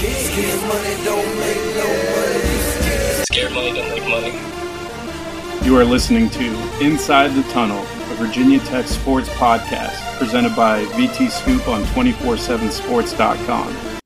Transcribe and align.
Scared 0.00 0.62
money 0.62 1.04
don't 1.04 1.38
make 1.38 1.60
no 1.76 1.84
money. 2.16 2.56
Scared 3.24 3.52
money 3.52 3.74
don't 3.74 3.90
make 3.90 4.08
money. 4.08 4.32
You 5.66 5.76
are 5.76 5.84
listening 5.84 6.30
to 6.30 6.82
Inside 6.82 7.34
the 7.34 7.42
Tunnel, 7.52 7.80
a 7.80 8.14
Virginia 8.14 8.60
Tech 8.60 8.86
sports 8.86 9.28
podcast 9.28 10.16
presented 10.16 10.56
by 10.56 10.86
VT 10.86 11.30
Scoop 11.30 11.68
on 11.68 11.82
247sports.com. 11.82 14.00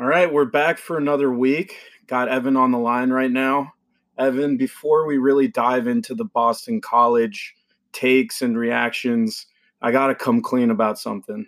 All 0.00 0.04
right, 0.04 0.32
we're 0.32 0.46
back 0.46 0.78
for 0.78 0.98
another 0.98 1.30
week. 1.30 1.76
Got 2.08 2.28
Evan 2.28 2.56
on 2.56 2.72
the 2.72 2.78
line 2.78 3.10
right 3.10 3.30
now. 3.30 3.74
Evan, 4.18 4.56
before 4.56 5.06
we 5.06 5.16
really 5.16 5.46
dive 5.46 5.86
into 5.86 6.12
the 6.12 6.24
Boston 6.24 6.80
College 6.80 7.54
takes 7.92 8.42
and 8.42 8.58
reactions, 8.58 9.46
I 9.80 9.92
got 9.92 10.08
to 10.08 10.16
come 10.16 10.42
clean 10.42 10.70
about 10.70 10.98
something. 10.98 11.46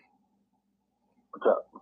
What's 1.33 1.49
up? 1.49 1.74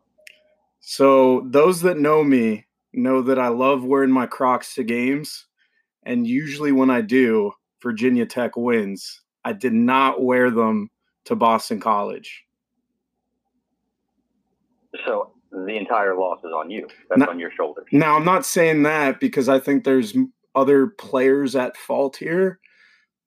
So, 0.82 1.46
those 1.46 1.80
that 1.82 1.98
know 1.98 2.22
me 2.22 2.66
know 2.92 3.22
that 3.22 3.38
I 3.38 3.48
love 3.48 3.84
wearing 3.84 4.10
my 4.10 4.26
Crocs 4.26 4.74
to 4.74 4.84
games. 4.84 5.46
And 6.02 6.26
usually, 6.26 6.72
when 6.72 6.90
I 6.90 7.00
do, 7.00 7.52
Virginia 7.82 8.24
Tech 8.24 8.56
wins. 8.56 9.20
I 9.44 9.52
did 9.52 9.72
not 9.72 10.22
wear 10.22 10.50
them 10.50 10.88
to 11.24 11.34
Boston 11.34 11.80
College. 11.80 12.44
So 15.04 15.32
the 15.50 15.76
entire 15.76 16.16
loss 16.16 16.38
is 16.44 16.52
on 16.52 16.70
you. 16.70 16.86
That's 17.08 17.20
No- 17.20 17.26
on 17.26 17.38
your 17.38 17.50
shoulders. 17.50 17.86
Now, 17.92 18.16
I'm 18.16 18.24
not 18.24 18.46
saying 18.46 18.84
that 18.84 19.20
because 19.20 19.48
I 19.48 19.58
think 19.58 19.84
there's 19.84 20.16
other 20.54 20.88
players 20.88 21.56
at 21.56 21.76
fault 21.76 22.16
here, 22.16 22.60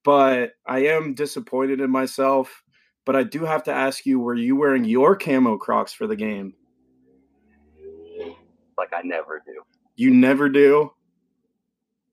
but 0.04 0.54
I 0.66 0.86
am 0.86 1.14
disappointed 1.14 1.82
in 1.82 1.90
myself. 1.90 2.64
But 3.04 3.16
I 3.16 3.24
do 3.24 3.46
have 3.46 3.64
to 3.64 3.72
ask 3.74 4.06
you 4.06 4.20
were 4.20 4.34
you 4.34 4.56
wearing 4.56 4.84
your 4.84 5.16
camo 5.16 5.58
Crocs 5.58 5.94
for 5.94 6.08
the 6.08 6.16
game? 6.16 6.56
Like 8.78 8.92
I 8.94 9.02
never 9.04 9.42
do. 9.46 9.62
You 9.96 10.14
never 10.14 10.50
do. 10.50 10.92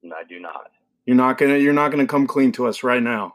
And 0.02 0.12
I 0.12 0.24
do 0.28 0.40
not. 0.40 0.70
You're 1.06 1.16
not 1.16 1.38
gonna. 1.38 1.58
You're 1.58 1.72
not 1.72 1.90
gonna 1.90 2.06
come 2.06 2.26
clean 2.26 2.52
to 2.52 2.66
us 2.66 2.82
right 2.82 3.02
now. 3.02 3.34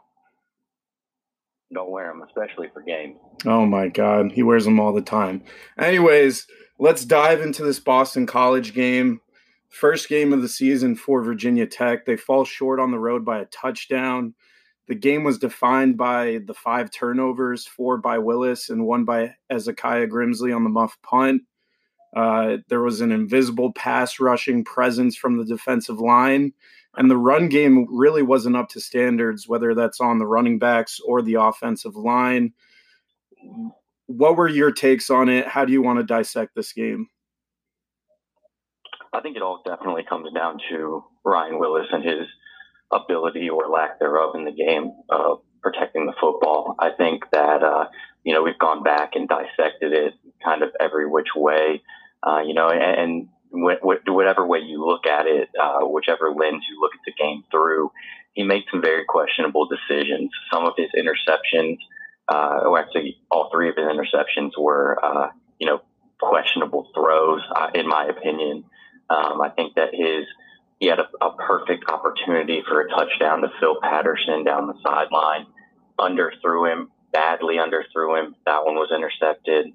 Don't 1.72 1.90
wear 1.90 2.08
them, 2.08 2.22
especially 2.22 2.68
for 2.72 2.80
games. 2.82 3.18
Oh 3.44 3.66
my 3.66 3.88
God, 3.88 4.32
he 4.32 4.42
wears 4.42 4.64
them 4.64 4.80
all 4.80 4.92
the 4.92 5.02
time. 5.02 5.42
Anyways, 5.78 6.46
let's 6.78 7.04
dive 7.04 7.42
into 7.42 7.62
this 7.62 7.78
Boston 7.78 8.26
College 8.26 8.72
game. 8.72 9.20
First 9.68 10.08
game 10.08 10.32
of 10.32 10.40
the 10.40 10.48
season 10.48 10.96
for 10.96 11.22
Virginia 11.22 11.66
Tech. 11.66 12.06
They 12.06 12.16
fall 12.16 12.46
short 12.46 12.80
on 12.80 12.90
the 12.90 12.98
road 12.98 13.24
by 13.24 13.40
a 13.40 13.44
touchdown. 13.46 14.34
The 14.86 14.94
game 14.94 15.24
was 15.24 15.38
defined 15.38 15.98
by 15.98 16.40
the 16.46 16.54
five 16.54 16.90
turnovers, 16.90 17.66
four 17.66 17.98
by 17.98 18.16
Willis 18.16 18.70
and 18.70 18.86
one 18.86 19.04
by 19.04 19.34
Hezekiah 19.50 20.06
Grimsley 20.06 20.56
on 20.56 20.64
the 20.64 20.70
muff 20.70 20.96
punt. 21.02 21.42
Uh, 22.16 22.58
there 22.68 22.80
was 22.80 23.00
an 23.00 23.12
invisible 23.12 23.72
pass 23.72 24.18
rushing 24.18 24.64
presence 24.64 25.16
from 25.16 25.36
the 25.36 25.44
defensive 25.44 26.00
line, 26.00 26.52
and 26.96 27.10
the 27.10 27.16
run 27.16 27.48
game 27.48 27.86
really 27.90 28.22
wasn't 28.22 28.56
up 28.56 28.68
to 28.70 28.80
standards, 28.80 29.48
whether 29.48 29.74
that's 29.74 30.00
on 30.00 30.18
the 30.18 30.26
running 30.26 30.58
backs 30.58 31.00
or 31.04 31.22
the 31.22 31.34
offensive 31.34 31.96
line 31.96 32.52
what 34.08 34.36
were 34.36 34.48
your 34.48 34.72
takes 34.72 35.10
on 35.10 35.28
it? 35.28 35.46
How 35.46 35.64
do 35.64 35.72
you 35.72 35.82
want 35.82 35.98
to 35.98 36.04
dissect 36.04 36.54
this 36.54 36.72
game? 36.72 37.08
I 39.12 39.20
think 39.20 39.36
it 39.36 39.42
all 39.42 39.62
definitely 39.64 40.04
comes 40.08 40.32
down 40.34 40.58
to 40.70 41.04
Ryan 41.24 41.58
Willis 41.58 41.86
and 41.92 42.04
his 42.04 42.26
ability 42.92 43.48
or 43.48 43.68
lack 43.68 43.98
thereof 43.98 44.34
in 44.34 44.44
the 44.44 44.52
game 44.52 44.92
of 45.10 45.40
protecting 45.62 46.06
the 46.06 46.14
football. 46.18 46.74
I 46.78 46.90
think 46.96 47.24
that, 47.32 47.62
uh, 47.62 47.84
you 48.24 48.32
know, 48.34 48.42
we've 48.42 48.58
gone 48.58 48.82
back 48.82 49.10
and 49.14 49.28
dissected 49.28 49.92
it 49.92 50.14
kind 50.42 50.62
of 50.62 50.70
every 50.80 51.08
which 51.08 51.28
way, 51.36 51.82
uh, 52.22 52.40
you 52.40 52.54
know, 52.54 52.68
and, 52.68 52.82
and 52.82 53.28
wh- 53.52 53.80
wh- 53.82 54.08
whatever 54.08 54.46
way 54.46 54.60
you 54.60 54.84
look 54.84 55.06
at 55.06 55.26
it, 55.26 55.48
uh, 55.60 55.80
whichever 55.86 56.30
lens 56.30 56.64
you 56.70 56.80
look 56.80 56.92
at 56.94 57.00
the 57.06 57.12
game 57.12 57.44
through, 57.50 57.90
he 58.34 58.42
made 58.42 58.64
some 58.70 58.82
very 58.82 59.04
questionable 59.04 59.68
decisions. 59.68 60.30
Some 60.52 60.64
of 60.64 60.74
his 60.76 60.90
interceptions, 60.96 61.78
uh, 62.28 62.60
or 62.64 62.78
actually 62.78 63.18
all 63.30 63.50
three 63.52 63.68
of 63.68 63.76
his 63.76 63.86
interceptions 63.86 64.50
were, 64.58 64.98
uh, 65.02 65.28
you 65.58 65.66
know, 65.66 65.80
questionable 66.20 66.88
throws, 66.94 67.42
uh, 67.54 67.68
in 67.74 67.88
my 67.88 68.06
opinion. 68.06 68.64
Um, 69.10 69.40
I 69.40 69.50
think 69.50 69.74
that 69.76 69.94
his 69.94 70.26
he 70.78 70.86
had 70.86 71.00
a, 71.00 71.08
a 71.20 71.34
perfect 71.34 71.90
opportunity 71.90 72.62
for 72.68 72.82
a 72.82 72.88
touchdown 72.88 73.40
to 73.40 73.48
Phil 73.58 73.80
Patterson 73.82 74.44
down 74.44 74.68
the 74.68 74.74
sideline, 74.84 75.46
underthrew 75.98 76.70
him 76.70 76.90
badly, 77.12 77.56
underthrew 77.56 78.20
him. 78.20 78.36
That 78.46 78.64
one 78.64 78.76
was 78.76 78.92
intercepted. 78.94 79.72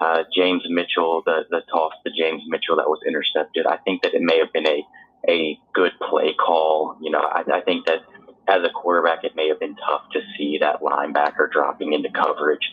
Uh, 0.00 0.24
James 0.34 0.62
Mitchell, 0.68 1.22
the 1.26 1.44
the 1.50 1.60
toss 1.70 1.92
to 2.06 2.12
James 2.16 2.42
Mitchell 2.48 2.76
that 2.76 2.88
was 2.88 3.00
intercepted. 3.06 3.66
I 3.66 3.76
think 3.78 4.02
that 4.02 4.14
it 4.14 4.22
may 4.22 4.38
have 4.38 4.52
been 4.52 4.66
a 4.66 4.82
a 5.28 5.58
good 5.74 5.92
play 6.08 6.34
call. 6.34 6.96
You 7.02 7.10
know, 7.10 7.20
I, 7.20 7.42
I 7.52 7.60
think 7.60 7.86
that 7.86 8.00
as 8.48 8.64
a 8.64 8.70
quarterback, 8.70 9.24
it 9.24 9.36
may 9.36 9.48
have 9.48 9.60
been 9.60 9.76
tough 9.76 10.02
to 10.12 10.20
see 10.36 10.58
that 10.60 10.80
linebacker 10.80 11.52
dropping 11.52 11.92
into 11.92 12.08
coverage, 12.10 12.70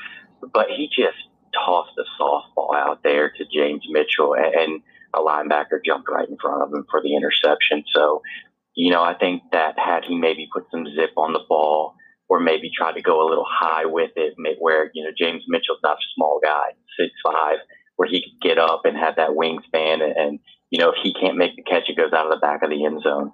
but 0.54 0.68
he 0.70 0.88
just 0.88 1.18
tossed 1.54 1.98
a 1.98 2.22
softball 2.22 2.76
out 2.76 3.04
there 3.04 3.30
to 3.30 3.46
James 3.54 3.84
Mitchell, 3.90 4.34
and, 4.34 4.56
and 4.56 4.82
a 5.14 5.20
linebacker 5.20 5.84
jumped 5.86 6.10
right 6.10 6.28
in 6.28 6.38
front 6.38 6.64
of 6.64 6.74
him 6.74 6.86
for 6.90 7.02
the 7.02 7.16
interception. 7.16 7.84
So, 7.94 8.22
you 8.76 8.92
know, 8.92 9.02
I 9.02 9.14
think 9.14 9.44
that 9.52 9.78
had 9.78 10.06
he 10.06 10.16
maybe 10.16 10.48
put 10.52 10.66
some 10.72 10.86
zip 10.86 11.12
on 11.18 11.34
the 11.34 11.44
ball 11.48 11.96
or 12.30 12.40
maybe 12.40 12.70
try 12.76 12.92
to 12.92 13.02
go 13.02 13.26
a 13.26 13.30
little 13.30 13.48
high 13.48 13.86
with 13.86 14.12
it, 14.16 14.36
where, 14.60 14.92
you 14.94 15.04
know, 15.04 15.12
James 15.18 15.44
Mitchell's 15.48 15.80
not 15.84 15.98
a 15.98 16.08
small 16.16 16.40
guy, 16.44 16.72
six 17.00 17.14
five, 17.24 17.58
where 17.96 18.08
he 18.10 18.22
could 18.22 18.42
get 18.42 18.58
up 18.58 18.82
and 18.86 18.98
have 18.98 19.16
that 19.16 19.30
wingspan 19.30 20.04
and, 20.04 20.16
and 20.16 20.40
you 20.70 20.80
know, 20.80 20.90
if 20.90 20.96
he 21.02 21.14
can't 21.14 21.38
make 21.38 21.56
the 21.56 21.64
catch, 21.64 21.90
it 21.90 21.96
goes 21.96 22.12
out 22.12 22.26
of 22.26 22.32
the 22.32 22.40
back 22.40 22.62
of 22.62 22.70
the 22.70 22.84
end 22.86 23.02
zone. 23.02 23.32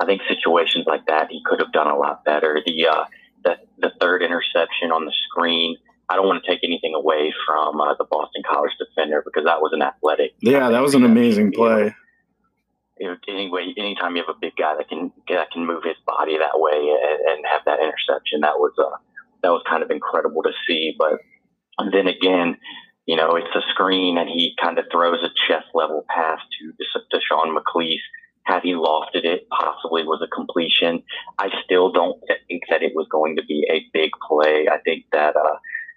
I 0.00 0.06
think 0.06 0.22
situations 0.28 0.84
like 0.86 1.06
that, 1.06 1.28
he 1.30 1.42
could 1.44 1.58
have 1.58 1.72
done 1.72 1.88
a 1.88 1.96
lot 1.96 2.24
better. 2.24 2.62
The, 2.64 2.86
uh, 2.86 3.04
the, 3.44 3.56
the 3.78 3.90
third 4.00 4.22
interception 4.22 4.92
on 4.92 5.04
the 5.04 5.12
screen, 5.28 5.76
I 6.08 6.14
don't 6.14 6.26
want 6.26 6.44
to 6.44 6.48
take 6.48 6.60
anything 6.62 6.94
away 6.94 7.34
from 7.44 7.80
uh, 7.80 7.94
the 7.98 8.04
Boston 8.04 8.42
College 8.48 8.72
defender 8.78 9.22
because 9.24 9.44
that 9.46 9.60
was 9.60 9.72
an 9.72 9.82
athletic. 9.82 10.34
Yeah, 10.40 10.70
that 10.70 10.80
was 10.80 10.94
an 10.94 11.04
amazing 11.04 11.50
play. 11.50 11.94
Anyway, 13.00 13.74
anytime 13.76 14.16
you 14.16 14.22
have 14.26 14.34
a 14.34 14.40
big 14.40 14.56
guy 14.56 14.74
that 14.76 14.88
can 14.88 15.12
that 15.28 15.50
can 15.50 15.66
move 15.66 15.84
his 15.84 15.96
body 16.06 16.38
that 16.38 16.58
way 16.58 16.72
and, 16.72 17.20
and 17.28 17.44
have 17.46 17.62
that 17.66 17.80
interception, 17.80 18.40
that 18.40 18.56
was 18.56 18.72
uh, 18.78 18.96
that 19.42 19.50
was 19.50 19.62
kind 19.68 19.82
of 19.82 19.90
incredible 19.90 20.42
to 20.42 20.52
see. 20.66 20.94
But 20.98 21.20
then 21.92 22.06
again, 22.08 22.56
you 23.04 23.16
know, 23.16 23.36
it's 23.36 23.54
a 23.54 23.60
screen 23.70 24.16
and 24.16 24.28
he 24.28 24.54
kind 24.60 24.78
of 24.78 24.86
throws 24.90 25.22
a 25.22 25.28
chest 25.46 25.66
level 25.74 26.04
pass 26.08 26.40
to 26.40 26.72
to 27.10 27.20
Sean 27.28 27.56
McClease. 27.56 28.04
Had 28.44 28.62
he 28.62 28.72
lofted 28.74 29.24
it, 29.24 29.48
possibly 29.50 30.04
was 30.04 30.22
a 30.22 30.34
completion. 30.34 31.02
I 31.36 31.50
still 31.64 31.90
don't 31.90 32.18
think 32.48 32.62
that 32.70 32.82
it 32.82 32.92
was 32.94 33.08
going 33.10 33.36
to 33.36 33.44
be 33.44 33.66
a 33.68 33.84
big 33.92 34.10
play. 34.26 34.68
I 34.70 34.78
think 34.84 35.04
that 35.10 35.34
uh, 35.34 35.56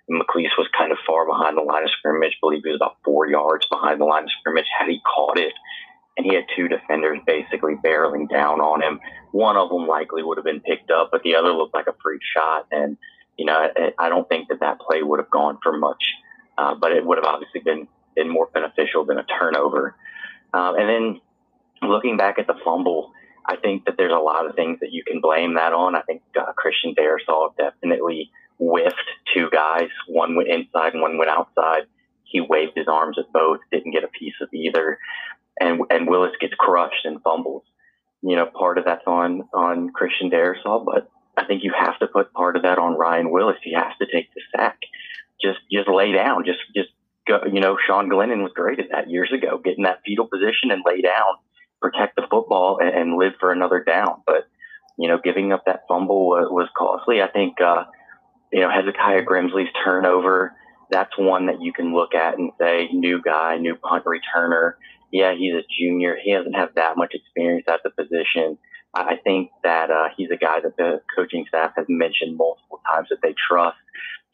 McClease 0.10 0.58
was 0.58 0.68
kind 0.76 0.92
of 0.92 0.98
far 1.06 1.28
behind 1.28 1.58
the 1.58 1.62
line 1.62 1.84
of 1.84 1.92
scrimmage. 1.92 2.34
I 2.34 2.42
believe 2.42 2.62
he 2.64 2.72
was 2.72 2.82
about 2.82 2.98
four 3.06 3.28
yards 3.28 3.68
behind 3.70 4.02
the 4.02 4.06
line 4.06 4.24
of 4.24 4.32
scrimmage. 4.40 4.66
Had 4.78 4.90
he 4.90 5.00
caught 5.06 5.38
it, 5.38 5.54
and 6.20 6.26
he 6.26 6.36
had 6.36 6.44
two 6.54 6.68
defenders 6.68 7.18
basically 7.26 7.76
barreling 7.76 8.30
down 8.30 8.60
on 8.60 8.82
him, 8.82 9.00
one 9.32 9.56
of 9.56 9.70
them 9.70 9.88
likely 9.88 10.22
would 10.22 10.38
have 10.38 10.44
been 10.44 10.60
picked 10.60 10.92
up, 10.92 11.12
but 11.14 11.24
the 11.24 11.34
other 11.34 11.54
looked 11.54 11.74
like 11.74 11.88
a 11.88 11.96
free 12.04 12.20
shot. 12.36 12.68
And 12.74 12.98
you 13.38 13.46
know, 13.46 13.70
I, 13.98 14.10
don't 14.10 14.28
think 14.28 14.50
that 14.50 14.60
that 14.60 14.82
play 14.82 15.02
would 15.02 15.20
have 15.20 15.30
gone 15.30 15.60
for 15.64 15.78
much, 15.78 16.04
uh, 16.58 16.76
but 16.76 16.92
it 16.92 17.06
would 17.06 17.18
have 17.18 17.24
obviously 17.24 17.62
been 17.62 17.88
been 18.18 18.28
more 18.28 18.50
beneficial 18.54 19.06
than 19.06 19.18
a 19.18 19.24
turnover. 19.24 19.96
Um, 20.54 20.76
and 20.76 20.90
then 20.90 21.90
looking 21.90 22.18
back 22.18 22.38
at 22.38 22.48
the 22.48 22.56
fumble, 22.66 23.14
I 23.46 23.56
think 23.56 23.86
that 23.86 23.96
there's 23.96 24.12
a 24.12 24.18
lot 24.18 24.46
of 24.46 24.56
things 24.56 24.82
that 24.82 24.92
you 24.92 25.06
can 25.06 25.22
blame 25.22 25.54
that 25.54 25.72
on. 25.72 25.96
I 25.96 26.02
think 26.02 26.22
uh, 26.38 26.52
Christian 26.52 26.96
Darrisaw 26.96 27.56
definitely 27.56 28.30
whiffed 28.60 29.10
two 29.34 29.50
guys. 29.54 29.88
One 30.10 30.36
went 30.36 30.50
inside 30.50 30.96
and 30.96 31.02
one 31.02 31.18
went 31.18 31.32
outside. 31.32 31.84
He 32.26 32.42
waved 32.42 32.74
his 32.76 32.90
arms 32.90 33.18
at 33.18 33.32
both, 33.32 33.62
didn't 33.72 33.94
get 33.94 34.04
a 34.04 34.10
piece 34.10 34.36
of 34.42 34.50
either. 34.54 35.00
And, 35.60 35.82
and 35.90 36.08
Willis 36.08 36.32
gets 36.40 36.54
crushed 36.58 37.06
and 37.06 37.22
fumbles. 37.22 37.64
You 38.22 38.36
know, 38.36 38.46
part 38.46 38.78
of 38.78 38.86
that's 38.86 39.08
on, 39.08 39.44
on 39.54 39.92
Christian 39.92 40.30
Darrisaw, 40.30 40.86
but 40.86 41.10
I 41.38 41.46
think 41.46 41.64
you 41.64 41.74
have 41.78 41.98
to 42.00 42.08
put 42.08 42.34
part 42.34 42.58
of 42.58 42.64
that 42.64 42.78
on 42.78 42.98
Ryan 42.98 43.32
Willis. 43.32 43.58
He 43.64 43.74
has 43.74 43.94
to 44.00 44.06
take 44.12 44.34
the 44.34 44.42
sack. 44.56 44.78
Just, 45.42 45.60
just 45.72 45.88
lay 45.88 46.12
down. 46.12 46.44
Just, 46.46 46.60
just 46.76 46.90
go. 47.26 47.40
You 47.52 47.62
know, 47.62 47.78
Sean 47.88 48.10
Glennon 48.10 48.44
was 48.44 48.52
great 48.54 48.80
at 48.80 48.92
that 48.92 49.10
years 49.10 49.32
ago, 49.32 49.58
get 49.58 49.78
in 49.78 49.84
that 49.84 50.02
fetal 50.06 50.28
position 50.28 50.72
and 50.72 50.84
lay 50.86 51.02
down, 51.02 51.36
protect 51.82 52.18
the 52.18 52.28
football 52.30 52.80
and, 52.82 52.90
and 52.90 53.18
live 53.18 53.34
for 53.40 53.54
another 53.54 53.82
down. 53.82 54.22
But, 54.26 54.50
you 54.98 55.08
know, 55.08 55.18
giving 55.24 55.54
up 55.54 55.64
that 55.66 55.84
fumble 55.88 56.28
was, 56.28 56.48
was 56.52 56.68
costly. 56.78 57.22
I 57.22 57.28
think, 57.30 57.62
uh, 57.62 57.86
you 58.52 58.60
know, 58.60 58.70
Hezekiah 58.70 59.24
Grimsley's 59.24 59.72
turnover, 59.82 60.54
that's 60.92 61.18
one 61.18 61.46
that 61.46 61.62
you 61.62 61.72
can 61.72 61.94
look 61.94 62.16
at 62.16 62.38
and 62.38 62.52
say, 62.60 62.90
new 62.92 63.22
guy, 63.22 63.58
new 63.58 63.76
punt 63.76 64.04
returner. 64.04 64.74
Yeah, 65.12 65.34
he's 65.38 65.54
a 65.54 65.64
junior. 65.80 66.18
He 66.22 66.34
doesn't 66.34 66.54
have 66.54 66.76
that 66.76 66.98
much 66.98 67.14
experience 67.14 67.66
at 67.68 67.82
the 67.84 67.90
position. 67.90 68.58
I 68.94 69.18
think 69.24 69.52
that 69.64 69.92
uh, 69.92 70.10
he's 70.18 70.32
a 70.32 70.38
guy 70.38 70.60
that 70.62 70.78
the 70.78 71.02
coaching 71.16 71.46
staff 71.48 71.74
has 71.78 71.86
mentioned 71.90 72.38
multiple 72.38 72.82
times 72.92 73.08
that 73.10 73.20
they 73.22 73.36
trust. 73.48 73.78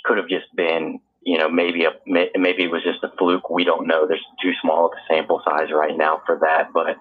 Could 0.06 0.18
have 0.18 0.30
just 0.30 0.54
been 0.56 1.00
you 1.26 1.40
know, 1.40 1.50
maybe 1.50 1.86
a 1.86 1.92
maybe 2.06 2.64
it 2.64 2.72
was 2.72 2.84
just 2.84 3.04
a 3.04 3.12
fluke. 3.18 3.50
We 3.50 3.64
don't 3.64 3.88
know. 3.88 4.08
There's 4.08 4.24
too 4.42 4.52
small 4.62 4.86
of 4.86 4.92
a 4.94 5.14
sample 5.14 5.42
size 5.44 5.70
right 5.74 5.98
now 5.98 6.22
for 6.24 6.38
that. 6.42 6.72
But 6.72 6.98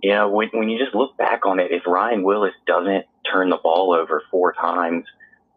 you 0.00 0.12
know, 0.12 0.28
when, 0.30 0.48
when 0.52 0.68
you 0.68 0.78
just 0.78 0.94
look 0.94 1.16
back 1.16 1.44
on 1.44 1.58
it, 1.58 1.72
if 1.72 1.82
Ryan 1.84 2.22
Willis 2.22 2.54
doesn't 2.66 3.04
turn 3.30 3.50
the 3.50 3.58
ball 3.60 3.94
over 3.94 4.22
four 4.30 4.52
times, 4.52 5.04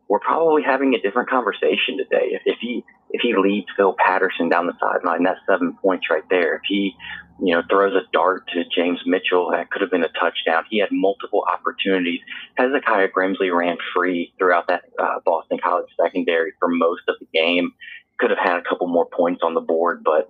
we're 0.08 0.20
probably 0.20 0.62
having 0.64 0.94
a 0.94 1.02
different 1.02 1.30
conversation 1.30 1.98
today. 1.98 2.30
If, 2.32 2.42
if 2.46 2.58
he 2.60 2.84
if 3.12 3.22
he 3.22 3.34
leads 3.36 3.68
Phil 3.78 3.96
Patterson 3.98 4.50
down 4.50 4.68
the 4.68 4.74
sideline, 4.80 5.24
that's 5.24 5.40
seven 5.48 5.78
points 5.82 6.08
right 6.10 6.24
there. 6.30 6.56
If 6.56 6.62
he 6.68 6.96
you 7.42 7.54
know, 7.54 7.64
throws 7.70 7.94
a 7.94 8.10
dart 8.14 8.48
to 8.54 8.64
James 8.74 9.00
Mitchell. 9.06 9.52
That 9.52 9.70
could 9.70 9.82
have 9.82 9.92
been 9.92 10.04
a 10.04 10.10
touchdown. 10.20 10.64
He 10.70 10.80
had 10.80 10.90
multiple 10.92 11.44
opportunities. 11.52 12.22
Hezekiah 12.56 13.10
Grimsley 13.10 13.54
ran 13.54 13.78
free 13.94 14.34
throughout 14.38 14.68
that 14.68 14.84
uh, 14.98 15.20
Boston 15.26 15.58
College 15.62 15.90
secondary 16.02 16.54
for 16.60 16.70
most 16.70 17.02
of 17.08 17.16
the 17.20 17.28
game. 17.34 17.74
Could 18.20 18.30
have 18.30 18.40
had 18.40 18.58
a 18.58 18.62
couple 18.62 18.88
more 18.88 19.06
points 19.06 19.42
on 19.44 19.54
the 19.54 19.62
board, 19.62 20.02
but 20.04 20.30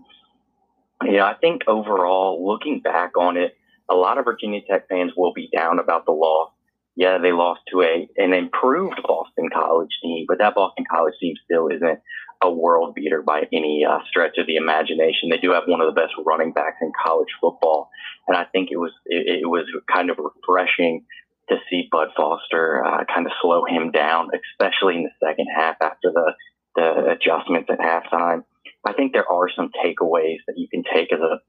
you 1.04 1.18
know, 1.18 1.25
I 1.25 1.36
think 1.36 1.63
overall, 1.68 2.44
looking 2.48 2.80
back 2.80 3.16
on 3.18 3.38
it, 3.38 3.56
a 3.88 3.94
lot 3.94 4.18
of 4.18 4.25
Virginia 4.25 4.62
Tech 4.68 4.88
fans 4.89 5.12
will 5.16 5.33
be 5.33 5.50
down 5.56 5.78
about 5.78 6.06
the 6.06 6.12
loss. 6.12 6.51
Yeah, 6.95 7.18
they 7.18 7.31
lost 7.33 7.62
to 7.71 7.81
a 7.81 8.07
an 8.18 8.33
improved 8.33 9.01
Boston 9.03 9.50
College 9.53 9.92
team, 10.01 10.25
but 10.27 10.38
that 10.39 10.56
Boston 10.56 10.86
College 10.89 11.15
team 11.19 11.36
still 11.44 11.68
isn't 11.68 12.00
a 12.42 12.51
world 12.51 12.95
beater 12.95 13.21
by 13.21 13.44
any 13.51 13.86
uh, 13.89 14.00
stretch 14.09 14.38
of 14.38 14.47
the 14.47 14.56
imagination. 14.56 15.30
They 15.30 15.38
do 15.38 15.51
have 15.51 15.63
one 15.68 15.81
of 15.81 15.94
the 15.94 16.00
best 16.00 16.13
running 16.25 16.53
backs 16.53 16.77
in 16.81 16.92
college 17.03 17.30
football, 17.42 17.89
and 18.27 18.38
I 18.38 18.45
think 18.45 18.69
it 18.71 18.77
was 18.77 18.92
it, 19.06 19.42
it 19.42 19.47
was 19.47 19.65
kind 19.94 20.09
of 20.09 20.18
refreshing 20.19 21.06
to 21.50 21.57
see 21.69 21.88
Bud 21.92 22.09
Foster 22.15 22.83
uh, 22.83 23.03
kind 23.13 23.25
of 23.25 23.33
slow 23.42 23.65
him 23.65 23.92
down, 23.92 24.30
especially 24.33 24.95
in 24.95 25.03
the 25.03 25.27
second 25.27 25.47
half 25.53 25.75
after 25.81 26.12
the 26.13 26.33
the 26.75 27.12
adjustments 27.12 27.69
at 27.69 27.80
halftime. 27.80 28.44
I 28.86 28.94
think 28.94 29.13
there 29.13 29.30
are 29.30 29.50
some 29.56 29.71
takeaways 29.83 30.39
that 30.47 30.57
you 30.57 30.68
can 30.68 30.83
take 30.83 31.12
as 31.12 31.19
a 31.19 31.39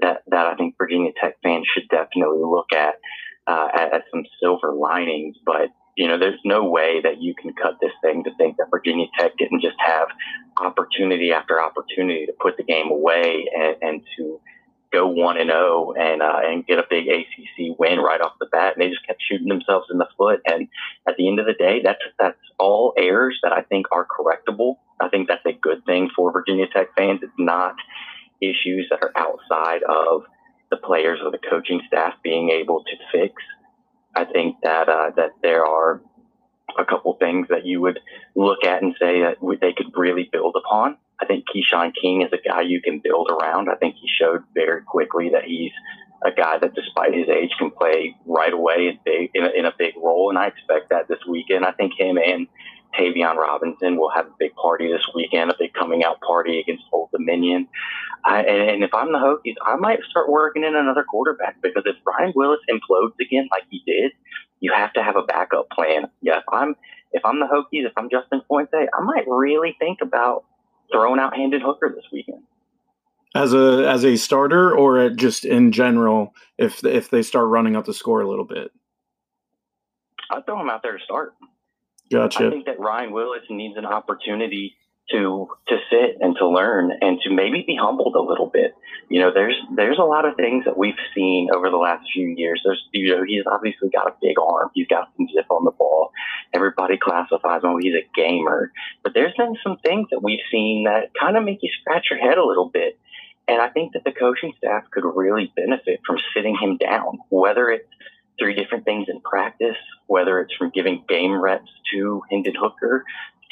that 0.00 0.22
that 0.28 0.46
I 0.46 0.54
think 0.56 0.76
Virginia 0.78 1.12
Tech 1.20 1.36
fans 1.42 1.66
should 1.72 1.88
definitely 1.88 2.42
look 2.42 2.72
at 2.74 2.96
uh, 3.46 3.68
as, 3.74 3.90
as 3.94 4.02
some 4.10 4.24
silver 4.40 4.72
linings, 4.72 5.36
but 5.44 5.70
you 5.96 6.06
know, 6.06 6.18
there's 6.18 6.38
no 6.44 6.64
way 6.64 7.00
that 7.02 7.22
you 7.22 7.34
can 7.34 7.54
cut 7.54 7.78
this 7.80 7.92
thing 8.02 8.22
to 8.24 8.30
think 8.36 8.58
that 8.58 8.66
Virginia 8.70 9.06
Tech 9.18 9.32
didn't 9.38 9.62
just 9.62 9.76
have 9.78 10.08
opportunity 10.60 11.32
after 11.32 11.60
opportunity 11.60 12.26
to 12.26 12.32
put 12.38 12.58
the 12.58 12.62
game 12.62 12.90
away 12.90 13.46
and, 13.56 13.76
and 13.80 14.02
to 14.16 14.38
go 14.92 15.06
one 15.06 15.38
and 15.38 15.48
zero 15.50 15.58
oh 15.58 15.94
and 15.98 16.22
uh, 16.22 16.40
and 16.44 16.66
get 16.66 16.78
a 16.78 16.84
big 16.88 17.08
ACC 17.08 17.78
win 17.78 17.98
right 17.98 18.20
off 18.20 18.32
the 18.38 18.46
bat. 18.46 18.74
And 18.74 18.82
they 18.82 18.90
just 18.90 19.06
kept 19.06 19.22
shooting 19.26 19.48
themselves 19.48 19.86
in 19.90 19.96
the 19.96 20.08
foot. 20.18 20.40
And 20.46 20.68
at 21.08 21.16
the 21.16 21.28
end 21.28 21.40
of 21.40 21.46
the 21.46 21.54
day, 21.54 21.80
that's 21.82 22.02
that's 22.18 22.38
all 22.58 22.92
errors 22.98 23.38
that 23.42 23.52
I 23.52 23.62
think 23.62 23.86
are 23.90 24.06
correctable. 24.06 24.76
I 25.00 25.08
think 25.08 25.28
that's 25.28 25.46
a 25.46 25.52
good 25.52 25.84
thing 25.86 26.10
for 26.14 26.30
Virginia 26.30 26.66
Tech 26.66 26.94
fans. 26.94 27.20
It's 27.22 27.32
not 27.38 27.76
issues 28.40 28.86
that 28.90 29.02
are 29.02 29.12
outside 29.16 29.82
of 29.82 30.24
the 30.70 30.76
players 30.76 31.20
or 31.24 31.30
the 31.30 31.38
coaching 31.50 31.80
staff 31.86 32.14
being 32.22 32.50
able 32.50 32.82
to 32.84 32.96
fix. 33.12 33.34
I 34.14 34.24
think 34.24 34.56
that 34.62 34.88
uh, 34.88 35.10
that 35.16 35.32
there 35.42 35.64
are 35.64 36.00
a 36.78 36.84
couple 36.84 37.14
things 37.14 37.46
that 37.48 37.64
you 37.64 37.80
would 37.80 38.00
look 38.34 38.64
at 38.64 38.82
and 38.82 38.94
say 39.00 39.22
that 39.22 39.36
they 39.60 39.72
could 39.72 39.92
really 39.94 40.28
build 40.30 40.56
upon. 40.56 40.96
I 41.20 41.26
think 41.26 41.44
Keshawn 41.46 41.92
King 42.00 42.22
is 42.22 42.32
a 42.32 42.48
guy 42.48 42.62
you 42.62 42.82
can 42.82 43.00
build 43.02 43.30
around. 43.30 43.70
I 43.70 43.76
think 43.76 43.96
he 43.96 44.08
showed 44.08 44.42
very 44.54 44.82
quickly 44.82 45.30
that 45.30 45.44
he's 45.44 45.72
a 46.24 46.30
guy 46.30 46.58
that, 46.58 46.74
despite 46.74 47.14
his 47.14 47.28
age, 47.28 47.52
can 47.58 47.70
play 47.70 48.16
right 48.26 48.52
away 48.52 48.88
in, 48.88 48.98
big, 49.04 49.30
in, 49.34 49.44
a, 49.44 49.48
in 49.48 49.64
a 49.66 49.72
big 49.78 49.94
role, 49.96 50.28
and 50.30 50.38
I 50.38 50.48
expect 50.48 50.90
that 50.90 51.08
this 51.08 51.20
weekend. 51.28 51.64
I 51.64 51.72
think 51.72 51.92
him 51.98 52.18
and 52.18 52.48
Tayvion 52.96 53.36
Robinson 53.36 53.96
will 53.96 54.10
have 54.10 54.26
a 54.26 54.34
big 54.38 54.54
party 54.54 54.90
this 54.90 55.06
weekend, 55.14 55.50
a 55.50 55.56
big 55.58 55.72
coming 55.74 56.04
out 56.04 56.20
party 56.20 56.60
against 56.60 56.84
Old 56.92 57.10
Dominion. 57.12 57.68
I, 58.24 58.42
and, 58.42 58.82
if 58.82 58.92
I'm 58.92 59.12
the 59.12 59.18
Hokies, 59.18 59.54
I 59.64 59.76
might 59.76 60.00
start 60.10 60.30
working 60.30 60.64
in 60.64 60.74
another 60.74 61.04
quarterback 61.04 61.62
because 61.62 61.84
if 61.86 61.96
Ryan 62.04 62.32
Willis 62.34 62.60
implodes 62.68 63.14
again 63.20 63.48
like 63.52 63.64
he 63.70 63.82
did, 63.86 64.12
you 64.60 64.72
have 64.72 64.92
to 64.94 65.02
have 65.02 65.16
a 65.16 65.22
backup 65.22 65.70
plan. 65.70 66.08
Yeah, 66.22 66.38
if 66.38 66.44
I'm 66.52 66.74
if 67.12 67.24
I'm 67.24 67.38
the 67.38 67.46
Hokies, 67.46 67.86
if 67.86 67.92
I'm 67.96 68.10
Justin 68.10 68.42
Fuente, 68.48 68.76
I 68.92 69.02
might 69.02 69.24
really 69.28 69.76
think 69.78 69.98
about 70.02 70.44
throwing 70.92 71.20
out 71.20 71.36
Hendon 71.36 71.60
Hooker 71.60 71.92
this 71.94 72.04
weekend. 72.12 72.42
As 73.34 73.52
a 73.52 73.86
as 73.88 74.04
a 74.04 74.16
starter 74.16 74.74
or 74.74 75.10
just 75.10 75.44
in 75.44 75.70
general, 75.70 76.34
if 76.58 76.84
if 76.84 77.10
they 77.10 77.22
start 77.22 77.48
running 77.48 77.76
up 77.76 77.84
the 77.84 77.94
score 77.94 78.22
a 78.22 78.28
little 78.28 78.46
bit, 78.46 78.72
I'd 80.30 80.44
throw 80.46 80.60
him 80.60 80.70
out 80.70 80.82
there 80.82 80.96
to 80.96 81.04
start. 81.04 81.34
Gotcha. 82.10 82.46
I 82.46 82.50
think 82.50 82.66
that 82.66 82.78
Ryan 82.78 83.12
Willis 83.12 83.42
needs 83.50 83.76
an 83.76 83.86
opportunity 83.86 84.76
to 85.10 85.48
to 85.68 85.76
sit 85.90 86.18
and 86.20 86.36
to 86.36 86.48
learn 86.48 86.90
and 87.00 87.20
to 87.22 87.30
maybe 87.30 87.62
be 87.66 87.76
humbled 87.80 88.16
a 88.16 88.20
little 88.20 88.46
bit. 88.46 88.74
You 89.08 89.20
know, 89.20 89.30
there's 89.32 89.56
there's 89.74 89.98
a 89.98 90.04
lot 90.04 90.24
of 90.24 90.36
things 90.36 90.64
that 90.64 90.76
we've 90.76 90.98
seen 91.14 91.48
over 91.54 91.70
the 91.70 91.76
last 91.76 92.06
few 92.12 92.26
years. 92.28 92.60
There's 92.64 92.82
you 92.92 93.14
know, 93.14 93.24
he's 93.24 93.44
obviously 93.50 93.88
got 93.90 94.08
a 94.08 94.14
big 94.20 94.38
arm. 94.38 94.70
He's 94.74 94.88
got 94.88 95.08
some 95.16 95.28
zip 95.28 95.46
on 95.50 95.64
the 95.64 95.70
ball. 95.70 96.10
Everybody 96.52 96.96
classifies 96.98 97.62
him. 97.62 97.78
He's 97.80 97.94
a 97.94 98.08
gamer. 98.16 98.72
But 99.02 99.14
there's 99.14 99.34
been 99.36 99.56
some 99.62 99.78
things 99.78 100.08
that 100.10 100.22
we've 100.22 100.44
seen 100.50 100.84
that 100.84 101.12
kind 101.18 101.36
of 101.36 101.44
make 101.44 101.58
you 101.62 101.70
scratch 101.80 102.06
your 102.10 102.18
head 102.18 102.38
a 102.38 102.44
little 102.44 102.68
bit. 102.68 102.98
And 103.48 103.62
I 103.62 103.68
think 103.68 103.92
that 103.92 104.02
the 104.02 104.10
coaching 104.10 104.54
staff 104.58 104.90
could 104.90 105.04
really 105.04 105.52
benefit 105.54 106.00
from 106.04 106.18
sitting 106.34 106.56
him 106.60 106.78
down, 106.78 107.18
whether 107.28 107.70
it's 107.70 107.86
three 108.38 108.54
different 108.54 108.84
things 108.84 109.06
in 109.08 109.20
practice, 109.20 109.76
whether 110.06 110.40
it's 110.40 110.54
from 110.54 110.70
giving 110.70 111.04
game 111.08 111.40
reps 111.40 111.70
to 111.92 112.22
Hendon 112.30 112.54
Hooker, 112.58 113.04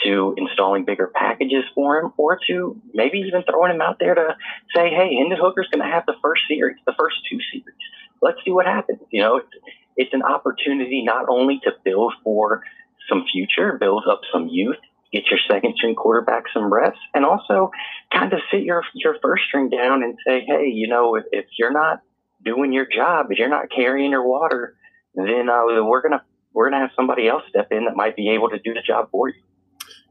to 0.05 0.35
installing 0.37 0.85
bigger 0.85 1.07
packages 1.07 1.65
for 1.75 1.99
him, 1.99 2.13
or 2.17 2.39
to 2.49 2.81
maybe 2.93 3.19
even 3.19 3.43
throwing 3.45 3.73
him 3.73 3.81
out 3.81 3.99
there 3.99 4.15
to 4.15 4.37
say, 4.75 4.91
hey, 4.91 5.17
Hendon 5.17 5.39
Hooker's 5.41 5.69
going 5.73 5.85
to 5.85 5.93
have 5.93 6.05
the 6.07 6.17
first 6.21 6.43
series, 6.49 6.77
the 6.87 6.95
first 6.99 7.17
two 7.31 7.39
series. 7.53 7.79
Let's 8.21 8.39
see 8.45 8.51
what 8.51 8.67
happens. 8.67 9.01
You 9.11 9.23
know, 9.23 9.37
it's, 9.37 9.49
it's 9.97 10.15
an 10.15 10.23
opportunity 10.23 11.05
not 11.05 11.27
only 11.29 11.61
to 11.65 11.73
build 11.85 12.15
for 12.25 12.63
some 13.09 13.25
future, 13.31 13.77
build 13.79 14.05
up 14.11 14.23
some 14.33 14.49
youth, 14.49 14.79
get 15.13 15.27
your 15.31 15.39
second 15.49 15.75
string 15.77 15.95
quarterback 15.95 16.45
some 16.53 16.73
reps, 16.73 16.99
and 17.15 17.25
also 17.25 17.71
kind 18.13 18.33
of 18.33 18.41
sit 18.51 18.63
your 18.63 18.83
your 18.95 19.17
first 19.23 19.45
string 19.47 19.69
down 19.69 20.03
and 20.03 20.19
say, 20.27 20.45
hey, 20.47 20.67
you 20.67 20.89
know, 20.89 21.15
if, 21.15 21.25
if 21.31 21.45
you're 21.59 21.73
not 21.73 22.01
doing 22.45 22.73
your 22.73 22.87
job, 22.87 23.27
if 23.31 23.39
you're 23.39 23.49
not 23.49 23.71
carrying 23.75 24.11
your 24.11 24.27
water, 24.27 24.77
then 25.15 25.49
uh, 25.49 25.83
we're 25.85 26.03
gonna 26.03 26.23
we're 26.53 26.71
gonna 26.71 26.83
have 26.83 26.91
somebody 26.97 27.29
else 27.29 27.43
step 27.49 27.69
in 27.71 27.85
that 27.85 27.97
might 27.97 28.17
be 28.17 28.31
able 28.31 28.49
to 28.51 28.59
do 28.59 28.75
the 28.75 28.83
job 28.87 29.11
for 29.11 29.29
you. 29.29 29.35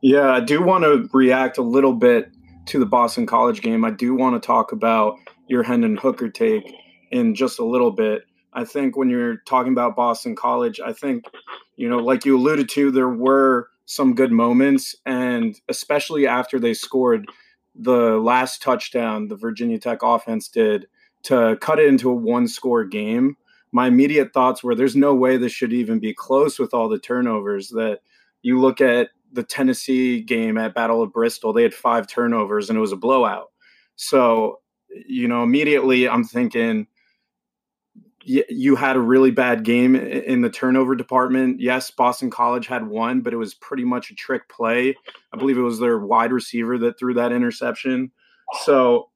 Yeah, 0.02 0.32
I 0.32 0.42
do 0.42 0.62
want 0.62 0.84
to 0.84 1.10
react 1.14 1.58
a 1.58 1.62
little 1.62 1.94
bit 1.94 2.30
to 2.66 2.80
the 2.80 2.86
Boston 2.86 3.26
College 3.26 3.62
game. 3.62 3.86
I 3.86 3.92
do 3.92 4.16
want 4.16 4.42
to 4.42 4.46
talk 4.46 4.72
about 4.72 5.18
your 5.48 5.64
Hendon 5.64 5.98
Hooker 5.98 6.30
take 6.30 6.74
in 7.12 7.36
just 7.36 7.60
a 7.60 7.66
little 7.66 7.92
bit. 7.92 8.24
I 8.54 8.66
think 8.66 8.96
when 8.96 9.10
you're 9.10 9.38
talking 9.48 9.72
about 9.72 9.96
Boston 9.96 10.36
College, 10.36 10.80
I 10.80 10.94
think, 10.94 11.26
you 11.76 11.90
know, 11.90 11.98
like 11.98 12.26
you 12.26 12.38
alluded 12.38 12.70
to, 12.70 12.92
there 12.92 13.10
were 13.10 13.70
some 13.86 14.14
good 14.14 14.32
moments. 14.32 14.96
And 15.06 15.60
especially 15.70 16.28
after 16.28 16.60
they 16.60 16.74
scored 16.74 17.28
the 17.76 18.18
last 18.20 18.62
touchdown 18.62 19.28
the 19.28 19.36
Virginia 19.36 19.80
Tech 19.80 20.00
offense 20.04 20.48
did 20.48 20.88
to 21.24 21.58
cut 21.62 21.80
it 21.80 21.88
into 21.88 22.10
a 22.10 22.16
one 22.16 22.48
score 22.48 22.84
game, 22.84 23.38
my 23.72 23.88
immediate 23.88 24.34
thoughts 24.34 24.64
were 24.64 24.76
there's 24.76 24.96
no 24.96 25.14
way 25.16 25.38
this 25.38 25.52
should 25.52 25.74
even 25.74 26.00
be 26.00 26.14
close 26.14 26.60
with 26.60 26.74
all 26.74 26.90
the 26.90 27.00
turnovers 27.00 27.70
that 27.70 28.00
you 28.42 28.60
look 28.60 28.82
at 28.82 29.10
the 29.32 29.44
Tennessee 29.44 30.22
game 30.22 30.58
at 30.58 30.76
Battle 30.76 31.02
of 31.02 31.12
Bristol, 31.12 31.54
they 31.54 31.64
had 31.64 31.74
five 31.74 32.08
turnovers 32.08 32.70
and 32.70 32.78
it 32.78 32.82
was 32.82 32.92
a 32.92 32.98
blowout. 32.98 33.52
So, 33.96 34.60
you 35.08 35.28
know, 35.28 35.44
immediately 35.44 36.08
I'm 36.08 36.24
thinking 36.24 36.88
you 38.26 38.76
had 38.78 38.96
a 38.96 39.02
really 39.02 39.32
bad 39.32 39.66
game 39.66 39.96
in 39.96 40.42
the 40.42 40.50
turnover 40.50 40.96
department. 40.96 41.60
Yes, 41.60 41.92
Boston 41.92 42.30
College 42.30 42.68
had 42.68 42.88
one, 42.88 43.20
but 43.20 43.34
it 43.34 43.38
was 43.38 43.54
pretty 43.54 43.84
much 43.84 44.12
a 44.12 44.16
trick 44.16 44.48
play. 44.48 44.96
I 45.34 45.38
believe 45.38 45.58
it 45.58 45.62
was 45.62 45.80
their 45.80 46.00
wide 46.00 46.32
receiver 46.32 46.78
that 46.78 46.98
threw 46.98 47.14
that 47.16 47.34
interception. 47.34 48.12
So, 48.62 49.10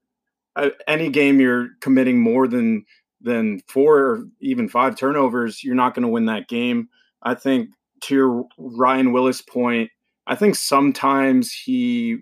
Uh, 0.58 0.70
any 0.88 1.10
game 1.10 1.40
you're 1.40 1.70
committing 1.80 2.20
more 2.20 2.48
than 2.48 2.84
than 3.22 3.62
four 3.68 4.00
or 4.00 4.24
even 4.42 4.68
five 4.68 4.96
turnovers, 4.96 5.64
you're 5.64 5.76
not 5.76 5.94
going 5.94 6.04
to 6.04 6.10
win 6.10 6.26
that 6.26 6.48
game. 6.48 6.90
I 7.24 7.36
think 7.36 7.70
to 8.02 8.16
your 8.16 8.46
Ryan 8.58 9.12
Willis 9.12 9.42
point, 9.42 9.90
I 10.28 10.36
think 10.36 10.56
sometimes 10.56 11.52
he, 11.52 12.18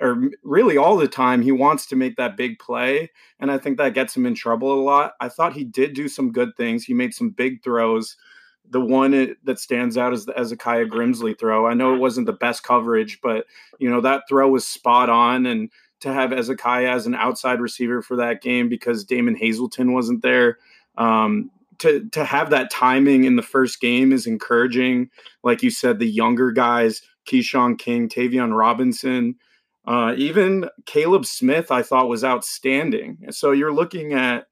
or 0.00 0.30
really 0.42 0.76
all 0.76 0.96
the 0.96 1.08
time, 1.08 1.42
he 1.42 1.52
wants 1.52 1.86
to 1.86 1.96
make 1.96 2.16
that 2.16 2.36
big 2.36 2.58
play. 2.58 3.10
And 3.38 3.50
I 3.50 3.58
think 3.58 3.78
that 3.78 3.94
gets 3.94 4.16
him 4.16 4.26
in 4.26 4.34
trouble 4.34 4.72
a 4.72 4.82
lot. 4.82 5.12
I 5.20 5.28
thought 5.28 5.52
he 5.52 5.64
did 5.64 5.94
do 5.94 6.08
some 6.08 6.32
good 6.32 6.56
things. 6.56 6.84
He 6.84 6.94
made 6.94 7.14
some 7.14 7.30
big 7.30 7.62
throws. 7.62 8.16
The 8.70 8.80
one 8.80 9.12
uh, 9.14 9.34
that 9.44 9.58
stands 9.58 9.96
out 9.96 10.12
is 10.12 10.24
the 10.24 10.34
Hezekiah 10.36 10.86
Grimsley 10.86 11.38
throw. 11.38 11.66
I 11.66 11.74
know 11.74 11.94
it 11.94 11.98
wasn't 11.98 12.26
the 12.26 12.32
best 12.32 12.62
coverage, 12.62 13.20
but 13.22 13.44
you 13.78 13.90
know 13.90 14.00
that 14.00 14.22
throw 14.28 14.48
was 14.48 14.66
spot 14.66 15.10
on. 15.10 15.46
And 15.46 15.70
to 16.02 16.12
have 16.12 16.30
Hezekiah 16.30 16.90
as 16.90 17.06
an 17.06 17.14
outside 17.14 17.60
receiver 17.60 18.02
for 18.02 18.16
that 18.16 18.42
game 18.42 18.68
because 18.68 19.04
Damon 19.04 19.34
Hazelton 19.34 19.92
wasn't 19.92 20.22
there, 20.22 20.58
um, 20.96 21.50
to 21.78 22.08
to 22.10 22.24
have 22.24 22.50
that 22.50 22.70
timing 22.70 23.24
in 23.24 23.36
the 23.36 23.42
first 23.42 23.80
game 23.80 24.12
is 24.12 24.26
encouraging. 24.26 25.10
Like 25.42 25.62
you 25.62 25.70
said, 25.70 25.98
the 25.98 26.06
younger 26.06 26.52
guys 26.52 27.02
Keshawn 27.26 27.78
King, 27.78 28.08
Tayvion 28.08 28.56
Robinson. 28.56 29.36
Uh, 29.84 30.14
even 30.16 30.68
Caleb 30.86 31.26
Smith, 31.26 31.70
I 31.72 31.82
thought 31.82 32.08
was 32.08 32.24
outstanding. 32.24 33.18
So 33.30 33.50
you're 33.52 33.72
looking 33.72 34.12
at 34.12 34.46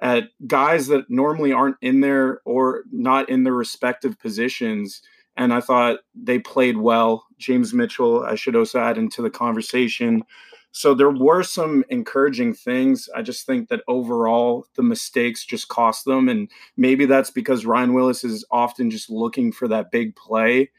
at 0.00 0.24
guys 0.46 0.88
that 0.88 1.08
normally 1.08 1.52
aren't 1.52 1.76
in 1.80 2.00
there 2.00 2.40
or 2.44 2.84
not 2.92 3.28
in 3.28 3.44
their 3.44 3.54
respective 3.54 4.18
positions. 4.18 5.00
And 5.36 5.52
I 5.52 5.60
thought 5.60 6.00
they 6.14 6.38
played 6.38 6.76
well. 6.76 7.24
James 7.38 7.72
Mitchell, 7.72 8.22
I 8.22 8.34
should 8.34 8.56
also 8.56 8.80
add 8.80 8.98
into 8.98 9.22
the 9.22 9.30
conversation. 9.30 10.22
So 10.76 10.92
there 10.92 11.10
were 11.10 11.44
some 11.44 11.84
encouraging 11.88 12.52
things. 12.52 13.08
I 13.14 13.22
just 13.22 13.46
think 13.46 13.68
that 13.68 13.82
overall 13.86 14.66
the 14.74 14.82
mistakes 14.82 15.44
just 15.44 15.68
cost 15.68 16.04
them. 16.04 16.28
And 16.28 16.50
maybe 16.76 17.06
that's 17.06 17.30
because 17.30 17.64
Ryan 17.64 17.94
Willis 17.94 18.24
is 18.24 18.44
often 18.50 18.90
just 18.90 19.08
looking 19.08 19.52
for 19.52 19.68
that 19.68 19.92
big 19.92 20.16
play. 20.16 20.70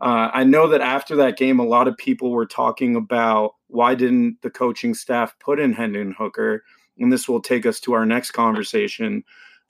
Uh, 0.00 0.30
I 0.32 0.44
know 0.44 0.68
that 0.68 0.80
after 0.80 1.14
that 1.16 1.36
game, 1.36 1.60
a 1.60 1.66
lot 1.66 1.86
of 1.86 1.98
people 1.98 2.30
were 2.30 2.46
talking 2.46 2.96
about 2.96 3.54
why 3.68 3.94
didn't 3.94 4.40
the 4.40 4.50
coaching 4.50 4.94
staff 4.94 5.34
put 5.38 5.60
in 5.60 5.74
Hendon 5.74 6.14
Hooker? 6.16 6.62
and 6.98 7.12
this 7.12 7.28
will 7.28 7.40
take 7.40 7.66
us 7.66 7.80
to 7.80 7.92
our 7.94 8.06
next 8.06 8.32
conversation. 8.32 9.24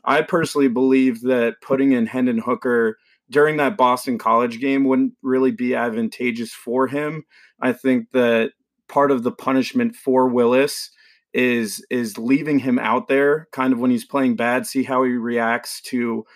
I 0.05 0.23
personally 0.23 0.69
believe 0.69 1.23
that 1.23 1.61
putting 1.63 1.93
in 1.93 2.07
Hendon 2.07 2.39
Hooker 2.39 2.99
during 3.31 3.57
that 3.57 3.77
Boston 3.77 4.19
College 4.19 4.61
game 4.61 4.85
wouldn't 4.85 5.15
really 5.23 5.53
be 5.53 5.75
advantageous 5.75 6.53
for 6.53 6.87
him. 6.87 7.25
I 7.61 7.73
think 7.73 8.11
that 8.13 8.53
part 8.93 9.11
of 9.11 9.23
the 9.23 9.33
punishment 9.33 9.97
for 9.97 10.29
Willis 10.29 10.91
is 11.33 11.85
is 11.89 12.19
leaving 12.19 12.59
him 12.59 12.79
out 12.79 13.09
there 13.09 13.49
kind 13.53 13.73
of 13.73 13.79
when 13.79 13.91
he's 13.91 14.05
playing 14.05 14.37
bad 14.37 14.67
see 14.67 14.83
how 14.83 15.03
he 15.03 15.13
reacts 15.13 15.81
to 15.81 16.27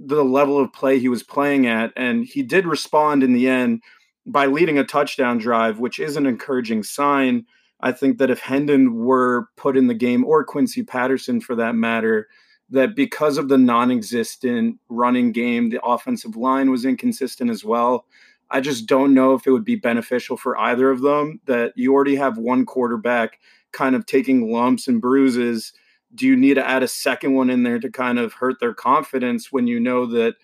the 0.00 0.24
level 0.24 0.58
of 0.58 0.72
play 0.72 0.98
he 0.98 1.08
was 1.08 1.22
playing 1.22 1.68
at 1.68 1.92
and 1.96 2.24
he 2.24 2.42
did 2.42 2.66
respond 2.66 3.22
in 3.22 3.32
the 3.32 3.48
end 3.48 3.80
by 4.26 4.46
leading 4.46 4.76
a 4.76 4.82
touchdown 4.82 5.38
drive 5.38 5.78
which 5.78 6.00
is 6.00 6.16
an 6.16 6.26
encouraging 6.26 6.82
sign 6.82 7.46
I 7.80 7.92
think 7.92 8.18
that 8.18 8.30
if 8.30 8.40
Hendon 8.40 8.94
were 8.94 9.48
put 9.56 9.76
in 9.76 9.86
the 9.86 9.94
game, 9.94 10.24
or 10.24 10.44
Quincy 10.44 10.82
Patterson 10.82 11.40
for 11.40 11.54
that 11.56 11.74
matter, 11.74 12.28
that 12.70 12.96
because 12.96 13.38
of 13.38 13.48
the 13.48 13.58
non 13.58 13.90
existent 13.90 14.78
running 14.88 15.32
game, 15.32 15.70
the 15.70 15.82
offensive 15.84 16.36
line 16.36 16.70
was 16.70 16.84
inconsistent 16.84 17.50
as 17.50 17.64
well. 17.64 18.06
I 18.50 18.60
just 18.60 18.86
don't 18.86 19.14
know 19.14 19.34
if 19.34 19.46
it 19.46 19.50
would 19.50 19.64
be 19.64 19.76
beneficial 19.76 20.36
for 20.36 20.56
either 20.58 20.90
of 20.90 21.02
them. 21.02 21.40
That 21.46 21.72
you 21.76 21.92
already 21.92 22.16
have 22.16 22.38
one 22.38 22.64
quarterback 22.64 23.38
kind 23.72 23.94
of 23.94 24.06
taking 24.06 24.50
lumps 24.50 24.88
and 24.88 25.00
bruises. 25.00 25.72
Do 26.14 26.26
you 26.26 26.36
need 26.36 26.54
to 26.54 26.66
add 26.66 26.82
a 26.82 26.88
second 26.88 27.34
one 27.34 27.50
in 27.50 27.62
there 27.62 27.78
to 27.78 27.90
kind 27.90 28.18
of 28.18 28.32
hurt 28.32 28.60
their 28.60 28.74
confidence 28.74 29.52
when 29.52 29.66
you 29.66 29.78
know 29.78 30.06
that 30.06 30.34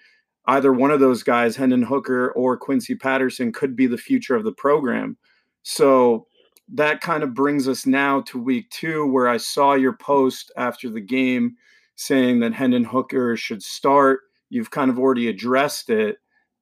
either 0.47 0.73
one 0.73 0.91
of 0.91 1.01
those 1.01 1.23
guys, 1.23 1.57
Hendon 1.57 1.83
Hooker 1.83 2.31
or 2.33 2.57
Quincy 2.59 2.95
Patterson, 2.95 3.53
could 3.53 3.75
be 3.75 3.87
the 3.87 3.97
future 3.97 4.37
of 4.37 4.45
the 4.45 4.53
program? 4.53 5.17
So 5.63 6.27
that 6.73 7.01
kind 7.01 7.23
of 7.23 7.35
brings 7.35 7.67
us 7.69 7.87
now 7.87 8.21
to 8.23 8.39
week 8.39 8.69
two, 8.71 9.07
where 9.07 9.29
I 9.29 9.39
saw 9.39 9.75
your 9.75 9.95
post 9.95 10.53
after 10.57 10.91
the 10.91 11.01
game 11.01 11.57
saying 11.97 12.41
that 12.41 12.53
Hendon 12.53 12.85
Hooker 12.85 13.37
should 13.37 13.63
start. 13.63 14.21
You've 14.51 14.71
kind 14.71 14.91
of 14.91 14.99
already 14.99 15.29
addressed 15.29 15.91
it. 15.91 16.19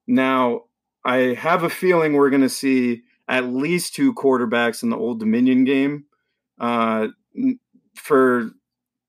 Now, 0.07 0.63
I 1.04 1.35
have 1.35 1.62
a 1.64 1.71
feeling 1.71 2.12
we're 2.12 2.30
going 2.30 2.42
to 2.42 2.49
see 2.49 3.02
at 3.28 3.47
least 3.47 3.94
two 3.94 4.14
quarterbacks 4.14 4.82
in 4.82 4.90
the 4.90 4.97
Old 4.97 5.21
Dominion 5.21 5.64
game. 5.64 6.04
Uh, 6.61 7.09
for, 7.94 8.50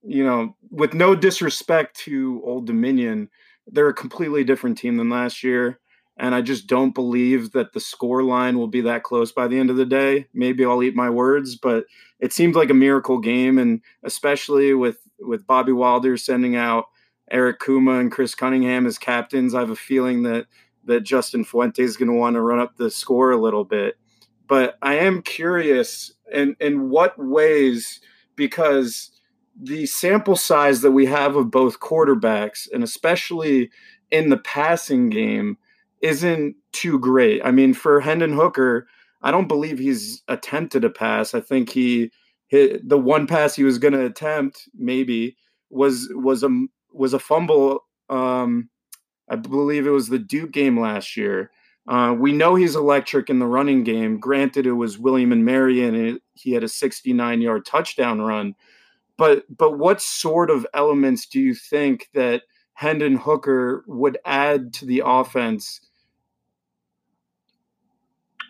you 0.04 0.24
know, 0.24 0.56
with 0.72 0.94
no 0.94 1.16
disrespect 1.16 1.98
to 1.98 2.42
Old 2.44 2.66
Dominion, 2.66 3.30
they're 3.68 3.90
a 3.90 3.94
completely 3.94 4.44
different 4.44 4.78
team 4.78 4.98
than 4.98 5.10
last 5.10 5.44
year 5.44 5.80
and 6.18 6.36
I 6.36 6.42
just 6.42 6.68
don't 6.68 6.94
believe 6.94 7.52
that 7.54 7.74
the 7.74 7.80
score 7.80 8.24
line 8.24 8.58
will 8.58 8.68
be 8.68 8.82
that 8.82 9.04
close 9.04 9.32
by 9.32 9.48
the 9.48 9.60
end 9.60 9.70
of 9.70 9.78
the 9.78 9.86
day. 9.86 10.28
Maybe 10.34 10.64
I'll 10.64 10.84
eat 10.84 10.96
my 10.96 11.10
words, 11.10 11.56
but 11.56 11.86
it 12.20 12.32
seems 12.32 12.56
like 12.56 12.70
a 12.70 12.76
miracle 12.76 13.18
game, 13.18 13.58
and 13.58 13.82
especially 14.04 14.74
with 14.74 14.98
with 15.20 15.48
Bobby 15.48 15.72
Wilder 15.72 16.18
sending 16.18 16.56
out 16.56 16.86
Eric 17.32 17.60
Kuma 17.62 18.00
and 18.00 18.12
Chris 18.12 18.36
Cunningham 18.36 18.86
as 18.86 18.98
captains, 18.98 19.56
I 19.56 19.62
have 19.62 19.70
a 19.70 19.76
feeling 19.76 20.24
that 20.24 20.46
that 20.86 21.02
Justin 21.02 21.44
Fuente 21.44 21.84
is 21.84 21.98
going 21.98 22.10
to 22.10 22.18
want 22.18 22.36
to 22.36 22.42
run 22.42 22.60
up 22.60 22.78
the 22.78 22.90
score 22.90 23.32
a 23.32 23.42
little 23.42 23.64
bit. 23.64 23.98
But 24.48 24.78
I 24.82 24.96
am 24.96 25.22
curious 25.22 26.14
in 26.32 26.56
in 26.60 26.90
what 26.90 27.18
ways 27.18 28.00
because 28.36 29.12
the 29.60 29.86
sample 29.86 30.36
size 30.36 30.82
that 30.82 30.92
we 30.92 31.06
have 31.06 31.36
of 31.36 31.52
both 31.52 31.80
quarterbacks, 31.80 32.68
and 32.74 32.84
especially 32.84 33.70
in 34.12 34.30
the 34.30 34.38
passing 34.38 35.10
game 35.10 35.58
isn't 36.02 36.56
too 36.72 37.00
great. 37.00 37.42
I 37.46 37.52
mean, 37.52 37.74
for 37.74 38.00
Hendon 38.02 38.34
Hooker, 38.34 38.88
I 39.22 39.32
don't 39.32 39.48
believe 39.48 39.80
he's 39.80 40.22
attempted 40.28 40.84
a 40.84 40.90
pass. 40.90 41.34
I 41.34 41.40
think 41.40 41.70
he 41.70 42.12
hit 42.48 42.88
the 42.88 42.98
one 42.98 43.26
pass 43.26 43.56
he 43.56 43.64
was 43.64 43.78
going 43.78 43.94
to 43.94 44.06
attempt 44.06 44.68
maybe 44.76 45.38
was 45.70 46.10
was 46.12 46.44
a 46.44 46.66
was 46.92 47.14
a 47.14 47.20
fumble. 47.20 47.86
Um, 48.10 48.70
I 49.30 49.36
believe 49.36 49.88
it 49.88 49.92
was 49.92 50.10
the 50.10 50.20
Duke 50.20 50.52
game 50.52 50.80
last 50.80 51.18
year. 51.18 51.52
Uh, 51.88 52.16
we 52.18 52.32
know 52.32 52.56
he's 52.56 52.76
electric 52.76 53.30
in 53.30 53.40
the 53.40 53.48
running 53.48 53.84
game. 53.84 54.20
Granted, 54.20 54.66
it 54.66 54.74
was 54.74 54.98
William 54.98 55.32
and 55.32 55.44
Mary, 55.44 55.84
and 55.84 55.96
it, 55.96 56.22
he 56.34 56.54
had 56.54 56.64
a 56.64 56.70
69 56.70 57.42
yard 57.42 57.66
touchdown 57.66 58.22
run. 58.22 58.56
But 59.18 59.46
but 59.56 59.78
what 59.78 60.02
sort 60.02 60.50
of 60.50 60.66
elements 60.74 61.26
do 61.26 61.40
you 61.40 61.54
think 61.54 62.10
that 62.14 62.44
Hendon 62.74 63.18
Hooker 63.18 63.84
would 63.88 64.18
add 64.26 64.74
to 64.76 64.86
the 64.86 65.04
offense 65.06 65.82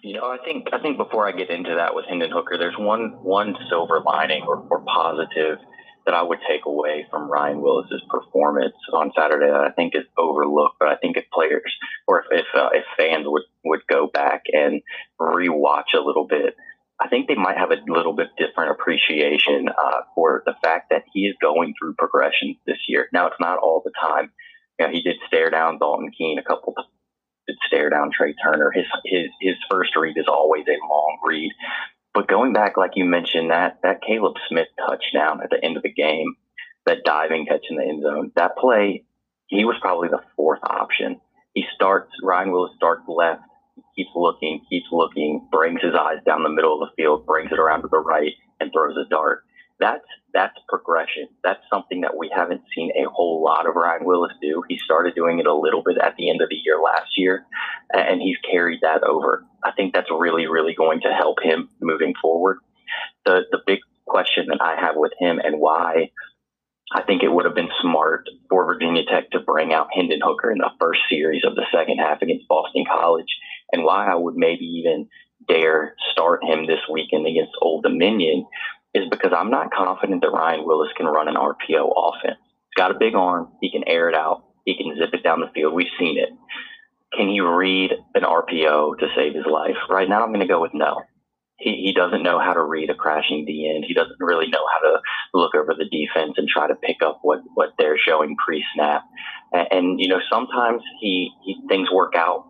you 0.03 0.13
know, 0.13 0.25
I 0.25 0.37
think 0.43 0.67
I 0.73 0.79
think 0.79 0.97
before 0.97 1.27
I 1.27 1.31
get 1.31 1.49
into 1.49 1.73
that 1.75 1.95
with 1.95 2.03
Hendon 2.05 2.29
Hooker, 2.29 2.57
there's 2.57 2.77
one 2.77 3.17
one 3.23 3.55
silver 3.69 4.01
lining 4.01 4.43
or, 4.43 4.57
or 4.69 4.81
positive 4.81 5.59
that 6.05 6.13
I 6.13 6.21
would 6.21 6.39
take 6.47 6.65
away 6.65 7.05
from 7.09 7.31
Ryan 7.31 7.61
Willis's 7.61 8.03
performance 8.09 8.75
on 8.91 9.11
Saturday 9.17 9.47
that 9.47 9.61
I 9.61 9.71
think 9.71 9.95
is 9.95 10.05
overlooked. 10.17 10.77
But 10.79 10.89
I 10.89 10.95
think 10.97 11.17
if 11.17 11.25
players 11.31 11.73
or 12.07 12.21
if 12.21 12.25
if, 12.31 12.45
uh, 12.53 12.69
if 12.73 12.85
fans 12.97 13.25
would 13.27 13.43
would 13.63 13.81
go 13.87 14.07
back 14.07 14.43
and 14.51 14.81
rewatch 15.19 15.93
a 15.95 16.01
little 16.01 16.27
bit, 16.27 16.55
I 16.99 17.07
think 17.07 17.27
they 17.27 17.35
might 17.35 17.57
have 17.57 17.71
a 17.71 17.81
little 17.87 18.13
bit 18.13 18.27
different 18.37 18.71
appreciation 18.71 19.69
uh, 19.69 20.01
for 20.15 20.43
the 20.45 20.55
fact 20.63 20.89
that 20.89 21.03
he 21.13 21.21
is 21.21 21.35
going 21.41 21.73
through 21.79 21.95
progression 21.95 22.57
this 22.65 22.79
year. 22.87 23.07
Now 23.13 23.27
it's 23.27 23.39
not 23.39 23.59
all 23.59 23.81
the 23.83 23.91
time. 23.99 24.31
You 24.79 24.87
know, 24.87 24.91
he 24.91 25.01
did 25.01 25.17
stare 25.27 25.49
down 25.49 25.79
Dalton 25.79 26.11
Keene 26.17 26.39
a 26.39 26.43
couple 26.43 26.75
did 27.47 27.57
stare 27.67 27.89
down 27.89 28.11
Tre 28.15 28.33
Turner. 28.43 28.71
His 28.71 28.85
his 29.05 29.27
his 29.41 29.55
first 29.69 29.95
read 29.95 30.17
is 30.17 30.27
always 30.27 30.65
a 30.67 30.87
long 30.87 31.19
read. 31.23 31.51
But 32.13 32.27
going 32.27 32.53
back, 32.53 32.77
like 32.77 32.91
you 32.95 33.05
mentioned, 33.05 33.49
that 33.49 33.79
that 33.83 34.01
Caleb 34.01 34.35
Smith 34.47 34.67
touchdown 34.77 35.41
at 35.43 35.49
the 35.49 35.63
end 35.63 35.77
of 35.77 35.83
the 35.83 35.91
game, 35.91 36.35
that 36.85 37.03
diving 37.03 37.45
catch 37.45 37.65
in 37.69 37.77
the 37.77 37.83
end 37.83 38.03
zone, 38.03 38.31
that 38.35 38.57
play, 38.57 39.03
he 39.47 39.65
was 39.65 39.75
probably 39.81 40.09
the 40.09 40.21
fourth 40.35 40.59
option. 40.63 41.19
He 41.53 41.65
starts 41.75 42.11
Ryan 42.21 42.51
Willis 42.51 42.73
starts 42.75 43.03
left, 43.07 43.41
keeps 43.95 44.11
looking, 44.15 44.61
keeps 44.69 44.87
looking, 44.91 45.47
brings 45.51 45.81
his 45.81 45.93
eyes 45.95 46.19
down 46.25 46.43
the 46.43 46.49
middle 46.49 46.81
of 46.81 46.89
the 46.89 46.95
field, 47.01 47.25
brings 47.25 47.51
it 47.51 47.59
around 47.59 47.81
to 47.81 47.87
the 47.89 47.99
right, 47.99 48.33
and 48.59 48.71
throws 48.71 48.97
a 48.97 49.09
dart 49.09 49.43
that's 49.83 50.07
that's 50.33 50.57
progression. 50.69 51.27
That's 51.43 51.59
something 51.71 52.01
that 52.01 52.17
we 52.17 52.31
haven't 52.33 52.61
seen 52.73 52.91
a 52.95 53.07
whole 53.09 53.43
lot 53.43 53.67
of 53.67 53.75
Ryan 53.75 54.05
Willis 54.05 54.31
do. 54.41 54.63
He 54.67 54.79
started 54.83 55.13
doing 55.13 55.39
it 55.39 55.45
a 55.45 55.53
little 55.53 55.83
bit 55.83 55.97
at 56.01 56.15
the 56.17 56.29
end 56.29 56.41
of 56.41 56.49
the 56.49 56.55
year 56.55 56.79
last 56.81 57.11
year, 57.17 57.45
and 57.91 58.21
he's 58.21 58.37
carried 58.49 58.79
that 58.81 59.03
over. 59.03 59.45
I 59.63 59.71
think 59.73 59.93
that's 59.93 60.09
really, 60.09 60.47
really 60.47 60.73
going 60.73 61.01
to 61.01 61.09
help 61.09 61.37
him 61.43 61.69
moving 61.81 62.13
forward. 62.21 62.57
The 63.25 63.41
the 63.51 63.59
big 63.67 63.79
question 64.07 64.47
that 64.47 64.61
I 64.61 64.79
have 64.79 64.95
with 64.95 65.11
him 65.19 65.39
and 65.43 65.59
why 65.59 66.11
I 66.93 67.01
think 67.03 67.23
it 67.23 67.31
would 67.31 67.45
have 67.45 67.55
been 67.55 67.71
smart 67.81 68.27
for 68.49 68.65
Virginia 68.65 69.03
Tech 69.05 69.31
to 69.31 69.39
bring 69.39 69.73
out 69.73 69.87
Hendon 69.93 70.19
Hooker 70.23 70.51
in 70.51 70.59
the 70.59 70.71
first 70.79 71.01
series 71.09 71.43
of 71.45 71.55
the 71.55 71.65
second 71.73 71.97
half 71.97 72.21
against 72.21 72.47
Boston 72.47 72.85
College, 72.89 73.35
and 73.73 73.83
why 73.83 74.07
I 74.07 74.15
would 74.15 74.35
maybe 74.35 74.65
even 74.65 75.09
dare 75.45 75.95
start 76.11 76.43
him 76.43 76.67
this 76.67 76.79
weekend 76.89 77.27
against 77.27 77.51
Old 77.61 77.83
Dominion 77.83 78.45
is 78.93 79.09
because 79.09 79.31
I'm 79.35 79.49
not 79.49 79.73
confident 79.73 80.21
that 80.21 80.31
Ryan 80.31 80.65
Willis 80.65 80.91
can 80.95 81.07
run 81.07 81.27
an 81.27 81.35
RPO 81.35 81.91
offense. 81.95 82.39
He's 82.39 82.77
got 82.77 82.91
a 82.91 82.99
big 82.99 83.15
arm. 83.15 83.49
He 83.61 83.71
can 83.71 83.83
air 83.87 84.09
it 84.09 84.15
out. 84.15 84.43
He 84.65 84.77
can 84.77 84.95
zip 84.97 85.13
it 85.13 85.23
down 85.23 85.41
the 85.41 85.51
field. 85.53 85.73
We've 85.73 85.87
seen 85.99 86.17
it. 86.17 86.29
Can 87.15 87.27
he 87.27 87.41
read 87.41 87.91
an 88.15 88.23
RPO 88.23 88.97
to 88.99 89.07
save 89.15 89.35
his 89.35 89.45
life? 89.45 89.75
Right 89.89 90.09
now, 90.09 90.23
I'm 90.23 90.29
going 90.29 90.39
to 90.39 90.47
go 90.47 90.61
with 90.61 90.73
no. 90.73 91.01
He, 91.57 91.81
he 91.85 91.93
doesn't 91.93 92.23
know 92.23 92.39
how 92.39 92.53
to 92.53 92.63
read 92.63 92.89
a 92.89 92.95
crashing 92.95 93.45
D 93.45 93.71
end. 93.73 93.85
He 93.87 93.93
doesn't 93.93 94.17
really 94.19 94.47
know 94.47 94.63
how 94.71 94.79
to 94.79 95.01
look 95.33 95.55
over 95.55 95.75
the 95.77 95.85
defense 95.85 96.33
and 96.37 96.47
try 96.47 96.67
to 96.67 96.75
pick 96.75 96.97
up 97.03 97.19
what, 97.21 97.41
what 97.53 97.73
they're 97.77 97.97
showing 97.97 98.35
pre 98.43 98.63
snap. 98.73 99.03
And, 99.51 99.67
and, 99.71 99.99
you 99.99 100.07
know, 100.07 100.19
sometimes 100.31 100.81
he, 100.99 101.31
he 101.43 101.57
things 101.67 101.89
work 101.91 102.13
out. 102.15 102.45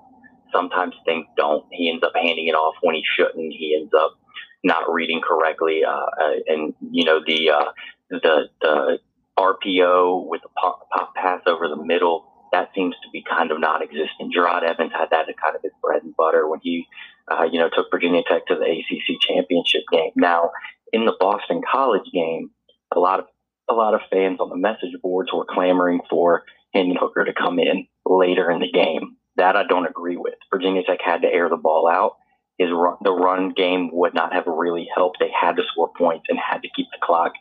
Sometimes 0.53 0.93
things 1.05 1.25
don't. 1.35 1.65
He 1.71 1.89
ends 1.89 2.03
up 2.03 2.13
handing 2.15 2.47
it 2.47 2.53
off 2.55 2.75
when 2.81 2.95
he 2.95 3.03
shouldn't. 3.17 3.53
He 3.53 3.77
ends 3.79 3.93
up 3.93 4.17
not 4.63 4.91
reading 4.91 5.22
correctly, 5.22 5.82
uh, 5.86 5.91
uh, 5.91 6.32
and 6.48 6.74
you 6.91 7.05
know 7.05 7.20
the 7.25 7.50
uh, 7.51 7.72
the 8.10 8.50
the 8.62 9.00
RPO 9.38 10.27
with 10.27 10.41
the 10.41 10.50
pop, 10.50 10.89
pop 10.89 11.15
pass 11.15 11.41
over 11.48 11.67
the 11.67 11.84
middle 11.84 12.25
that 12.51 12.70
seems 12.75 12.93
to 13.01 13.10
be 13.12 13.24
kind 13.27 13.50
of 13.50 13.60
non-existent. 13.60 14.32
Jerod 14.32 14.62
Evans 14.62 14.91
had 14.93 15.10
that 15.10 15.27
as 15.27 15.34
kind 15.41 15.55
of 15.55 15.63
his 15.63 15.72
bread 15.82 16.03
and 16.03 16.15
butter 16.15 16.48
when 16.48 16.60
he 16.62 16.88
uh, 17.32 17.43
you 17.43 17.60
know, 17.60 17.70
took 17.74 17.88
Virginia 17.91 18.22
Tech 18.27 18.46
to 18.48 18.55
the 18.55 18.65
ACC 18.65 19.20
championship 19.20 19.84
game. 19.91 20.12
Now, 20.15 20.51
in 20.91 21.05
the 21.05 21.15
Boston 21.20 21.62
College 21.70 22.10
game, 22.13 22.51
a 22.96 23.00
lot 23.00 23.20
of 23.20 23.25
a 23.70 23.74
lot 23.74 23.93
of 23.93 24.01
fans 24.12 24.39
on 24.41 24.50
the 24.50 24.58
message 24.58 24.91
boards 25.01 25.32
were 25.34 25.46
clamoring 25.50 26.01
for 26.10 26.43
Hendon 26.74 26.98
Hooker 27.00 27.24
to 27.24 27.34
come 27.34 27.60
in 27.60 27.88
later 28.05 28.51
in 28.51 28.60
the 28.60 28.70
game. 28.72 29.15
That 29.38 29.55
I 29.55 29.63
don't 29.63 29.88
agree 29.88 30.17
with. 30.17 30.36
Virginia 30.53 30.84
Tech 30.84 31.00
had 31.03 31.22
to 31.22 31.27
air 31.27 31.50
the 31.50 31.58
ball 31.58 31.88
out. 31.89 32.17
His 32.57 32.69
run, 32.72 32.98
the 33.01 33.12
run 33.12 33.50
game 33.50 33.89
would 33.91 34.13
not 34.13 34.33
have 34.33 34.45
really 34.48 34.88
helped. 34.95 35.17
They 35.19 35.31
had 35.31 35.55
to 35.57 35.63
score 35.72 35.91
points 35.98 36.25
and 36.29 36.38
had 36.38 36.62
to 36.62 36.69
keep 36.75 36.88
the 36.91 37.00
clock 37.01 37.33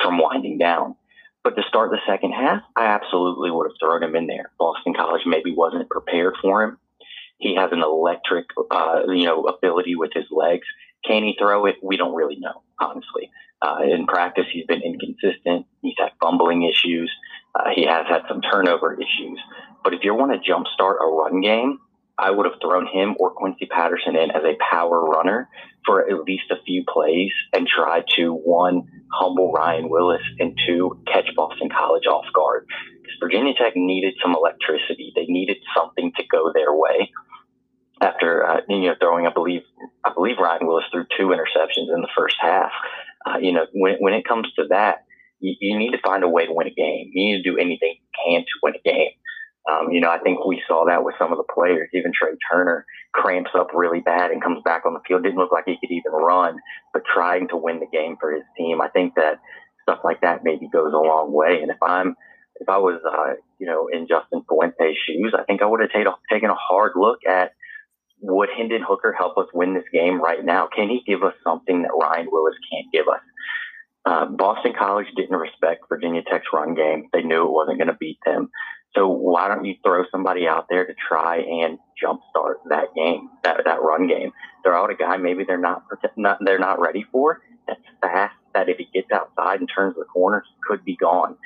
from 0.00 0.18
winding 0.18 0.58
down. 0.58 0.94
But 1.42 1.56
to 1.56 1.62
start 1.68 1.90
the 1.90 1.98
second 2.06 2.32
half, 2.32 2.62
I 2.76 2.86
absolutely 2.86 3.50
would 3.50 3.66
have 3.66 3.76
thrown 3.80 4.02
him 4.02 4.14
in 4.14 4.26
there. 4.26 4.50
Boston 4.58 4.94
College 4.94 5.22
maybe 5.26 5.54
wasn't 5.54 5.88
prepared 5.88 6.34
for 6.40 6.62
him. 6.62 6.78
He 7.38 7.56
has 7.56 7.70
an 7.72 7.82
electric, 7.82 8.46
uh, 8.70 9.02
you 9.08 9.24
know, 9.24 9.44
ability 9.44 9.96
with 9.96 10.12
his 10.12 10.26
legs. 10.30 10.66
Can 11.04 11.22
he 11.22 11.34
throw 11.38 11.64
it? 11.64 11.76
We 11.82 11.96
don't 11.96 12.14
really 12.14 12.36
know, 12.38 12.62
honestly. 12.78 13.30
Uh, 13.62 13.78
in 13.82 14.06
practice, 14.06 14.46
he's 14.52 14.66
been 14.66 14.82
inconsistent. 14.82 15.66
He's 15.80 15.94
had 15.98 16.12
fumbling 16.20 16.62
issues. 16.62 17.10
Uh, 17.54 17.70
he 17.74 17.86
has 17.86 18.06
had 18.06 18.22
some 18.28 18.42
turnover 18.42 18.94
issues. 18.94 19.40
But 19.82 19.94
if 19.94 20.00
you 20.04 20.14
want 20.14 20.32
to 20.32 20.50
jumpstart 20.50 20.96
a 21.00 21.06
run 21.06 21.40
game, 21.40 21.78
I 22.20 22.30
would 22.30 22.46
have 22.46 22.60
thrown 22.60 22.86
him 22.86 23.16
or 23.18 23.30
Quincy 23.30 23.66
Patterson 23.66 24.16
in 24.16 24.30
as 24.30 24.42
a 24.44 24.58
power 24.70 25.02
runner 25.02 25.48
for 25.86 26.08
at 26.08 26.24
least 26.24 26.50
a 26.50 26.62
few 26.66 26.84
plays 26.86 27.32
and 27.52 27.66
tried 27.66 28.04
to 28.16 28.32
one 28.32 28.82
humble 29.10 29.52
Ryan 29.52 29.88
Willis 29.88 30.22
and 30.38 30.58
two 30.66 31.00
catch 31.06 31.34
Boston 31.34 31.70
College 31.70 32.06
off 32.06 32.26
guard. 32.34 32.66
Because 33.02 33.16
Virginia 33.20 33.54
Tech 33.54 33.72
needed 33.74 34.14
some 34.22 34.34
electricity. 34.34 35.12
They 35.16 35.24
needed 35.26 35.56
something 35.74 36.12
to 36.16 36.22
go 36.30 36.52
their 36.52 36.74
way 36.74 37.10
after 38.00 38.46
uh, 38.46 38.60
you 38.68 38.88
know 38.88 38.94
throwing, 39.00 39.26
I 39.26 39.32
believe, 39.32 39.62
I 40.04 40.12
believe 40.14 40.36
Ryan 40.38 40.66
Willis 40.66 40.84
threw 40.92 41.04
two 41.16 41.28
interceptions 41.28 41.94
in 41.94 42.00
the 42.00 42.08
first 42.16 42.36
half. 42.40 42.72
Uh, 43.26 43.38
you 43.38 43.52
know, 43.52 43.66
when 43.72 43.96
when 43.98 44.14
it 44.14 44.26
comes 44.26 44.50
to 44.54 44.64
that, 44.70 45.04
you, 45.40 45.54
you, 45.60 45.78
need 45.78 45.90
to 45.92 46.00
find 46.02 46.24
a 46.24 46.28
way 46.28 46.46
to 46.46 46.52
win 46.52 46.66
a 46.66 46.70
game. 46.70 47.10
You 47.12 47.36
need 47.36 47.42
to 47.42 47.50
do 47.50 47.58
anything 47.58 47.96
you 47.96 48.08
can 48.24 48.40
to 48.40 48.46
win 48.62 48.74
a 48.74 48.88
game. 48.88 49.10
Um, 49.68 49.92
you 49.92 50.00
know, 50.00 50.10
I 50.10 50.18
think 50.18 50.44
we 50.44 50.62
saw 50.66 50.86
that 50.86 51.04
with 51.04 51.14
some 51.18 51.32
of 51.32 51.38
the 51.38 51.52
players. 51.52 51.88
Even 51.92 52.12
Tre 52.12 52.30
Turner 52.50 52.86
cramps 53.12 53.50
up 53.54 53.68
really 53.74 54.00
bad 54.00 54.30
and 54.30 54.42
comes 54.42 54.62
back 54.64 54.86
on 54.86 54.94
the 54.94 55.00
field. 55.06 55.22
Didn't 55.22 55.38
look 55.38 55.52
like 55.52 55.64
he 55.66 55.76
could 55.80 55.92
even 55.92 56.12
run, 56.12 56.56
but 56.92 57.02
trying 57.04 57.48
to 57.48 57.56
win 57.56 57.80
the 57.80 57.86
game 57.86 58.16
for 58.18 58.32
his 58.32 58.44
team. 58.56 58.80
I 58.80 58.88
think 58.88 59.14
that 59.16 59.40
stuff 59.82 60.00
like 60.04 60.22
that 60.22 60.44
maybe 60.44 60.68
goes 60.68 60.92
a 60.92 60.96
long 60.96 61.32
way. 61.32 61.60
And 61.62 61.70
if 61.70 61.82
I'm 61.82 62.16
if 62.60 62.68
I 62.68 62.78
was, 62.78 63.00
uh, 63.04 63.34
you 63.58 63.66
know, 63.66 63.88
in 63.88 64.06
Justin 64.06 64.42
Fuente's 64.48 64.96
shoes, 65.06 65.34
I 65.36 65.44
think 65.44 65.62
I 65.62 65.66
would 65.66 65.80
have 65.80 65.90
taken 65.90 66.50
a 66.50 66.54
hard 66.54 66.92
look 66.96 67.20
at 67.28 67.52
would 68.20 68.50
Hendon 68.56 68.82
Hooker 68.86 69.14
help 69.16 69.38
us 69.38 69.46
win 69.54 69.74
this 69.74 69.88
game 69.92 70.20
right 70.20 70.44
now? 70.44 70.68
Can 70.74 70.88
he 70.88 71.02
give 71.06 71.22
us 71.22 71.34
something 71.42 71.82
that 71.82 71.90
Ryan 71.98 72.28
Willis 72.30 72.54
can't 72.70 72.92
give 72.92 73.08
us? 73.08 73.20
Uh, 74.04 74.26
Boston 74.26 74.72
College 74.78 75.06
didn't 75.16 75.36
respect 75.36 75.84
Virginia 75.88 76.22
Tech's 76.30 76.46
run 76.52 76.74
game. 76.74 77.08
They 77.12 77.22
knew 77.22 77.46
it 77.46 77.52
wasn't 77.52 77.78
going 77.78 77.88
to 77.88 77.96
beat 77.98 78.18
them. 78.24 78.50
So 78.94 79.08
why 79.08 79.48
don't 79.48 79.64
you 79.64 79.76
throw 79.84 80.04
somebody 80.10 80.48
out 80.48 80.66
there 80.68 80.86
to 80.86 80.94
try 81.08 81.38
and 81.38 81.78
jumpstart 82.02 82.54
that 82.68 82.94
game, 82.94 83.30
that 83.44 83.62
that 83.64 83.82
run 83.82 84.08
game? 84.08 84.32
Throw 84.64 84.82
out 84.82 84.90
a 84.90 84.94
guy 84.94 85.16
maybe 85.16 85.44
they're 85.44 85.58
not, 85.58 85.84
not 86.16 86.38
they're 86.44 86.58
not 86.58 86.80
ready 86.80 87.04
for. 87.12 87.40
That's 87.68 87.80
fast. 88.00 88.34
That 88.54 88.68
if 88.68 88.78
he 88.78 88.88
gets 88.92 89.12
outside 89.12 89.60
and 89.60 89.70
turns 89.72 89.94
the 89.96 90.04
corner, 90.04 90.44
could 90.66 90.84
be 90.84 90.96
gone. 90.96 91.36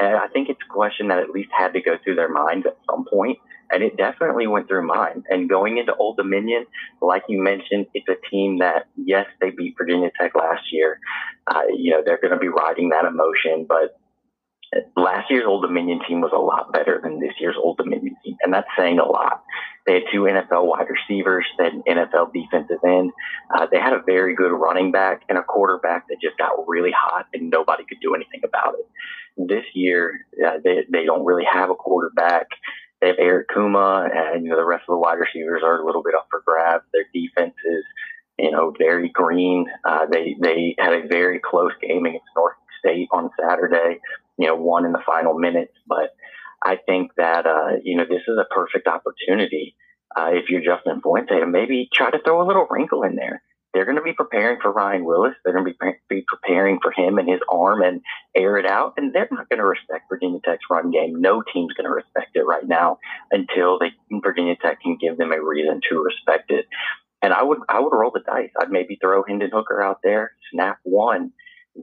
And 0.00 0.16
I 0.16 0.28
think 0.28 0.48
it's 0.48 0.60
a 0.68 0.72
question 0.72 1.08
that 1.08 1.18
at 1.18 1.30
least 1.30 1.50
had 1.56 1.74
to 1.74 1.80
go 1.80 1.96
through 2.02 2.14
their 2.14 2.32
minds 2.32 2.66
at 2.66 2.78
some 2.90 3.04
point 3.04 3.38
and 3.70 3.82
it 3.82 3.96
definitely 3.96 4.46
went 4.46 4.68
through 4.68 4.86
mine. 4.86 5.24
And 5.28 5.48
going 5.48 5.78
into 5.78 5.94
Old 5.94 6.16
Dominion, 6.16 6.66
like 7.00 7.24
you 7.28 7.42
mentioned, 7.42 7.86
it's 7.94 8.06
a 8.08 8.30
team 8.30 8.58
that, 8.58 8.86
yes, 8.96 9.26
they 9.40 9.50
beat 9.50 9.74
Virginia 9.76 10.10
Tech 10.18 10.34
last 10.34 10.72
year. 10.72 10.98
Uh, 11.46 11.62
you 11.74 11.90
know, 11.90 12.02
they're 12.04 12.20
going 12.20 12.32
to 12.32 12.38
be 12.38 12.48
riding 12.48 12.90
that 12.90 13.04
emotion, 13.04 13.66
but 13.68 13.98
last 14.96 15.30
year's 15.30 15.44
Old 15.46 15.62
Dominion 15.62 16.00
team 16.06 16.20
was 16.20 16.32
a 16.34 16.38
lot 16.38 16.72
better 16.72 17.00
than 17.02 17.20
this 17.20 17.34
year's 17.38 17.56
Old 17.58 17.76
Dominion 17.78 18.16
team, 18.24 18.36
and 18.42 18.52
that's 18.52 18.68
saying 18.78 18.98
a 18.98 19.04
lot. 19.04 19.42
They 19.86 19.94
had 19.94 20.02
two 20.12 20.22
NFL 20.22 20.66
wide 20.66 20.86
receivers, 20.88 21.44
they 21.58 21.64
had 21.64 21.74
an 21.74 21.82
NFL 21.86 22.32
defensive 22.32 22.78
end. 22.84 23.12
Uh, 23.54 23.66
they 23.70 23.78
had 23.78 23.92
a 23.92 24.02
very 24.04 24.34
good 24.34 24.52
running 24.52 24.92
back 24.92 25.22
and 25.28 25.36
a 25.36 25.42
quarterback 25.42 26.08
that 26.08 26.16
just 26.22 26.38
got 26.38 26.66
really 26.66 26.92
hot, 26.96 27.26
and 27.34 27.50
nobody 27.50 27.84
could 27.84 28.00
do 28.00 28.14
anything 28.14 28.40
about 28.44 28.74
it. 28.74 28.86
This 29.36 29.64
year, 29.74 30.26
uh, 30.44 30.58
they 30.62 30.84
they 30.90 31.04
don't 31.04 31.24
really 31.24 31.44
have 31.50 31.70
a 31.70 31.74
quarterback. 31.74 32.46
They 33.00 33.08
have 33.08 33.16
Eric 33.18 33.48
Kuma, 33.52 34.08
and 34.12 34.44
you 34.44 34.50
know 34.50 34.56
the 34.56 34.64
rest 34.64 34.84
of 34.88 34.94
the 34.94 34.98
wide 34.98 35.18
receivers 35.18 35.62
are 35.64 35.80
a 35.80 35.84
little 35.84 36.02
bit 36.02 36.14
up 36.14 36.28
for 36.30 36.42
grabs. 36.46 36.84
Their 36.92 37.04
defense 37.12 37.54
is, 37.66 37.84
you 38.38 38.50
know, 38.50 38.72
very 38.78 39.10
green. 39.10 39.66
Uh, 39.84 40.06
they 40.10 40.36
they 40.40 40.74
had 40.78 40.94
a 40.94 41.06
very 41.06 41.40
close 41.40 41.72
game 41.82 42.06
against 42.06 42.24
Norfolk 42.34 42.58
State 42.80 43.08
on 43.10 43.30
Saturday. 43.38 44.00
You 44.38 44.48
know, 44.48 44.56
won 44.56 44.84
in 44.84 44.92
the 44.92 45.02
final 45.06 45.38
minutes. 45.38 45.72
But 45.86 46.14
I 46.62 46.76
think 46.76 47.12
that 47.16 47.46
uh, 47.46 47.76
you 47.82 47.96
know 47.96 48.04
this 48.04 48.22
is 48.26 48.38
a 48.38 48.52
perfect 48.54 48.86
opportunity 48.86 49.76
uh, 50.16 50.30
if 50.32 50.48
you're 50.48 50.62
Justin 50.62 51.00
Fuente 51.00 51.38
to 51.38 51.46
maybe 51.46 51.88
try 51.92 52.10
to 52.10 52.18
throw 52.24 52.42
a 52.42 52.46
little 52.46 52.66
wrinkle 52.70 53.02
in 53.02 53.16
there 53.16 53.42
they're 53.74 53.84
going 53.84 53.96
to 53.96 54.02
be 54.02 54.12
preparing 54.12 54.58
for 54.62 54.72
Ryan 54.72 55.04
Willis. 55.04 55.34
They're 55.44 55.52
going 55.52 55.66
to 55.66 55.72
be, 55.72 55.92
be 56.08 56.24
preparing 56.26 56.78
for 56.80 56.92
him 56.92 57.18
and 57.18 57.28
his 57.28 57.40
arm 57.50 57.82
and 57.82 58.00
air 58.34 58.56
it 58.56 58.66
out. 58.66 58.94
And 58.96 59.12
they're 59.12 59.28
not 59.30 59.48
going 59.48 59.58
to 59.58 59.66
respect 59.66 60.04
Virginia 60.08 60.38
Tech's 60.44 60.64
run 60.70 60.92
game. 60.92 61.20
No 61.20 61.42
team's 61.42 61.74
going 61.74 61.88
to 61.88 61.94
respect 61.94 62.36
it 62.36 62.46
right 62.46 62.66
now 62.66 62.98
until 63.32 63.80
they, 63.80 63.90
Virginia 64.22 64.54
Tech 64.62 64.80
can 64.80 64.96
give 65.00 65.18
them 65.18 65.32
a 65.32 65.44
reason 65.44 65.80
to 65.90 65.98
respect 65.98 66.52
it. 66.52 66.66
And 67.20 67.32
I 67.32 67.42
would, 67.42 67.58
I 67.68 67.80
would 67.80 67.92
roll 67.92 68.12
the 68.14 68.20
dice. 68.20 68.50
I'd 68.60 68.70
maybe 68.70 68.96
throw 69.00 69.24
Hendon 69.26 69.50
Hooker 69.52 69.82
out 69.82 69.98
there, 70.04 70.32
snap 70.52 70.78
one, 70.84 71.32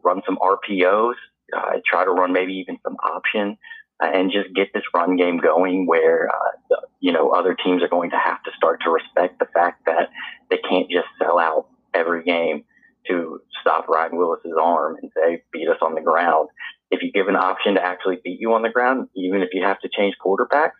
run 0.03 0.21
some 0.25 0.37
RPOs, 0.37 1.15
uh, 1.55 1.79
try 1.85 2.05
to 2.05 2.11
run 2.11 2.33
maybe 2.33 2.53
even 2.53 2.77
some 2.83 2.95
option, 2.95 3.57
uh, 4.01 4.09
and 4.13 4.31
just 4.31 4.53
get 4.55 4.73
this 4.73 4.83
run 4.93 5.15
game 5.15 5.37
going 5.39 5.85
where, 5.85 6.29
uh, 6.29 6.77
you 6.99 7.11
know, 7.11 7.29
other 7.29 7.55
teams 7.55 7.81
are 7.83 7.87
going 7.87 8.09
to 8.11 8.17
have 8.17 8.41
to 8.43 8.51
start 8.57 8.81
to 8.83 8.89
respect 8.89 9.39
the 9.39 9.47
fact 9.53 9.85
that 9.85 10.09
they 10.49 10.57
can't 10.57 10.89
just 10.89 11.07
sell 11.19 11.39
out 11.39 11.67
every 11.93 12.23
game 12.23 12.63
to 13.07 13.39
stop 13.59 13.87
Ryan 13.87 14.17
Willis's 14.17 14.53
arm 14.61 14.97
and 15.01 15.11
say, 15.15 15.43
beat 15.51 15.67
us 15.67 15.77
on 15.81 15.95
the 15.95 16.01
ground. 16.01 16.49
If 16.91 17.01
you 17.01 17.11
give 17.11 17.27
an 17.27 17.35
option 17.35 17.75
to 17.75 17.81
actually 17.83 18.17
beat 18.23 18.39
you 18.39 18.53
on 18.53 18.61
the 18.61 18.69
ground, 18.69 19.07
even 19.15 19.41
if 19.41 19.49
you 19.53 19.63
have 19.63 19.79
to 19.79 19.89
change 19.89 20.15
quarterbacks, 20.23 20.71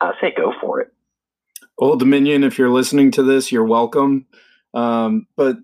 I 0.00 0.12
say 0.20 0.32
go 0.36 0.52
for 0.60 0.80
it. 0.80 0.88
Old 1.78 1.98
Dominion, 1.98 2.44
if 2.44 2.58
you're 2.58 2.70
listening 2.70 3.10
to 3.12 3.22
this, 3.22 3.52
you're 3.52 3.64
welcome. 3.64 4.26
Um, 4.72 5.26
but 5.36 5.56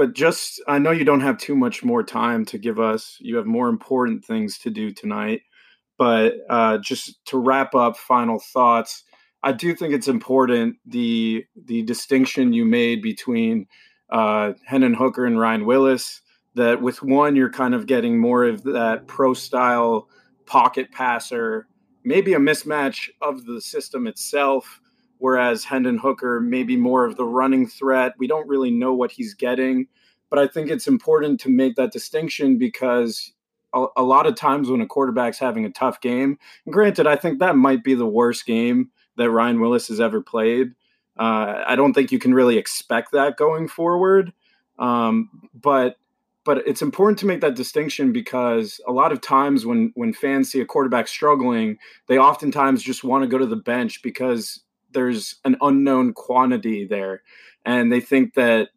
but 0.00 0.14
just 0.14 0.62
I 0.66 0.78
know 0.78 0.92
you 0.92 1.04
don't 1.04 1.20
have 1.20 1.36
too 1.36 1.54
much 1.54 1.84
more 1.84 2.02
time 2.02 2.46
to 2.46 2.56
give 2.56 2.80
us. 2.80 3.18
You 3.20 3.36
have 3.36 3.44
more 3.44 3.68
important 3.68 4.24
things 4.24 4.56
to 4.60 4.70
do 4.70 4.90
tonight. 4.90 5.42
But 5.98 6.36
uh, 6.48 6.78
just 6.78 7.22
to 7.26 7.36
wrap 7.36 7.74
up, 7.74 7.98
final 7.98 8.38
thoughts. 8.38 9.04
I 9.42 9.52
do 9.52 9.74
think 9.74 9.92
it's 9.92 10.08
important 10.08 10.76
the 10.86 11.44
the 11.66 11.82
distinction 11.82 12.54
you 12.54 12.64
made 12.64 13.02
between 13.02 13.66
uh, 14.08 14.54
Hendon 14.64 14.94
Hooker 14.94 15.26
and 15.26 15.38
Ryan 15.38 15.66
Willis. 15.66 16.22
That 16.54 16.80
with 16.80 17.02
one, 17.02 17.36
you're 17.36 17.52
kind 17.52 17.74
of 17.74 17.84
getting 17.86 18.18
more 18.18 18.44
of 18.44 18.62
that 18.62 19.06
pro 19.06 19.34
style 19.34 20.08
pocket 20.46 20.90
passer, 20.92 21.68
maybe 22.04 22.32
a 22.32 22.38
mismatch 22.38 23.10
of 23.20 23.44
the 23.44 23.60
system 23.60 24.06
itself. 24.06 24.79
Whereas 25.20 25.64
Hendon 25.64 25.98
Hooker, 25.98 26.40
maybe 26.40 26.76
more 26.76 27.04
of 27.04 27.16
the 27.16 27.24
running 27.24 27.66
threat. 27.66 28.14
We 28.18 28.26
don't 28.26 28.48
really 28.48 28.70
know 28.70 28.94
what 28.94 29.12
he's 29.12 29.34
getting, 29.34 29.86
but 30.30 30.38
I 30.38 30.46
think 30.46 30.70
it's 30.70 30.88
important 30.88 31.40
to 31.40 31.50
make 31.50 31.76
that 31.76 31.92
distinction 31.92 32.58
because 32.58 33.32
a, 33.74 33.86
a 33.98 34.02
lot 34.02 34.26
of 34.26 34.34
times 34.34 34.70
when 34.70 34.80
a 34.80 34.86
quarterback's 34.86 35.38
having 35.38 35.64
a 35.64 35.70
tough 35.70 36.00
game, 36.00 36.38
granted, 36.70 37.06
I 37.06 37.16
think 37.16 37.38
that 37.38 37.56
might 37.56 37.84
be 37.84 37.94
the 37.94 38.06
worst 38.06 38.46
game 38.46 38.90
that 39.16 39.30
Ryan 39.30 39.60
Willis 39.60 39.88
has 39.88 40.00
ever 40.00 40.20
played. 40.20 40.72
Uh, 41.18 41.62
I 41.66 41.76
don't 41.76 41.92
think 41.92 42.10
you 42.10 42.18
can 42.18 42.32
really 42.32 42.56
expect 42.56 43.12
that 43.12 43.36
going 43.36 43.68
forward. 43.68 44.32
Um, 44.78 45.28
but 45.54 45.96
but 46.44 46.66
it's 46.66 46.80
important 46.80 47.18
to 47.18 47.26
make 47.26 47.42
that 47.42 47.54
distinction 47.54 48.12
because 48.12 48.80
a 48.88 48.92
lot 48.92 49.12
of 49.12 49.20
times 49.20 49.66
when 49.66 49.92
when 49.94 50.14
fans 50.14 50.50
see 50.50 50.60
a 50.60 50.66
quarterback 50.66 51.06
struggling, 51.06 51.76
they 52.08 52.18
oftentimes 52.18 52.82
just 52.82 53.04
want 53.04 53.22
to 53.22 53.28
go 53.28 53.36
to 53.36 53.46
the 53.46 53.56
bench 53.56 54.02
because 54.02 54.60
there's 54.92 55.36
an 55.44 55.56
unknown 55.60 56.12
quantity 56.12 56.86
there, 56.86 57.22
and 57.64 57.92
they 57.92 58.00
think 58.00 58.34
that 58.34 58.68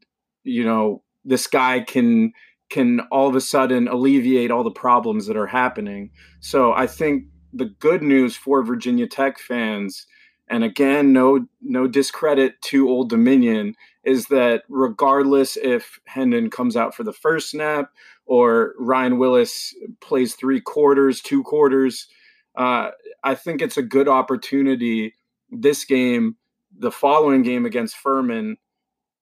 you 0.44 0.64
know 0.64 1.04
this 1.26 1.48
guy 1.48 1.82
can 1.82 2.34
can 2.70 3.02
all 3.12 3.28
of 3.28 3.36
a 3.36 3.42
sudden 3.42 3.88
alleviate 3.88 4.52
all 4.52 4.64
the 4.64 4.72
problems 4.72 5.28
that 5.28 5.38
are 5.38 5.48
happening. 5.48 6.10
So 6.40 6.74
I 6.74 6.88
think 6.88 7.26
the 7.52 7.66
good 7.66 8.02
news 8.02 8.36
for 8.36 8.64
Virginia 8.64 9.08
Tech 9.08 9.40
fans 9.40 10.08
and 10.50 10.64
again 10.64 11.14
no 11.14 11.46
no 11.62 11.88
discredit 11.88 12.62
to 12.62 12.90
old 12.90 13.10
dominion 13.10 13.76
is 14.04 14.28
that 14.28 14.64
regardless 14.70 15.58
if 15.58 16.00
hendon 16.06 16.50
comes 16.50 16.76
out 16.76 16.94
for 16.94 17.04
the 17.04 17.14
first 17.14 17.50
snap 17.50 17.92
or 18.26 18.74
ryan 18.78 19.18
willis 19.18 19.74
plays 20.02 20.36
three 20.36 20.62
quarters 20.62 21.22
two 21.22 21.44
quarters 21.44 22.08
uh, 22.56 22.90
i 23.24 23.34
think 23.34 23.62
it's 23.62 23.78
a 23.78 23.84
good 23.84 24.08
opportunity 24.08 25.14
this 25.54 25.86
game 25.86 26.36
the 26.78 26.92
following 26.92 27.44
game 27.44 27.66
against 27.66 27.96
furman 27.96 28.58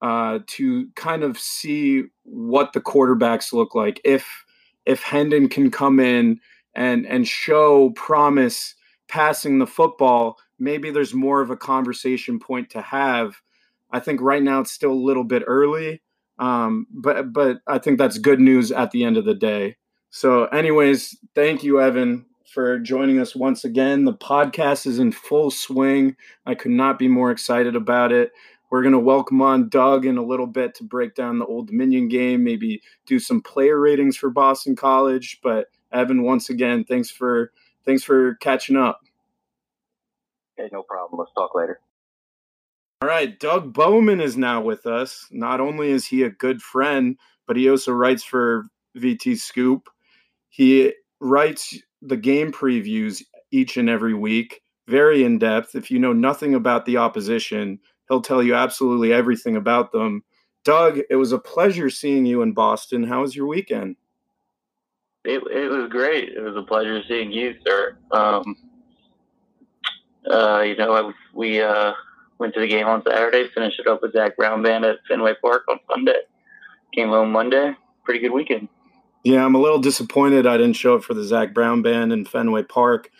uh, 0.02 0.40
to 0.48 0.88
kind 0.96 1.24
of 1.24 1.38
see 1.38 2.04
what 2.24 2.74
the 2.74 2.82
quarterbacks 2.82 3.54
look 3.54 3.76
like. 3.76 4.02
If 4.04 4.46
if 4.86 5.04
Hendon 5.04 5.48
can 5.48 5.70
come 5.70 6.00
in 6.00 6.40
and 6.74 7.06
and 7.06 7.28
show 7.28 7.92
promise 7.92 8.76
passing 9.08 9.60
the 9.60 9.68
football, 9.68 10.38
maybe 10.58 10.90
there's 10.90 11.14
more 11.14 11.42
of 11.42 11.50
a 11.50 11.58
conversation 11.58 12.40
point 12.40 12.70
to 12.72 12.82
have. 12.82 13.42
I 13.92 14.00
think 14.00 14.22
right 14.22 14.42
now 14.42 14.62
it's 14.62 14.72
still 14.72 14.94
a 14.94 14.94
little 14.94 15.26
bit 15.26 15.44
early, 15.46 16.02
um, 16.40 16.88
but 16.92 17.34
but 17.34 17.60
I 17.68 17.78
think 17.78 17.98
that's 17.98 18.18
good 18.18 18.40
news 18.40 18.72
at 18.72 18.92
the 18.92 19.04
end 19.04 19.18
of 19.18 19.26
the 19.26 19.36
day. 19.36 19.76
So, 20.10 20.46
anyways, 20.46 21.18
thank 21.36 21.64
you, 21.64 21.80
Evan, 21.80 22.26
for 22.52 22.80
joining 22.80 23.20
us 23.20 23.36
once 23.36 23.64
again. 23.64 24.04
The 24.04 24.14
podcast 24.14 24.86
is 24.86 25.00
in 25.00 25.14
full 25.14 25.52
swing. 25.52 26.18
I 26.46 26.54
could 26.54 26.72
not 26.72 27.00
be 27.00 27.08
more 27.08 27.32
excited 27.32 27.76
about 27.76 28.12
it. 28.12 28.32
We're 28.70 28.82
going 28.82 28.94
to 28.94 29.00
welcome 29.00 29.42
on 29.42 29.70
Doug 29.70 30.06
in 30.06 30.18
a 30.18 30.24
little 30.24 30.48
bit 30.48 30.76
to 30.76 30.84
break 30.84 31.16
down 31.16 31.40
the 31.40 31.46
Old 31.46 31.68
Dominion 31.68 32.10
game, 32.10 32.44
maybe 32.44 32.82
do 33.06 33.20
some 33.20 33.42
player 33.42 33.80
ratings 33.80 34.18
for 34.18 34.30
Boston 34.30 34.76
College. 34.76 35.40
But 35.42 35.68
Evan, 35.94 36.24
once 36.24 36.50
again, 36.50 36.84
thanks 36.84 37.10
for 37.10 37.52
thanks 37.86 38.04
for 38.04 38.36
catching 38.36 38.76
up. 38.76 39.00
Hey, 40.58 40.70
no 40.72 40.84
problem. 40.84 41.20
Let's 41.20 41.34
talk 41.34 41.56
later. 41.56 41.80
All 43.02 43.10
right, 43.10 43.40
Doug 43.40 43.74
Bowman 43.74 44.22
is 44.22 44.38
now 44.38 44.62
with 44.62 44.86
us. 44.86 45.28
Not 45.32 45.60
only 45.60 45.90
is 45.90 46.06
he 46.06 46.24
a 46.24 46.30
good 46.30 46.62
friend, 46.62 47.18
but 47.48 47.58
he 47.58 47.70
also 47.70 47.92
writes 47.94 48.24
for 48.24 48.66
VT 48.98 49.38
Scoop. 49.40 49.90
He 50.50 50.94
writes 51.20 51.80
the 52.02 52.18
game 52.18 52.52
previews 52.52 53.24
each 53.52 53.78
and 53.78 53.90
every 53.90 54.14
week, 54.14 54.62
very 54.88 55.24
in 55.24 55.38
depth. 55.38 55.76
If 55.76 55.92
you 55.92 56.00
know 56.00 56.14
nothing 56.14 56.56
about 56.56 56.86
the 56.86 56.98
opposition, 56.98 57.80
he'll 58.08 58.22
tell 58.22 58.42
you 58.42 58.56
absolutely 58.56 59.14
everything 59.14 59.56
about 59.56 59.92
them. 59.92 60.24
Doug, 60.64 61.00
it 61.10 61.16
was 61.16 61.32
a 61.32 61.40
pleasure 61.40 61.90
seeing 61.90 62.26
you 62.26 62.42
in 62.42 62.54
Boston. 62.54 63.04
How 63.04 63.22
was 63.22 63.36
your 63.36 63.48
weekend? 63.48 63.96
It, 65.24 65.42
it 65.52 65.70
was 65.70 65.90
great. 65.90 66.30
It 66.30 66.42
was 66.42 66.56
a 66.56 66.64
pleasure 66.64 67.02
seeing 67.08 67.32
you, 67.32 67.56
sir. 67.66 67.98
Um, 68.12 68.56
uh, 70.30 70.62
you 70.62 70.76
know, 70.76 70.94
I, 70.94 71.12
we 71.34 71.62
uh, 71.62 71.94
went 72.40 72.54
to 72.56 72.60
the 72.60 72.68
game 72.68 72.88
on 72.88 73.04
Saturday, 73.08 73.48
finished 73.54 73.80
it 73.80 73.88
up 73.88 74.02
with 74.02 74.14
Zac 74.14 74.36
Brown 74.36 74.64
Band 74.64 74.86
at 74.86 74.98
Fenway 75.08 75.34
Park 75.42 75.64
on 75.70 75.80
Sunday. 75.90 76.22
Came 76.94 77.10
home 77.10 77.32
Monday. 77.32 77.76
Pretty 78.04 78.20
good 78.20 78.32
weekend. 78.32 78.68
Yeah, 79.24 79.46
I'm 79.46 79.54
a 79.54 79.62
little 79.62 79.80
disappointed 79.80 80.48
I 80.48 80.58
didn't 80.58 80.76
show 80.76 80.96
up 80.96 81.04
for 81.04 81.14
the 81.14 81.24
Zac 81.24 81.54
Brown 81.54 81.84
band 81.84 82.12
in 82.12 82.26
Fenway 82.26 82.64
Park. 82.64 83.12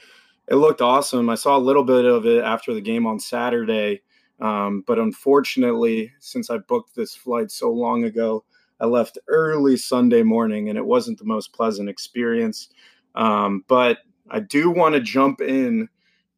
It 0.48 0.56
looked 0.56 0.82
awesome. 0.82 1.30
I 1.30 1.36
saw 1.36 1.58
a 1.58 1.60
little 1.60 1.84
bit 1.84 2.06
of 2.06 2.26
it 2.26 2.44
after 2.44 2.74
the 2.74 2.82
game 2.82 3.06
on 3.06 3.20
Saturday, 3.20 4.02
um, 4.40 4.84
but 4.88 4.98
unfortunately, 4.98 6.12
since 6.20 6.50
I 6.50 6.58
booked 6.58 6.96
this 6.96 7.14
flight 7.14 7.52
so 7.52 7.72
long 7.72 8.04
ago, 8.04 8.44
I 8.80 8.88
left 8.88 9.20
early 9.28 9.78
Sunday 9.78 10.24
morning, 10.24 10.70
and 10.70 10.78
it 10.78 10.86
wasn't 10.86 11.20
the 11.20 11.26
most 11.26 11.54
pleasant 11.54 11.88
experience. 11.88 12.70
Um, 13.14 13.64
but 13.68 14.00
I 14.32 14.40
do 14.40 14.72
want 14.72 14.96
to 14.96 15.02
jump 15.02 15.40
in 15.40 15.88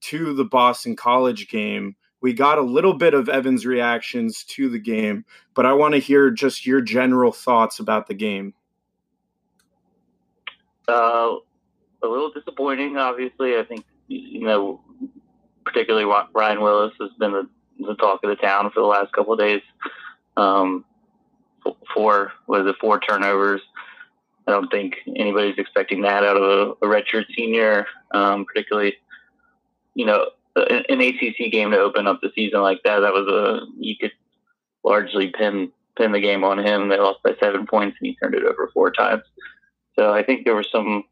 to 0.02 0.34
the 0.34 0.44
Boston 0.44 0.98
College 0.98 1.48
game. 1.48 1.96
We 2.20 2.34
got 2.34 2.58
a 2.58 2.62
little 2.62 2.94
bit 2.94 3.14
of 3.14 3.30
Evan's 3.30 3.66
reactions 3.66 4.44
to 4.46 4.70
the 4.70 4.80
game, 4.80 5.24
but 5.54 5.66
I 5.66 5.72
want 5.72 5.94
to 5.94 6.00
hear 6.00 6.30
just 6.32 6.66
your 6.66 6.82
general 6.82 7.32
thoughts 7.32 7.80
about 7.80 8.08
the 8.08 8.14
game. 8.14 8.54
Uh, 10.88 11.36
a 12.04 12.08
little 12.08 12.32
disappointing, 12.32 12.98
obviously. 12.98 13.58
I 13.58 13.64
think, 13.64 13.86
you 14.08 14.46
know, 14.46 14.82
particularly 15.66 16.06
Ryan 16.34 16.62
Willis 16.62 16.94
has 17.00 17.12
been 17.18 17.32
the, 17.32 17.50
the 17.80 17.96
talk 17.96 18.20
of 18.24 18.30
the 18.30 18.36
town 18.36 18.72
for 18.72 18.82
the 18.82 18.88
last 18.88 19.14
couple 19.14 19.34
of 19.34 19.40
days. 19.40 19.62
Um, 20.36 20.86
four, 21.94 22.34
was 22.48 22.68
it, 22.68 22.76
four 22.80 23.00
turnovers. 23.00 23.62
I 24.48 24.52
don't 24.52 24.70
think 24.70 24.98
anybody's 25.16 25.58
expecting 25.58 26.02
that 26.02 26.24
out 26.24 26.36
of 26.36 26.44
a, 26.44 26.86
a 26.86 26.90
redshirt 26.90 27.26
senior, 27.36 27.88
um, 28.14 28.46
particularly, 28.46 28.96
you 29.96 30.06
know, 30.06 30.32
an, 30.56 30.84
an 30.90 31.02
ACC 31.02 31.52
game 31.52 31.72
to 31.72 31.78
open 31.78 32.08
up 32.08 32.20
the 32.22 32.32
season 32.36 32.62
like 32.62 32.82
that. 32.84 33.00
That 33.00 33.14
was 33.14 33.28
a, 33.28 33.66
you 33.80 33.96
could 33.98 34.12
largely 34.84 35.28
pin, 35.28 35.72
pin 35.98 36.12
the 36.12 36.20
game 36.20 36.44
on 36.44 36.60
him. 36.60 36.90
They 36.90 37.00
lost 37.00 37.24
by 37.24 37.36
seven 37.40 37.66
points 37.66 37.98
and 38.00 38.08
he 38.08 38.16
turned 38.16 38.36
it 38.36 38.44
over 38.44 38.70
four 38.74 38.92
times. 38.92 39.24
So 39.98 40.12
I 40.12 40.24
think 40.24 40.46
there 40.46 40.56
were 40.56 40.66
some 40.70 41.04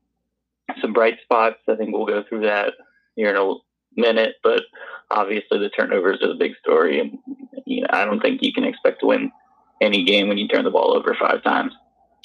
some 0.82 0.94
bright 0.94 1.18
spots. 1.24 1.58
I 1.68 1.76
think 1.76 1.94
we'll 1.94 2.06
go 2.06 2.24
through 2.28 2.42
that 2.42 2.74
here 3.16 3.30
in 3.30 3.36
a 3.36 3.56
minute, 3.96 4.36
but 4.44 4.62
obviously 5.10 5.60
the 5.60 5.70
turnovers 5.70 6.22
are 6.22 6.30
the 6.30 6.40
big 6.40 6.54
story, 6.62 7.00
and 7.00 7.18
you 7.66 7.82
know 7.82 7.88
I 7.92 8.06
don't 8.06 8.22
think 8.22 8.42
you 8.42 8.54
can 8.54 8.64
expect 8.64 9.02
to 9.02 9.08
win 9.08 9.32
any 9.82 10.04
game 10.06 10.28
when 10.28 10.38
you 10.38 10.48
turn 10.48 10.64
the 10.64 10.72
ball 10.72 10.96
over 10.96 11.16
five 11.20 11.44
times. 11.44 11.74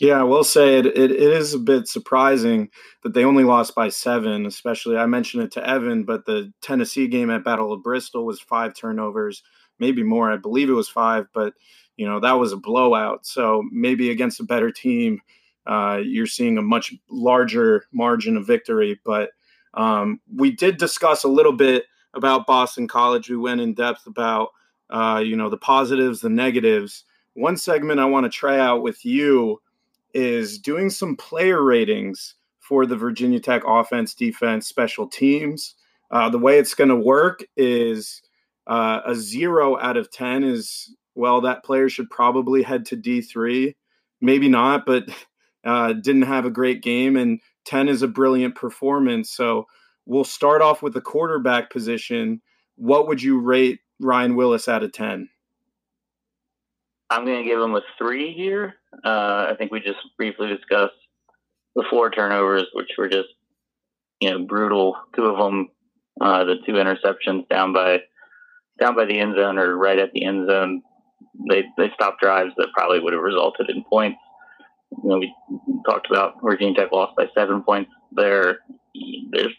Yeah, 0.00 0.20
I 0.20 0.24
will 0.24 0.44
say 0.44 0.78
it, 0.78 0.86
it, 0.86 1.10
it 1.10 1.20
is 1.20 1.54
a 1.54 1.58
bit 1.58 1.88
surprising 1.88 2.68
that 3.02 3.14
they 3.14 3.24
only 3.24 3.44
lost 3.44 3.74
by 3.74 3.88
seven, 3.88 4.44
especially 4.44 4.98
I 4.98 5.06
mentioned 5.06 5.44
it 5.44 5.52
to 5.52 5.66
Evan, 5.66 6.04
but 6.04 6.26
the 6.26 6.52
Tennessee 6.60 7.08
game 7.08 7.30
at 7.30 7.44
Battle 7.44 7.72
of 7.72 7.82
Bristol 7.82 8.26
was 8.26 8.38
five 8.38 8.74
turnovers, 8.74 9.42
maybe 9.78 10.02
more. 10.02 10.30
I 10.30 10.36
believe 10.36 10.68
it 10.68 10.74
was 10.74 10.90
five, 10.90 11.28
but 11.32 11.54
you 11.96 12.06
know, 12.06 12.20
that 12.20 12.34
was 12.34 12.52
a 12.52 12.58
blowout. 12.58 13.26
So 13.26 13.64
maybe 13.72 14.10
against 14.10 14.38
a 14.38 14.44
better 14.44 14.70
team, 14.70 15.22
uh, 15.66 16.00
you're 16.04 16.26
seeing 16.26 16.58
a 16.58 16.62
much 16.62 16.94
larger 17.10 17.86
margin 17.92 18.36
of 18.36 18.46
victory. 18.46 19.00
But 19.04 19.30
um, 19.74 20.20
we 20.34 20.50
did 20.50 20.78
discuss 20.78 21.24
a 21.24 21.28
little 21.28 21.52
bit 21.52 21.84
about 22.14 22.46
Boston 22.46 22.88
College. 22.88 23.28
We 23.28 23.36
went 23.36 23.60
in 23.60 23.74
depth 23.74 24.06
about 24.06 24.50
uh, 24.90 25.22
you 25.24 25.36
know 25.36 25.50
the 25.50 25.56
positives, 25.56 26.20
the 26.20 26.30
negatives. 26.30 27.04
One 27.34 27.56
segment 27.56 28.00
I 28.00 28.06
want 28.06 28.24
to 28.24 28.30
try 28.30 28.58
out 28.58 28.82
with 28.82 29.04
you 29.04 29.60
is 30.14 30.58
doing 30.58 30.88
some 30.88 31.16
player 31.16 31.62
ratings 31.62 32.34
for 32.60 32.86
the 32.86 32.96
Virginia 32.96 33.38
Tech 33.38 33.62
offense, 33.66 34.14
defense, 34.14 34.66
special 34.66 35.06
teams. 35.06 35.74
Uh, 36.10 36.30
the 36.30 36.38
way 36.38 36.58
it's 36.58 36.74
going 36.74 36.88
to 36.88 36.96
work 36.96 37.44
is 37.56 38.22
uh, 38.66 39.00
a 39.04 39.14
zero 39.14 39.78
out 39.78 39.96
of 39.96 40.10
10 40.10 40.42
is, 40.42 40.94
well, 41.14 41.40
that 41.42 41.64
player 41.64 41.88
should 41.88 42.10
probably 42.10 42.62
head 42.62 42.86
to 42.86 42.96
D3. 42.96 43.74
Maybe 44.20 44.48
not, 44.48 44.86
but 44.86 45.08
uh, 45.66 45.92
didn't 45.92 46.22
have 46.22 46.46
a 46.46 46.50
great 46.50 46.82
game, 46.82 47.16
and 47.16 47.40
10 47.66 47.88
is 47.88 48.02
a 48.02 48.08
brilliant 48.08 48.54
performance. 48.54 49.30
So 49.30 49.66
we'll 50.06 50.24
start 50.24 50.62
off 50.62 50.82
with 50.82 50.94
the 50.94 51.00
quarterback 51.00 51.70
position. 51.70 52.40
What 52.76 53.08
would 53.08 53.20
you 53.20 53.40
rate 53.40 53.80
Ryan 54.00 54.36
Willis 54.36 54.68
out 54.68 54.84
of 54.84 54.92
10? 54.92 55.28
I'm 57.10 57.24
going 57.24 57.42
to 57.42 57.48
give 57.48 57.60
him 57.60 57.74
a 57.74 57.82
three 57.98 58.32
here. 58.32 58.74
Uh, 59.04 59.48
I 59.50 59.54
think 59.58 59.72
we 59.72 59.80
just 59.80 59.98
briefly 60.16 60.48
discussed 60.48 60.94
the 61.74 61.84
four 61.90 62.10
turnovers, 62.10 62.66
which 62.72 62.90
were 62.96 63.08
just, 63.08 63.28
you 64.20 64.30
know, 64.30 64.44
brutal. 64.44 64.96
Two 65.14 65.26
of 65.26 65.36
them, 65.36 65.68
uh, 66.20 66.44
the 66.44 66.56
two 66.64 66.72
interceptions 66.72 67.48
down 67.48 67.72
by 67.72 67.98
down 68.80 68.96
by 68.96 69.04
the 69.04 69.18
end 69.18 69.36
zone 69.36 69.58
or 69.58 69.76
right 69.76 69.98
at 69.98 70.12
the 70.12 70.24
end 70.24 70.48
zone. 70.48 70.82
They 71.48 71.64
they 71.76 71.90
stopped 71.94 72.20
drives 72.20 72.52
that 72.56 72.68
probably 72.74 72.98
would 72.98 73.12
have 73.12 73.22
resulted 73.22 73.70
in 73.70 73.84
points 73.88 74.18
you 75.02 75.08
know, 75.10 75.18
we 75.18 75.34
talked 75.84 76.08
about 76.10 76.34
Virginia 76.42 76.74
Tech 76.74 76.92
lost 76.92 77.16
by 77.16 77.26
seven 77.34 77.62
points 77.62 77.90
there. 78.12 78.58
There's 79.30 79.54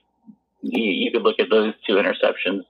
you, 0.62 0.84
you 0.84 1.12
could 1.12 1.23
look 1.23 1.39
at 1.39 1.50
those 1.50 1.73
two 1.86 1.95
interceptions 1.95 2.62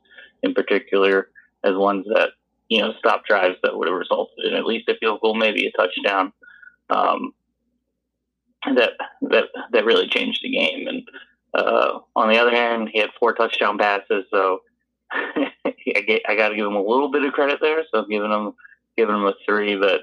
in 0.43 0.53
particular 0.53 1.30
as 1.63 1.75
ones 1.75 2.06
that 2.13 2.30
you 2.69 2.82
know 2.82 2.93
stop 2.99 3.25
drives 3.25 3.56
that 3.63 3.75
would 3.77 3.88
have 3.88 3.97
resulted 3.97 4.45
in 4.45 4.53
at 4.53 4.65
least 4.65 4.89
a 4.89 4.95
field 4.99 5.21
goal, 5.21 5.36
maybe 5.36 5.67
a 5.67 5.71
touchdown. 5.71 6.34
Um, 6.89 7.34
that 8.75 8.91
that 9.21 9.45
that 9.71 9.86
really 9.86 10.08
changed 10.08 10.41
the 10.43 10.51
game. 10.51 10.88
And 10.88 11.03
uh, 11.53 11.99
on 12.15 12.30
the 12.30 12.39
other 12.39 12.51
hand, 12.51 12.89
he 12.91 12.99
had 12.99 13.10
four 13.19 13.34
touchdown 13.34 13.77
passes, 13.77 14.25
so 14.32 14.62
I, 15.12 16.21
I 16.27 16.36
got 16.36 16.49
to 16.49 16.56
give 16.56 16.65
him 16.65 16.75
a 16.75 16.82
little 16.82 17.12
bit 17.12 17.23
of 17.23 17.34
credit 17.34 17.60
there. 17.62 17.84
So 17.91 18.01
I'm 18.01 18.10
giving 18.10 18.32
him 18.32 18.53
giving 18.97 19.15
him 19.15 19.25
a 19.25 19.34
three, 19.45 19.75
but 19.77 20.01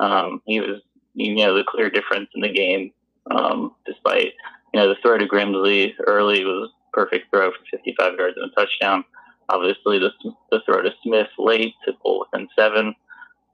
um, 0.00 0.42
he 0.46 0.60
was 0.60 0.80
you 1.14 1.34
know 1.34 1.54
the 1.54 1.64
clear 1.66 1.90
difference 1.90 2.28
in 2.34 2.42
the 2.42 2.52
game. 2.52 2.92
Um, 3.30 3.74
despite 3.86 4.32
you 4.72 4.80
know 4.80 4.88
the 4.88 4.96
throw 5.02 5.18
to 5.18 5.26
Grimsley 5.26 5.92
early 6.06 6.44
was 6.44 6.70
a 6.70 6.96
perfect 6.96 7.30
throw 7.30 7.50
for 7.50 7.58
55 7.70 8.14
yards 8.18 8.36
and 8.40 8.50
a 8.50 8.54
touchdown. 8.54 9.04
Obviously, 9.50 9.98
the, 9.98 10.10
the 10.50 10.60
throw 10.66 10.82
to 10.82 10.90
Smith 11.02 11.28
late 11.38 11.74
to 11.86 11.92
pull 12.02 12.20
within 12.20 12.48
seven 12.58 12.94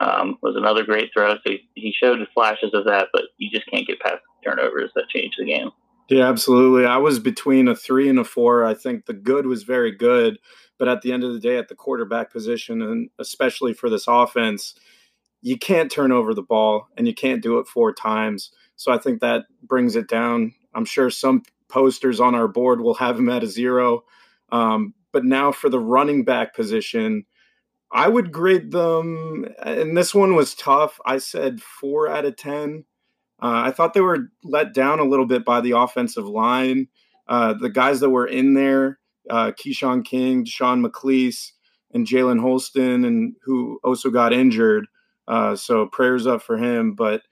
um, 0.00 0.38
was 0.42 0.56
another 0.56 0.84
great 0.84 1.10
throw. 1.12 1.34
So 1.34 1.40
he, 1.44 1.68
he 1.74 1.94
showed 1.96 2.18
flashes 2.34 2.70
of 2.74 2.84
that, 2.86 3.08
but 3.12 3.22
you 3.38 3.50
just 3.50 3.66
can't 3.70 3.86
get 3.86 4.00
past 4.00 4.20
turnovers 4.44 4.90
that 4.94 5.08
change 5.08 5.34
the 5.38 5.44
game. 5.44 5.70
Yeah, 6.08 6.28
absolutely. 6.28 6.84
I 6.84 6.98
was 6.98 7.18
between 7.18 7.68
a 7.68 7.74
three 7.74 8.08
and 8.08 8.18
a 8.18 8.24
four. 8.24 8.64
I 8.64 8.74
think 8.74 9.06
the 9.06 9.14
good 9.14 9.46
was 9.46 9.62
very 9.62 9.90
good, 9.90 10.38
but 10.78 10.88
at 10.88 11.02
the 11.02 11.12
end 11.12 11.24
of 11.24 11.32
the 11.32 11.40
day, 11.40 11.56
at 11.56 11.68
the 11.68 11.74
quarterback 11.74 12.30
position, 12.30 12.82
and 12.82 13.08
especially 13.18 13.72
for 13.72 13.88
this 13.88 14.04
offense, 14.06 14.74
you 15.44 15.58
can't 15.58 15.92
turn 15.92 16.10
over 16.10 16.32
the 16.32 16.42
ball 16.42 16.88
and 16.96 17.06
you 17.06 17.12
can't 17.12 17.42
do 17.42 17.58
it 17.58 17.68
four 17.68 17.92
times. 17.92 18.50
So 18.76 18.90
I 18.90 18.96
think 18.96 19.20
that 19.20 19.44
brings 19.62 19.94
it 19.94 20.08
down. 20.08 20.54
I'm 20.74 20.86
sure 20.86 21.10
some 21.10 21.42
posters 21.68 22.18
on 22.18 22.34
our 22.34 22.48
board 22.48 22.80
will 22.80 22.94
have 22.94 23.18
him 23.18 23.28
at 23.28 23.42
a 23.42 23.46
zero. 23.46 24.04
Um, 24.50 24.94
but 25.12 25.22
now 25.22 25.52
for 25.52 25.68
the 25.68 25.78
running 25.78 26.24
back 26.24 26.54
position, 26.54 27.26
I 27.92 28.08
would 28.08 28.32
grade 28.32 28.70
them, 28.70 29.46
and 29.62 29.94
this 29.94 30.14
one 30.14 30.34
was 30.34 30.54
tough. 30.54 30.98
I 31.04 31.18
said 31.18 31.60
four 31.60 32.08
out 32.08 32.24
of 32.24 32.36
10. 32.36 32.86
Uh, 33.42 33.64
I 33.66 33.70
thought 33.70 33.92
they 33.92 34.00
were 34.00 34.30
let 34.42 34.72
down 34.72 34.98
a 34.98 35.04
little 35.04 35.26
bit 35.26 35.44
by 35.44 35.60
the 35.60 35.72
offensive 35.72 36.26
line. 36.26 36.88
Uh, 37.28 37.52
the 37.52 37.68
guys 37.68 38.00
that 38.00 38.08
were 38.08 38.26
in 38.26 38.54
there, 38.54 38.98
uh, 39.28 39.52
Keshawn 39.52 40.02
King, 40.06 40.46
Sean 40.46 40.82
McClease, 40.82 41.50
and 41.92 42.06
Jalen 42.06 42.40
Holston, 42.40 43.04
and 43.04 43.36
who 43.44 43.78
also 43.84 44.08
got 44.08 44.32
injured. 44.32 44.86
Uh, 45.26 45.56
so 45.56 45.86
prayers 45.86 46.26
up 46.26 46.42
for 46.42 46.56
him. 46.56 46.94
But 46.94 47.22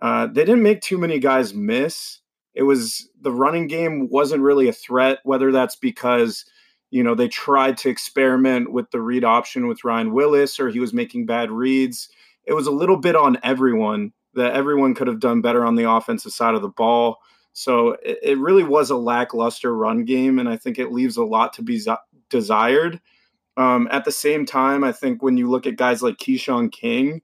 uh, 0.00 0.26
they 0.26 0.44
didn't 0.44 0.62
make 0.62 0.80
too 0.80 0.98
many 0.98 1.18
guys 1.18 1.54
miss. 1.54 2.20
It 2.54 2.62
was 2.62 3.08
the 3.20 3.32
running 3.32 3.66
game 3.66 4.08
wasn't 4.08 4.42
really 4.42 4.68
a 4.68 4.72
threat, 4.72 5.18
whether 5.24 5.52
that's 5.52 5.76
because 5.76 6.44
you 6.90 7.02
know 7.02 7.14
they 7.14 7.28
tried 7.28 7.76
to 7.78 7.88
experiment 7.88 8.72
with 8.72 8.90
the 8.90 9.00
read 9.00 9.24
option 9.24 9.68
with 9.68 9.84
Ryan 9.84 10.12
Willis 10.12 10.58
or 10.58 10.68
he 10.68 10.80
was 10.80 10.92
making 10.92 11.26
bad 11.26 11.50
reads. 11.50 12.08
It 12.44 12.54
was 12.54 12.66
a 12.66 12.72
little 12.72 12.96
bit 12.96 13.14
on 13.14 13.38
everyone 13.42 14.12
that 14.34 14.54
everyone 14.54 14.94
could 14.94 15.06
have 15.06 15.20
done 15.20 15.40
better 15.40 15.64
on 15.64 15.74
the 15.74 15.90
offensive 15.90 16.32
side 16.32 16.54
of 16.54 16.62
the 16.62 16.68
ball. 16.68 17.18
So 17.52 17.96
it, 18.02 18.18
it 18.22 18.38
really 18.38 18.64
was 18.64 18.90
a 18.90 18.96
lackluster 18.96 19.74
run 19.74 20.04
game, 20.04 20.38
and 20.38 20.48
I 20.48 20.56
think 20.56 20.78
it 20.78 20.92
leaves 20.92 21.16
a 21.16 21.24
lot 21.24 21.52
to 21.54 21.62
be 21.62 21.80
desired. 22.28 23.00
Um, 23.56 23.88
at 23.90 24.04
the 24.04 24.12
same 24.12 24.46
time, 24.46 24.84
I 24.84 24.92
think 24.92 25.22
when 25.22 25.36
you 25.36 25.50
look 25.50 25.66
at 25.66 25.76
guys 25.76 26.02
like 26.02 26.16
Keshawn 26.16 26.70
King, 26.70 27.20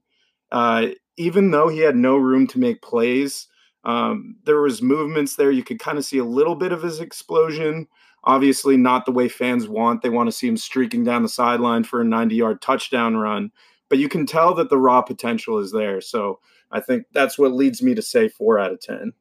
uh, 0.57 0.87
even 1.19 1.51
though 1.51 1.69
he 1.69 1.81
had 1.81 1.97
no 1.97 2.17
room 2.17 2.47
to 2.47 2.59
make 2.59 2.81
plays, 2.81 3.47
um, 3.85 4.37
there 4.45 4.63
was 4.63 4.81
movements 4.81 5.37
there. 5.37 5.51
You 5.51 5.63
could 5.63 5.79
kind 5.79 5.99
of 5.99 6.05
see 6.07 6.17
a 6.17 6.25
little 6.25 6.55
bit 6.55 6.73
of 6.73 6.81
his 6.81 6.99
explosion. 6.99 7.87
Obviously, 8.25 8.79
not 8.79 9.05
the 9.05 9.13
way 9.13 9.29
fans 9.29 9.69
want. 9.69 10.01
They 10.01 10.09
want 10.09 10.29
to 10.29 10.33
see 10.33 10.49
him 10.49 10.57
streaking 10.57 11.05
down 11.05 11.23
the 11.23 11.29
sideline 11.29 11.85
for 11.85 12.01
a 12.01 12.07
90-yard 12.07 12.63
touchdown 12.63 13.19
run. 13.19 13.53
But 13.91 13.99
you 13.99 14.09
can 14.09 14.25
tell 14.25 14.55
that 14.55 14.71
the 14.71 14.79
raw 14.79 15.03
potential 15.03 15.59
is 15.59 15.73
there. 15.73 16.01
So 16.01 16.41
I 16.73 16.81
think 16.81 17.05
that's 17.13 17.39
what 17.39 17.53
leads 17.53 17.83
me 17.83 17.95
to 17.95 18.01
say 18.01 18.31
four 18.31 18.59
out 18.59 18.73
of 18.73 18.81
ten. 18.81 19.13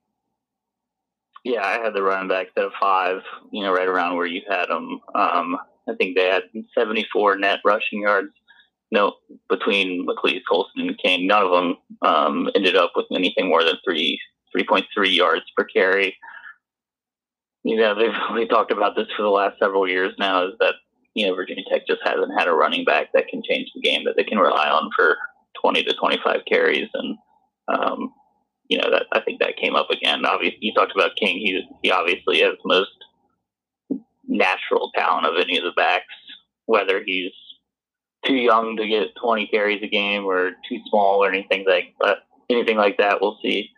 Yeah, 1.44 1.66
I 1.66 1.84
had 1.84 1.94
the 1.94 2.02
running 2.02 2.30
backs 2.30 2.52
at 2.56 2.64
five. 2.80 3.18
You 3.52 3.64
know, 3.64 3.74
right 3.74 3.90
around 3.90 4.16
where 4.16 4.26
you 4.26 4.42
had 4.50 4.68
them. 4.68 5.02
Um, 5.14 5.58
I 5.88 5.96
think 5.96 6.16
they 6.16 6.28
had 6.28 6.44
74 6.74 7.38
net 7.40 7.60
rushing 7.66 8.04
yards 8.04 8.32
no, 8.92 9.14
between 9.50 10.06
McClease, 10.06 10.44
Holston, 10.48 10.88
and 10.88 10.98
King, 10.98 11.28
none 11.28 11.44
of 11.44 11.52
them 11.52 11.78
um, 12.02 12.50
ended 12.56 12.76
up 12.76 12.92
with 12.96 13.06
anything 13.12 13.50
more 13.50 13.64
than 13.64 13.76
three, 13.84 14.20
3.3 14.56 14.84
yards 15.16 15.46
per 15.58 15.66
carry. 15.66 16.16
You 17.64 17.78
know, 17.78 17.96
they've 17.96 18.14
we 18.34 18.48
talked 18.48 18.72
about 18.72 18.96
this 18.96 19.08
for 19.18 19.24
the 19.24 19.30
last 19.30 19.58
several 19.60 19.88
years 19.88 20.14
now. 20.20 20.48
Is 20.48 20.54
that 20.60 20.76
you 21.16 21.26
know 21.26 21.34
Virginia 21.34 21.64
Tech 21.70 21.88
just 21.88 22.02
hasn't 22.04 22.38
had 22.38 22.48
a 22.48 22.54
running 22.54 22.86
back 22.86 23.12
that 23.14 23.28
can 23.28 23.42
change 23.48 23.70
the 23.74 23.82
game 23.82 24.06
that 24.06 24.16
they 24.16 24.24
can 24.24 24.38
rely 24.38 24.70
on 24.70 24.92
for 24.96 25.18
20 25.62 25.84
to 25.84 25.94
25 25.94 26.42
carries, 26.48 26.88
and 26.94 27.18
um, 27.68 28.14
you 28.68 28.78
know 28.78 28.92
that 28.92 29.08
I 29.12 29.20
think 29.22 29.40
that 29.40 29.58
came 29.58 29.76
up 29.76 29.90
again. 29.90 30.26
Obviously, 30.26 30.60
you 30.62 30.74
talked 30.76 30.94
about 30.96 31.16
King. 31.20 31.40
He 31.40 31.68
he 31.82 31.90
obviously 31.90 32.42
has 32.42 32.54
the 32.64 32.68
most 32.68 32.92
natural 34.28 34.92
talent 34.96 35.26
of 35.26 35.34
any 35.42 35.58
of 35.58 35.64
the 35.64 35.74
backs, 35.76 36.06
whether 36.68 37.02
he's 37.04 37.32
too 38.26 38.36
young 38.36 38.78
to 38.78 38.88
get 38.88 39.16
20 39.22 39.48
carries 39.48 39.84
a 39.84 39.88
game 39.88 40.26
or 40.26 40.52
too 40.68 40.80
small 40.90 41.24
or 41.24 41.30
anything 41.30 41.66
like 41.68 41.94
but 42.00 42.20
anything 42.50 42.78
like 42.78 42.98
that 42.98 43.22
we'll 43.22 43.38
see 43.42 43.70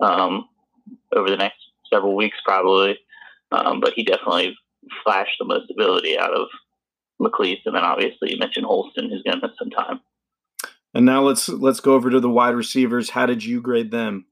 um, 0.00 0.48
over 1.14 1.28
the 1.28 1.36
next 1.36 1.58
several 1.92 2.16
weeks 2.16 2.38
probably. 2.44 2.98
Um, 3.50 3.80
but 3.80 3.94
he 3.94 4.04
definitely 4.04 4.56
flashed 5.04 5.36
the 5.38 5.46
most 5.46 5.70
ability 5.70 6.18
out 6.18 6.34
of 6.34 6.48
McClease 7.20 7.60
and 7.66 7.74
then 7.74 7.84
obviously 7.84 8.32
you 8.32 8.38
mentioned 8.38 8.66
Holston 8.66 9.10
who's 9.10 9.22
going 9.22 9.40
to 9.40 9.46
miss 9.46 9.56
some 9.58 9.70
time. 9.70 10.00
And 10.94 11.04
now 11.04 11.22
let's 11.22 11.48
let's 11.48 11.80
go 11.80 11.94
over 11.94 12.10
to 12.10 12.20
the 12.20 12.30
wide 12.30 12.54
receivers. 12.54 13.10
How 13.10 13.26
did 13.26 13.44
you 13.44 13.60
grade 13.60 13.90
them? 13.90 14.26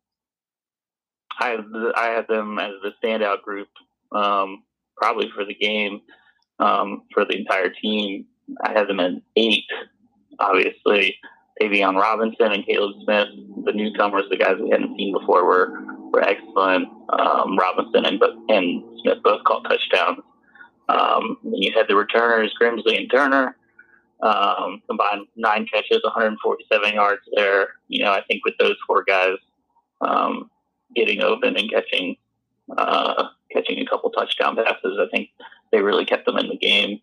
I 1.39 1.59
I 1.95 2.09
had 2.09 2.29
them 2.29 2.59
as 2.59 2.73
the 2.83 2.93
standout 3.03 3.43
group 3.43 3.69
um, 4.13 4.63
probably 4.97 5.31
for 5.35 5.45
the 5.45 5.55
game 5.55 6.01
um, 6.59 7.03
for 7.13 7.25
the 7.25 7.37
entire 7.37 7.71
team 7.71 8.27
I 8.63 8.73
had 8.73 8.89
them 8.89 9.01
in 9.01 9.23
eight. 9.37 9.65
Obviously, 10.39 11.17
Tayvion 11.61 12.01
Robinson 12.01 12.53
and 12.53 12.67
Caleb 12.67 12.97
Smith, 13.05 13.29
the 13.65 13.73
newcomers, 13.73 14.25
the 14.31 14.37
guys 14.37 14.57
we 14.61 14.71
hadn't 14.71 14.97
seen 14.97 15.13
before, 15.19 15.45
were 15.45 15.73
were 16.13 16.23
excellent. 16.23 16.89
Um, 17.11 17.57
Robinson 17.59 18.05
and 18.05 18.23
and 18.49 18.83
Smith 19.03 19.19
both 19.23 19.45
caught 19.45 19.65
touchdowns. 19.65 20.21
Um, 20.89 21.39
you 21.43 21.73
had 21.75 21.89
the 21.89 21.97
returners, 21.97 22.55
Grimsley 22.61 22.97
and 22.97 23.11
Turner, 23.11 23.57
um, 24.23 24.83
combined 24.87 25.27
nine 25.35 25.67
catches, 25.67 26.01
147 26.05 26.95
yards 26.95 27.23
there. 27.35 27.71
You 27.89 28.05
know, 28.05 28.13
I 28.13 28.23
think 28.29 28.45
with 28.45 28.55
those 28.59 28.77
four 28.87 29.03
guys 29.03 29.37
um, 30.01 30.51
getting 30.95 31.23
open 31.23 31.57
and 31.57 31.71
catching 31.71 32.17
uh, 32.77 33.29
catching 33.53 33.79
a 33.79 33.87
couple 33.87 34.11
touchdown 34.11 34.57
passes, 34.57 34.99
I 35.01 35.07
think 35.11 35.31
they 35.73 35.81
really 35.81 36.05
kept 36.05 36.27
them 36.27 36.39
in 36.39 36.49
the 36.49 36.57
game. 36.57 37.01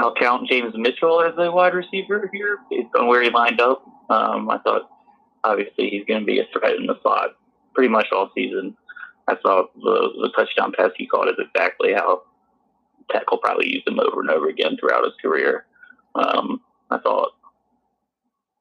I'll 0.00 0.14
count 0.14 0.48
James 0.48 0.74
Mitchell 0.74 1.22
as 1.22 1.34
a 1.36 1.50
wide 1.50 1.74
receiver 1.74 2.30
here 2.32 2.58
based 2.70 2.88
on 2.98 3.06
where 3.06 3.22
he 3.22 3.30
lined 3.30 3.60
up. 3.60 3.84
Um, 4.08 4.50
I 4.50 4.58
thought 4.58 4.88
obviously 5.44 5.90
he's 5.90 6.04
going 6.06 6.20
to 6.20 6.26
be 6.26 6.40
a 6.40 6.46
threat 6.52 6.76
in 6.76 6.86
the 6.86 6.98
slot 7.02 7.36
pretty 7.74 7.88
much 7.88 8.06
all 8.12 8.30
season. 8.34 8.76
I 9.28 9.36
saw 9.42 9.64
the, 9.76 10.10
the 10.22 10.32
touchdown 10.34 10.72
pass 10.76 10.90
he 10.96 11.06
caught 11.06 11.28
is 11.28 11.36
exactly 11.38 11.92
how 11.92 12.22
Tech 13.10 13.30
will 13.30 13.38
probably 13.38 13.68
use 13.68 13.82
him 13.86 14.00
over 14.00 14.20
and 14.20 14.30
over 14.30 14.48
again 14.48 14.76
throughout 14.78 15.04
his 15.04 15.12
career. 15.20 15.66
Um, 16.14 16.60
I 16.90 16.98
thought 16.98 17.32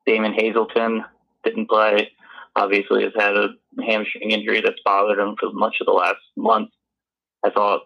Damon 0.05 0.33
Hazelton 0.33 1.05
didn't 1.43 1.69
play. 1.69 2.11
Obviously, 2.55 3.03
has 3.03 3.13
had 3.15 3.37
a 3.37 3.49
hamstring 3.81 4.31
injury 4.31 4.61
that's 4.61 4.81
bothered 4.83 5.19
him 5.19 5.35
for 5.39 5.51
much 5.53 5.77
of 5.79 5.85
the 5.85 5.93
last 5.93 6.19
month. 6.35 6.69
I 7.45 7.49
thought, 7.49 7.81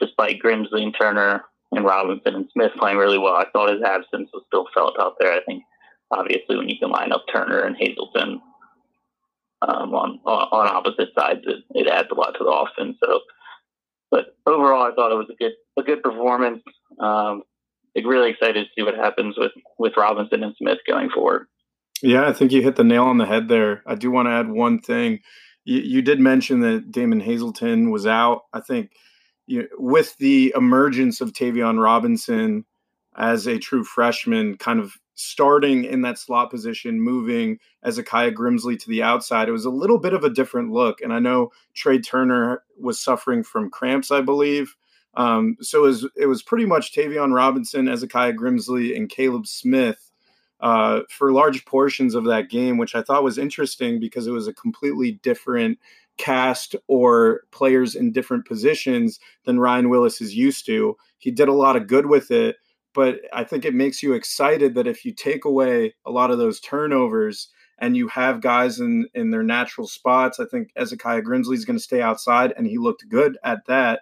despite 0.00 0.40
Grimsley 0.42 0.82
and 0.82 0.94
Turner 0.98 1.44
and 1.72 1.84
Robinson 1.84 2.34
and 2.34 2.48
Smith 2.52 2.72
playing 2.78 2.98
really 2.98 3.18
well. 3.18 3.34
I 3.34 3.46
thought 3.52 3.72
his 3.72 3.82
absence 3.82 4.30
was 4.32 4.42
still 4.46 4.66
felt 4.74 4.98
out 5.00 5.14
there. 5.18 5.32
I 5.32 5.40
think 5.46 5.62
obviously 6.10 6.56
when 6.56 6.68
you 6.68 6.78
can 6.78 6.90
line 6.90 7.12
up 7.12 7.24
Turner 7.32 7.60
and 7.60 7.76
Hazelton 7.76 8.40
um, 9.62 9.94
on, 9.94 10.20
on 10.24 10.68
opposite 10.68 11.10
sides, 11.16 11.40
it, 11.44 11.64
it 11.70 11.88
adds 11.88 12.08
a 12.10 12.14
lot 12.14 12.32
to 12.38 12.44
the 12.44 12.50
offense. 12.50 12.96
So, 13.04 13.20
but 14.10 14.36
overall, 14.46 14.82
I 14.82 14.94
thought 14.94 15.12
it 15.12 15.16
was 15.16 15.30
a 15.30 15.36
good 15.36 15.52
a 15.78 15.82
good 15.82 16.02
performance. 16.02 16.62
Um, 16.98 17.42
really 18.04 18.30
excited 18.30 18.64
to 18.64 18.70
see 18.74 18.82
what 18.82 18.94
happens 18.94 19.36
with 19.38 19.52
with 19.78 19.92
Robinson 19.96 20.42
and 20.42 20.54
Smith 20.56 20.78
going 20.86 21.10
forward. 21.10 21.46
Yeah, 22.02 22.28
I 22.28 22.32
think 22.32 22.50
you 22.50 22.62
hit 22.62 22.76
the 22.76 22.84
nail 22.84 23.04
on 23.04 23.18
the 23.18 23.26
head 23.26 23.48
there. 23.48 23.82
I 23.86 23.94
do 23.94 24.10
want 24.10 24.26
to 24.26 24.32
add 24.32 24.48
one 24.48 24.80
thing. 24.80 25.20
You, 25.64 25.80
you 25.80 26.02
did 26.02 26.18
mention 26.18 26.60
that 26.60 26.90
Damon 26.90 27.20
Hazelton 27.20 27.90
was 27.90 28.06
out. 28.06 28.42
I 28.52 28.60
think 28.60 28.92
you 29.50 29.62
know, 29.62 29.68
with 29.78 30.16
the 30.18 30.54
emergence 30.56 31.20
of 31.20 31.32
Tayvion 31.32 31.82
Robinson 31.82 32.64
as 33.16 33.48
a 33.48 33.58
true 33.58 33.82
freshman, 33.82 34.56
kind 34.56 34.78
of 34.78 34.92
starting 35.16 35.84
in 35.84 36.02
that 36.02 36.18
slot 36.18 36.50
position, 36.52 37.00
moving 37.00 37.58
as 37.82 37.98
Grimsley 38.30 38.78
to 38.78 38.88
the 38.88 39.02
outside, 39.02 39.48
it 39.48 39.52
was 39.52 39.64
a 39.64 39.70
little 39.70 39.98
bit 39.98 40.14
of 40.14 40.22
a 40.22 40.30
different 40.30 40.70
look. 40.70 41.00
And 41.00 41.12
I 41.12 41.18
know 41.18 41.50
Tre 41.74 41.98
Turner 41.98 42.62
was 42.78 43.00
suffering 43.00 43.42
from 43.42 43.70
cramps, 43.70 44.12
I 44.12 44.20
believe. 44.20 44.76
Um, 45.14 45.56
so 45.60 45.80
it 45.80 45.88
was, 45.88 46.08
it 46.16 46.26
was 46.26 46.44
pretty 46.44 46.64
much 46.64 46.94
Tayvion 46.94 47.34
Robinson, 47.34 47.88
Akia 48.04 48.36
Grimsley, 48.36 48.96
and 48.96 49.10
Caleb 49.10 49.48
Smith 49.48 50.12
uh, 50.60 51.00
for 51.08 51.32
large 51.32 51.64
portions 51.64 52.14
of 52.14 52.24
that 52.26 52.50
game, 52.50 52.78
which 52.78 52.94
I 52.94 53.02
thought 53.02 53.24
was 53.24 53.36
interesting 53.36 53.98
because 53.98 54.28
it 54.28 54.32
was 54.32 54.46
a 54.46 54.54
completely 54.54 55.18
different 55.24 55.80
cast 56.20 56.76
or 56.86 57.40
players 57.50 57.94
in 57.94 58.12
different 58.12 58.44
positions 58.46 59.18
than 59.46 59.58
Ryan 59.58 59.88
Willis 59.88 60.20
is 60.20 60.34
used 60.34 60.66
to. 60.66 60.94
He 61.16 61.30
did 61.30 61.48
a 61.48 61.54
lot 61.54 61.76
of 61.76 61.86
good 61.86 62.06
with 62.06 62.30
it, 62.30 62.56
but 62.92 63.20
I 63.32 63.42
think 63.42 63.64
it 63.64 63.74
makes 63.74 64.02
you 64.02 64.12
excited 64.12 64.74
that 64.74 64.86
if 64.86 65.04
you 65.04 65.14
take 65.14 65.46
away 65.46 65.94
a 66.04 66.10
lot 66.10 66.30
of 66.30 66.36
those 66.36 66.60
turnovers 66.60 67.48
and 67.78 67.96
you 67.96 68.06
have 68.08 68.42
guys 68.42 68.80
in 68.80 69.06
in 69.14 69.30
their 69.30 69.42
natural 69.42 69.86
spots, 69.86 70.38
I 70.38 70.44
think 70.44 70.68
Hezekiah 70.76 71.22
Grimsley 71.22 71.54
is 71.54 71.64
going 71.64 71.78
to 71.78 71.82
stay 71.82 72.02
outside, 72.02 72.52
and 72.54 72.66
he 72.66 72.76
looked 72.76 73.08
good 73.08 73.38
at 73.42 73.64
that. 73.66 74.00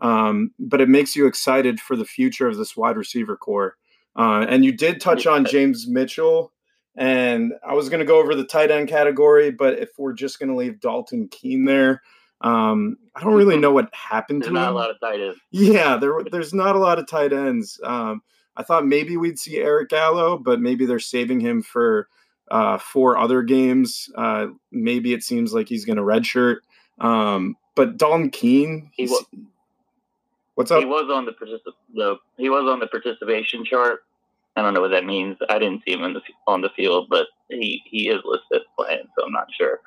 Um, 0.00 0.52
but 0.60 0.80
it 0.80 0.88
makes 0.88 1.16
you 1.16 1.26
excited 1.26 1.80
for 1.80 1.96
the 1.96 2.04
future 2.04 2.46
of 2.46 2.58
this 2.58 2.76
wide 2.76 2.96
receiver 2.96 3.36
core. 3.36 3.76
Uh, 4.14 4.46
and 4.48 4.64
you 4.64 4.70
did 4.70 5.00
touch 5.00 5.26
on 5.26 5.44
James 5.44 5.88
Mitchell 5.88 6.52
and 6.96 7.52
I 7.66 7.74
was 7.74 7.88
going 7.88 8.00
to 8.00 8.06
go 8.06 8.18
over 8.18 8.34
the 8.34 8.44
tight 8.44 8.70
end 8.70 8.88
category, 8.88 9.50
but 9.50 9.78
if 9.78 9.90
we're 9.98 10.14
just 10.14 10.38
going 10.38 10.48
to 10.48 10.56
leave 10.56 10.80
Dalton 10.80 11.28
Keene 11.28 11.64
there, 11.64 12.02
um, 12.40 12.96
I 13.14 13.22
don't 13.22 13.34
really 13.34 13.54
mm-hmm. 13.54 13.62
know 13.62 13.72
what 13.72 13.94
happened 13.94 14.42
there's 14.42 14.48
to 14.48 14.54
not 14.54 14.68
him. 14.68 14.74
a 14.74 14.78
lot 14.78 14.90
of 14.90 15.00
tight 15.00 15.20
ends. 15.20 15.38
Yeah, 15.50 15.96
there, 15.96 16.22
there's 16.30 16.54
not 16.54 16.76
a 16.76 16.78
lot 16.78 16.98
of 16.98 17.06
tight 17.06 17.32
ends. 17.32 17.80
Um, 17.84 18.22
I 18.56 18.62
thought 18.62 18.86
maybe 18.86 19.16
we'd 19.16 19.38
see 19.38 19.58
Eric 19.58 19.90
Gallo, 19.90 20.38
but 20.38 20.60
maybe 20.60 20.86
they're 20.86 20.98
saving 20.98 21.40
him 21.40 21.62
for 21.62 22.08
uh, 22.50 22.78
four 22.78 23.18
other 23.18 23.42
games. 23.42 24.08
Uh, 24.16 24.48
maybe 24.70 25.12
it 25.12 25.22
seems 25.22 25.52
like 25.52 25.68
he's 25.68 25.84
going 25.84 25.96
to 25.96 26.02
redshirt. 26.02 26.58
Um, 26.98 27.56
but 27.74 27.98
Dalton 27.98 28.30
Keene, 28.30 28.90
he 28.94 29.04
was, 29.04 29.24
what's 30.54 30.70
up? 30.70 30.80
He 30.80 30.86
was 30.86 31.10
on 31.12 31.26
the, 31.26 31.32
particip- 31.32 31.74
the 31.94 32.16
he 32.38 32.48
was 32.48 32.70
on 32.70 32.80
the 32.80 32.86
participation 32.86 33.64
chart 33.64 34.00
I 34.56 34.62
don't 34.62 34.74
know 34.74 34.80
what 34.80 34.92
that 34.92 35.04
means. 35.04 35.36
I 35.48 35.58
didn't 35.58 35.82
see 35.84 35.92
him 35.92 36.02
in 36.02 36.14
the, 36.14 36.20
on 36.46 36.62
the 36.62 36.70
field, 36.74 37.08
but 37.10 37.26
he, 37.50 37.82
he 37.90 38.08
is 38.08 38.22
listed 38.24 38.62
playing, 38.78 39.04
so 39.16 39.26
I'm 39.26 39.32
not 39.32 39.48
sure. 39.56 39.80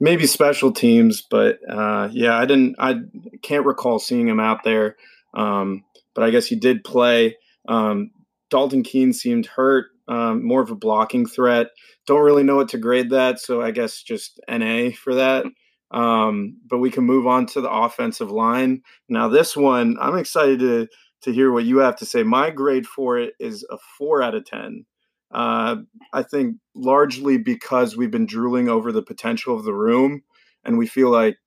Maybe 0.00 0.26
special 0.26 0.72
teams, 0.72 1.22
but 1.22 1.58
uh, 1.68 2.08
yeah, 2.10 2.36
I 2.36 2.44
didn't. 2.46 2.74
I 2.78 3.02
can't 3.42 3.66
recall 3.66 4.00
seeing 4.00 4.26
him 4.26 4.40
out 4.40 4.64
there. 4.64 4.96
Um, 5.34 5.84
but 6.14 6.24
I 6.24 6.30
guess 6.30 6.46
he 6.46 6.56
did 6.56 6.84
play. 6.84 7.36
Um, 7.68 8.10
Dalton 8.50 8.82
Keene 8.82 9.12
seemed 9.12 9.46
hurt, 9.46 9.86
um, 10.08 10.44
more 10.44 10.60
of 10.60 10.70
a 10.70 10.74
blocking 10.74 11.26
threat. 11.26 11.68
Don't 12.06 12.22
really 12.22 12.42
know 12.42 12.56
what 12.56 12.68
to 12.70 12.78
grade 12.78 13.10
that, 13.10 13.38
so 13.38 13.62
I 13.62 13.70
guess 13.70 14.02
just 14.02 14.40
NA 14.48 14.90
for 14.90 15.14
that. 15.14 15.46
Um, 15.90 16.56
but 16.68 16.78
we 16.78 16.90
can 16.90 17.04
move 17.04 17.26
on 17.26 17.46
to 17.46 17.60
the 17.60 17.70
offensive 17.70 18.30
line. 18.30 18.82
Now, 19.08 19.28
this 19.28 19.56
one, 19.56 19.96
I'm 20.00 20.16
excited 20.16 20.58
to 20.60 20.88
to 21.22 21.32
hear 21.32 21.52
what 21.52 21.64
you 21.64 21.78
have 21.78 21.96
to 21.96 22.06
say. 22.06 22.22
My 22.22 22.50
grade 22.50 22.86
for 22.86 23.18
it 23.18 23.34
is 23.38 23.64
a 23.70 23.78
four 23.98 24.22
out 24.22 24.34
of 24.34 24.44
ten. 24.44 24.84
Uh, 25.32 25.76
I 26.12 26.22
think 26.22 26.56
largely 26.74 27.38
because 27.38 27.96
we've 27.96 28.10
been 28.10 28.26
drooling 28.26 28.68
over 28.68 28.92
the 28.92 29.02
potential 29.02 29.56
of 29.56 29.64
the 29.64 29.74
room, 29.74 30.22
and 30.64 30.78
we 30.78 30.86
feel 30.86 31.10
like 31.10 31.38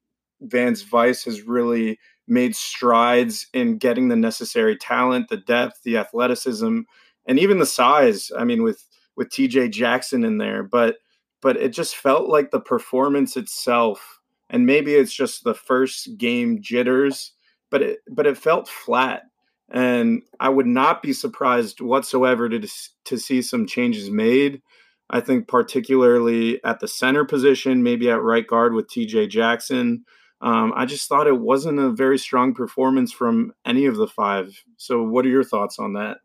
Vance 0.41 0.81
Vice 0.81 1.23
has 1.25 1.43
really 1.43 1.99
made 2.27 2.55
strides 2.55 3.47
in 3.53 3.77
getting 3.77 4.07
the 4.07 4.15
necessary 4.15 4.75
talent, 4.75 5.29
the 5.29 5.38
depth, 5.38 5.81
the 5.83 5.97
athleticism, 5.97 6.79
and 7.27 7.39
even 7.39 7.59
the 7.59 7.65
size. 7.65 8.31
I 8.38 8.43
mean, 8.43 8.63
with 8.63 8.83
with 9.15 9.29
TJ 9.29 9.71
Jackson 9.71 10.23
in 10.23 10.38
there, 10.38 10.63
but 10.63 10.97
but 11.41 11.57
it 11.57 11.69
just 11.69 11.95
felt 11.95 12.29
like 12.29 12.51
the 12.51 12.59
performance 12.59 13.38
itself, 13.38 14.19
and 14.49 14.65
maybe 14.65 14.95
it's 14.95 15.13
just 15.13 15.43
the 15.43 15.53
first 15.53 16.17
game 16.17 16.61
jitters, 16.61 17.33
but 17.69 17.81
it 17.81 17.99
but 18.09 18.25
it 18.25 18.38
felt 18.38 18.67
flat. 18.67 19.23
And 19.75 20.23
I 20.39 20.49
would 20.49 20.65
not 20.65 21.03
be 21.03 21.13
surprised 21.13 21.81
whatsoever 21.81 22.49
to 22.49 22.67
to 23.05 23.17
see 23.17 23.41
some 23.43 23.67
changes 23.67 24.09
made. 24.09 24.61
I 25.09 25.19
think 25.19 25.47
particularly 25.47 26.63
at 26.63 26.79
the 26.79 26.88
center 26.88 27.25
position, 27.25 27.83
maybe 27.83 28.09
at 28.09 28.23
right 28.23 28.47
guard 28.47 28.73
with 28.73 28.88
TJ 28.88 29.29
Jackson. 29.29 30.05
Um, 30.41 30.73
I 30.75 30.85
just 30.85 31.07
thought 31.07 31.27
it 31.27 31.39
wasn't 31.39 31.79
a 31.79 31.91
very 31.91 32.17
strong 32.17 32.53
performance 32.53 33.11
from 33.11 33.53
any 33.65 33.85
of 33.85 33.97
the 33.97 34.07
five. 34.07 34.63
So, 34.77 35.03
what 35.03 35.25
are 35.25 35.29
your 35.29 35.43
thoughts 35.43 35.77
on 35.77 35.93
that? 35.93 36.17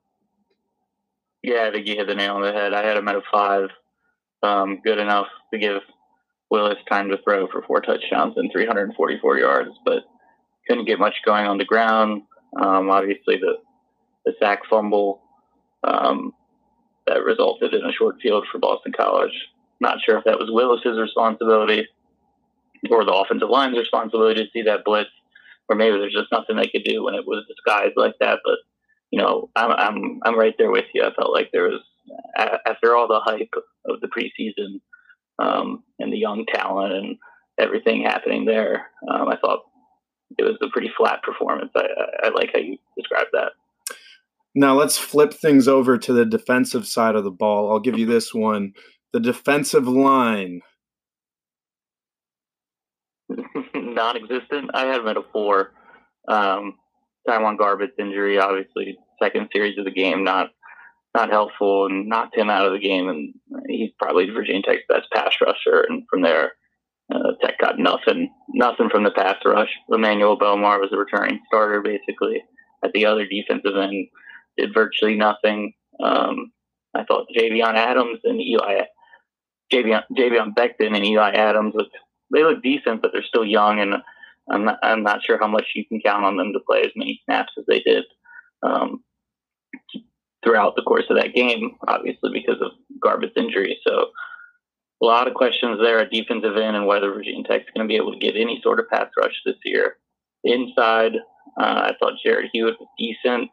Yeah, 1.43 1.67
I 1.67 1.73
think 1.73 1.87
you 1.87 1.97
hit 1.97 2.07
the 2.07 2.15
nail 2.15 2.37
on 2.37 2.43
the 2.43 2.53
head. 2.53 2.73
I 2.73 2.85
had 2.85 2.97
him 2.97 3.09
at 3.09 3.17
a 3.17 3.23
five. 3.33 3.69
Um, 4.43 4.81
good 4.83 4.99
enough 4.99 5.27
to 5.53 5.59
give 5.59 5.83
Willis 6.51 6.79
time 6.91 7.11
to 7.11 7.19
throw 7.23 7.47
for 7.49 7.63
four 7.63 7.81
touchdowns 7.81 8.35
and 8.37 8.51
344 8.53 9.39
yards, 9.39 9.71
but 9.85 10.03
couldn't 10.67 10.87
get 10.87 10.99
much 10.99 11.15
going 11.25 11.47
on 11.47 11.59
the 11.59 11.65
ground. 11.65 12.23
Um, 12.59 12.91
obviously, 12.91 13.37
the 13.37 13.59
the 14.25 14.35
sack 14.41 14.61
fumble 14.69 15.23
um, 15.83 16.33
that 17.07 17.25
resulted 17.25 17.75
in 17.75 17.85
a 17.85 17.93
short 17.93 18.17
field 18.23 18.47
for 18.51 18.59
Boston 18.59 18.93
College. 18.97 19.33
Not 19.81 19.99
sure 20.05 20.19
if 20.19 20.25
that 20.25 20.39
was 20.39 20.51
Willis's 20.51 21.01
responsibility 21.01 21.89
or 22.91 23.05
the 23.05 23.13
offensive 23.13 23.49
line's 23.49 23.79
responsibility 23.79 24.45
to 24.45 24.51
see 24.53 24.63
that 24.63 24.85
blitz, 24.85 25.11
or 25.69 25.77
maybe 25.77 25.99
there's 25.99 26.13
just 26.13 26.33
nothing 26.33 26.57
they 26.57 26.69
could 26.69 26.85
do 26.85 27.05
when 27.05 27.15
it 27.15 27.27
was 27.27 27.45
disguised 27.49 27.95
like 27.97 28.15
that. 28.21 28.41
But 28.45 28.59
you 29.11 29.21
know, 29.21 29.51
I'm 29.57 29.71
I'm 29.71 30.21
I'm 30.25 30.39
right 30.39 30.55
there 30.59 30.71
with 30.71 30.87
you. 30.95 31.03
I 31.03 31.15
felt 31.15 31.33
like 31.33 31.51
there 31.53 31.69
was 31.69 31.81
after 32.67 32.95
all 32.95 33.09
the 33.09 33.21
hype 33.21 33.55
of 33.87 34.01
the 34.01 34.09
preseason 34.09 34.81
um, 35.39 35.83
and 35.99 36.13
the 36.13 36.19
young 36.19 36.45
talent 36.47 36.93
and 36.93 37.17
everything 37.59 38.03
happening 38.03 38.45
there, 38.45 38.91
um, 39.09 39.29
I 39.29 39.37
thought 39.37 39.65
it 40.39 40.45
was 40.45 40.57
a 40.63 40.71
pretty 40.73 40.91
flat 40.97 41.23
performance. 41.23 41.71
I, 41.77 41.81
I, 41.81 42.27
I 42.27 42.31
like 42.31 42.51
how 42.53 42.61
you 42.61 42.79
described 42.97 43.31
that. 43.33 43.53
Now 44.55 44.75
let's 44.75 44.99
flip 44.99 45.33
things 45.33 45.69
over 45.69 45.97
to 45.99 46.13
the 46.13 46.25
defensive 46.25 46.87
side 46.87 47.15
of 47.15 47.25
the 47.25 47.31
ball. 47.31 47.71
I'll 47.71 47.81
give 47.81 47.99
you 47.99 48.07
this 48.07 48.35
one: 48.35 48.73
the 49.13 49.21
defensive 49.21 49.87
line. 49.87 50.61
Non-existent. 53.75 54.71
I 54.75 54.87
had 54.87 55.01
him 55.01 55.09
at 55.09 55.17
a 55.17 55.23
four. 55.33 55.73
Um, 56.29 56.75
TyJuan 57.29 57.59
Garbutt's 57.59 57.93
injury, 57.99 58.39
obviously, 58.39 58.97
second 59.23 59.49
series 59.53 59.79
of 59.79 59.85
the 59.85 59.91
game, 59.91 60.25
not 60.25 60.49
not 61.15 61.31
helpful, 61.31 61.87
and 61.87 62.09
knocked 62.09 62.37
him 62.37 62.51
out 62.51 62.67
of 62.67 62.73
the 62.73 62.79
game. 62.79 63.09
And 63.09 63.35
he's 63.69 63.91
probably 63.99 64.31
Virginia 64.31 64.63
Tech's 64.63 64.85
best 64.89 65.09
pass 65.13 65.33
rusher. 65.41 65.85
And 65.89 66.05
from 66.09 66.23
there, 66.23 66.53
uh, 67.11 67.33
Tech 67.43 67.59
got 67.59 67.79
nothing, 67.79 68.33
nothing 68.49 68.89
from 68.91 69.05
the 69.05 69.11
pass 69.11 69.37
rush. 69.45 69.71
Emmanuel 69.91 70.39
Belmar 70.39 70.81
was 70.81 70.91
a 70.93 70.97
returning 70.97 71.41
starter, 71.47 71.81
basically. 71.81 72.43
At 72.85 72.93
the 72.93 73.07
other 73.07 73.27
defensive 73.27 73.77
end, 73.77 74.09
did 74.57 74.75
virtually 74.75 75.17
nothing. 75.17 75.75
Um, 76.03 76.53
I 76.95 77.05
thought 77.05 77.27
Javion 77.37 77.75
Adams 77.75 78.21
and 78.25 78.41
Eli, 78.41 78.83
Javion, 79.73 80.03
Javion 80.17 80.55
Becton 80.55 80.95
and 80.95 81.05
Eli 81.05 81.31
Adams 81.33 81.75
looked, 81.75 81.97
they 82.33 82.43
look 82.43 82.63
decent, 82.63 83.03
but 83.03 83.11
they're 83.13 83.23
still 83.23 83.45
young 83.45 83.81
and 83.81 83.95
I'm 84.51 84.65
not, 84.65 84.79
I'm 84.83 85.03
not 85.03 85.23
sure 85.25 85.39
how 85.39 85.47
much 85.47 85.67
you 85.75 85.85
can 85.87 86.01
count 86.01 86.25
on 86.25 86.37
them 86.37 86.53
to 86.53 86.61
play 86.61 86.81
as 86.81 86.93
many 86.97 87.21
snaps 87.25 87.53
as 87.59 87.65
they 87.69 87.81
did 87.81 88.05
um, 88.63 89.05
throughout 90.43 90.75
the 90.75 90.83
course 90.83 91.05
of 91.11 91.17
that 91.17 91.35
game, 91.35 91.77
obviously 91.87 92.31
because 92.33 92.61
of 92.61 92.73
Garbutt's 93.05 93.37
injury. 93.37 93.79
So 93.87 94.07
a 95.03 95.05
lot 95.05 95.29
of 95.29 95.35
questions 95.35 95.79
there 95.81 95.99
at 95.99 96.11
defensive 96.11 96.57
end 96.57 96.77
and 96.77 96.87
whether 96.87 97.13
Virginia 97.13 97.45
Tech's 97.45 97.71
going 97.75 97.87
to 97.87 97.91
be 97.91 97.97
able 97.97 98.13
to 98.13 98.19
get 98.19 98.37
any 98.37 98.61
sort 98.63 98.81
of 98.81 98.89
pass 98.89 99.09
rush 99.17 99.41
this 99.45 99.57
year. 99.65 99.97
Inside, 100.45 101.17
uh, 101.59 101.91
I 101.91 101.93
thought 101.99 102.15
Jarrod 102.25 102.49
Hewitt 102.53 102.79
was 102.79 102.89
decent. 102.99 103.51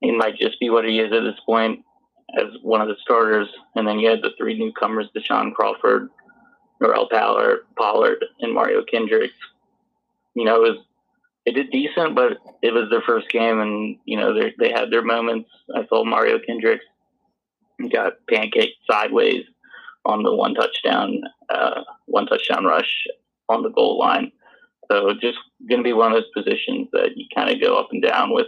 He 0.00 0.12
might 0.12 0.36
just 0.36 0.60
be 0.60 0.70
what 0.70 0.84
he 0.84 1.00
is 1.00 1.12
at 1.12 1.22
this 1.22 1.40
point 1.44 1.84
as 2.38 2.46
one 2.62 2.80
of 2.80 2.88
the 2.88 2.96
starters. 3.00 3.48
And 3.74 3.86
then 3.86 3.98
you 3.98 4.08
had 4.08 4.22
the 4.22 4.32
three 4.38 4.58
newcomers, 4.58 5.08
DaShawn 5.16 5.54
Crawford, 5.54 6.10
Norell 6.80 7.10
Pollard, 7.10 7.60
Pollard, 7.76 8.24
and 8.40 8.54
Mario 8.54 8.84
Kendricks 8.84 9.34
you 10.38 10.44
know, 10.44 10.62
it 10.62 10.70
was 10.70 10.78
they 11.44 11.50
did 11.50 11.70
decent, 11.70 12.14
but 12.14 12.38
it 12.62 12.72
was 12.72 12.88
their 12.90 13.00
first 13.00 13.28
game, 13.28 13.58
and 13.58 13.96
you 14.04 14.16
know 14.16 14.32
they 14.32 14.54
they 14.56 14.70
had 14.70 14.90
their 14.90 15.02
moments. 15.02 15.50
I 15.74 15.84
saw 15.88 16.04
Mario 16.04 16.38
Kendricks 16.38 16.84
got 17.92 18.14
pancaked 18.30 18.76
sideways 18.88 19.44
on 20.08 20.22
the 20.22 20.34
one 20.34 20.54
touchdown, 20.54 21.20
uh, 21.50 21.82
one 22.06 22.26
touchdown 22.26 22.64
rush 22.64 23.04
on 23.48 23.62
the 23.62 23.68
goal 23.68 23.98
line. 23.98 24.32
So 24.90 25.12
just 25.20 25.38
going 25.68 25.80
to 25.80 25.84
be 25.84 25.92
one 25.92 26.12
of 26.12 26.22
those 26.22 26.44
positions 26.44 26.88
that 26.92 27.10
you 27.16 27.26
kind 27.34 27.50
of 27.50 27.60
go 27.60 27.78
up 27.78 27.88
and 27.92 28.02
down 28.02 28.32
with 28.32 28.46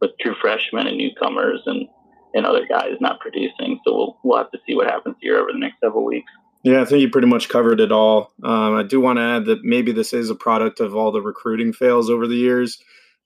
with 0.00 0.12
true 0.18 0.34
freshmen 0.40 0.86
and 0.86 0.96
newcomers 0.96 1.60
and 1.66 1.86
and 2.32 2.46
other 2.46 2.64
guys 2.66 2.92
not 3.00 3.20
producing. 3.20 3.80
So 3.84 3.94
we'll 3.94 4.18
we'll 4.22 4.38
have 4.38 4.50
to 4.52 4.58
see 4.66 4.74
what 4.74 4.86
happens 4.86 5.16
here 5.20 5.36
over 5.36 5.52
the 5.52 5.58
next 5.58 5.80
several 5.80 6.04
weeks. 6.04 6.30
Yeah, 6.62 6.82
I 6.82 6.84
think 6.84 7.00
you 7.00 7.10
pretty 7.10 7.26
much 7.26 7.48
covered 7.48 7.80
it 7.80 7.90
all. 7.90 8.32
Um, 8.42 8.76
I 8.76 8.82
do 8.82 9.00
want 9.00 9.18
to 9.18 9.22
add 9.22 9.46
that 9.46 9.64
maybe 9.64 9.92
this 9.92 10.12
is 10.12 10.28
a 10.28 10.34
product 10.34 10.78
of 10.78 10.94
all 10.94 11.10
the 11.10 11.22
recruiting 11.22 11.72
fails 11.72 12.10
over 12.10 12.26
the 12.26 12.36
years. 12.36 12.78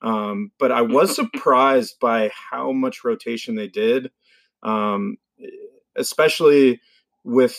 Um, 0.02 0.52
but 0.58 0.70
I 0.70 0.82
was 0.82 1.14
surprised 1.16 1.98
by 2.00 2.30
how 2.50 2.72
much 2.72 3.04
rotation 3.04 3.56
they 3.56 3.68
did, 3.68 4.10
um, 4.62 5.16
especially 5.96 6.80
with, 7.24 7.58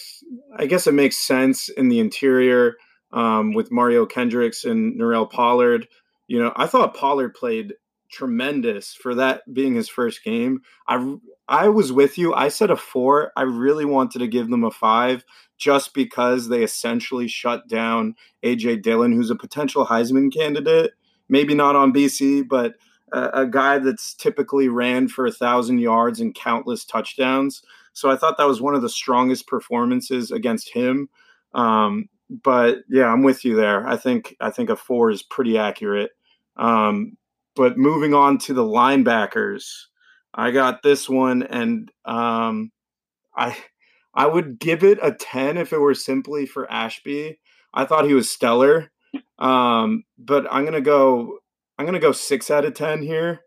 I 0.55 0.65
guess 0.65 0.87
it 0.87 0.93
makes 0.93 1.17
sense 1.17 1.69
in 1.69 1.89
the 1.89 1.99
interior 1.99 2.75
um, 3.11 3.53
with 3.53 3.71
Mario 3.71 4.05
Kendricks 4.05 4.63
and 4.63 4.99
Norell 4.99 5.29
Pollard. 5.29 5.87
You 6.27 6.39
know, 6.39 6.53
I 6.55 6.67
thought 6.67 6.95
Pollard 6.95 7.33
played 7.33 7.73
tremendous 8.11 8.93
for 8.93 9.15
that 9.15 9.41
being 9.51 9.75
his 9.75 9.89
first 9.89 10.23
game. 10.23 10.61
I 10.87 11.15
I 11.47 11.67
was 11.67 11.91
with 11.91 12.17
you. 12.17 12.33
I 12.33 12.49
said 12.49 12.71
a 12.71 12.75
four. 12.75 13.31
I 13.35 13.43
really 13.43 13.85
wanted 13.85 14.19
to 14.19 14.27
give 14.27 14.49
them 14.49 14.63
a 14.63 14.71
five 14.71 15.23
just 15.57 15.93
because 15.93 16.49
they 16.49 16.63
essentially 16.63 17.27
shut 17.27 17.67
down 17.67 18.15
AJ 18.43 18.81
Dillon, 18.81 19.11
who's 19.11 19.29
a 19.29 19.35
potential 19.35 19.85
Heisman 19.85 20.33
candidate. 20.33 20.91
Maybe 21.29 21.53
not 21.53 21.75
on 21.75 21.93
BC, 21.93 22.47
but 22.47 22.75
a, 23.11 23.41
a 23.41 23.45
guy 23.45 23.79
that's 23.79 24.13
typically 24.13 24.67
ran 24.67 25.07
for 25.07 25.25
a 25.25 25.31
thousand 25.31 25.79
yards 25.79 26.19
and 26.19 26.35
countless 26.35 26.85
touchdowns. 26.85 27.61
So 27.95 28.09
I 28.09 28.17
thought 28.17 28.37
that 28.37 28.47
was 28.47 28.61
one 28.61 28.75
of 28.75 28.81
the 28.81 28.89
strongest 28.89 29.47
performances 29.47 30.29
against 30.29 30.69
him. 30.69 31.07
Um, 31.53 32.09
but 32.29 32.79
yeah, 32.89 33.05
I'm 33.05 33.23
with 33.23 33.45
you 33.45 33.55
there. 33.55 33.87
I 33.87 33.95
think 33.95 34.35
I 34.41 34.49
think 34.49 34.69
a 34.69 34.75
four 34.75 35.09
is 35.11 35.23
pretty 35.23 35.57
accurate. 35.57 36.11
Um, 36.57 37.17
but 37.55 37.77
moving 37.77 38.13
on 38.13 38.37
to 38.39 38.53
the 38.53 38.63
linebackers, 38.63 39.63
I 40.33 40.51
got 40.51 40.83
this 40.83 41.07
one, 41.07 41.43
and 41.43 41.89
um, 42.03 42.71
I 43.35 43.55
I 44.13 44.25
would 44.25 44.59
give 44.59 44.83
it 44.83 44.99
a 45.01 45.13
ten 45.13 45.57
if 45.57 45.71
it 45.71 45.79
were 45.79 45.93
simply 45.93 46.45
for 46.45 46.69
Ashby. 46.69 47.39
I 47.73 47.85
thought 47.85 48.05
he 48.05 48.13
was 48.13 48.29
stellar, 48.29 48.91
um, 49.39 50.03
but 50.17 50.47
I'm 50.51 50.65
gonna 50.65 50.81
go. 50.81 51.39
I'm 51.77 51.85
gonna 51.85 51.99
go 51.99 52.11
six 52.11 52.51
out 52.51 52.65
of 52.65 52.73
ten 52.73 53.01
here. 53.01 53.41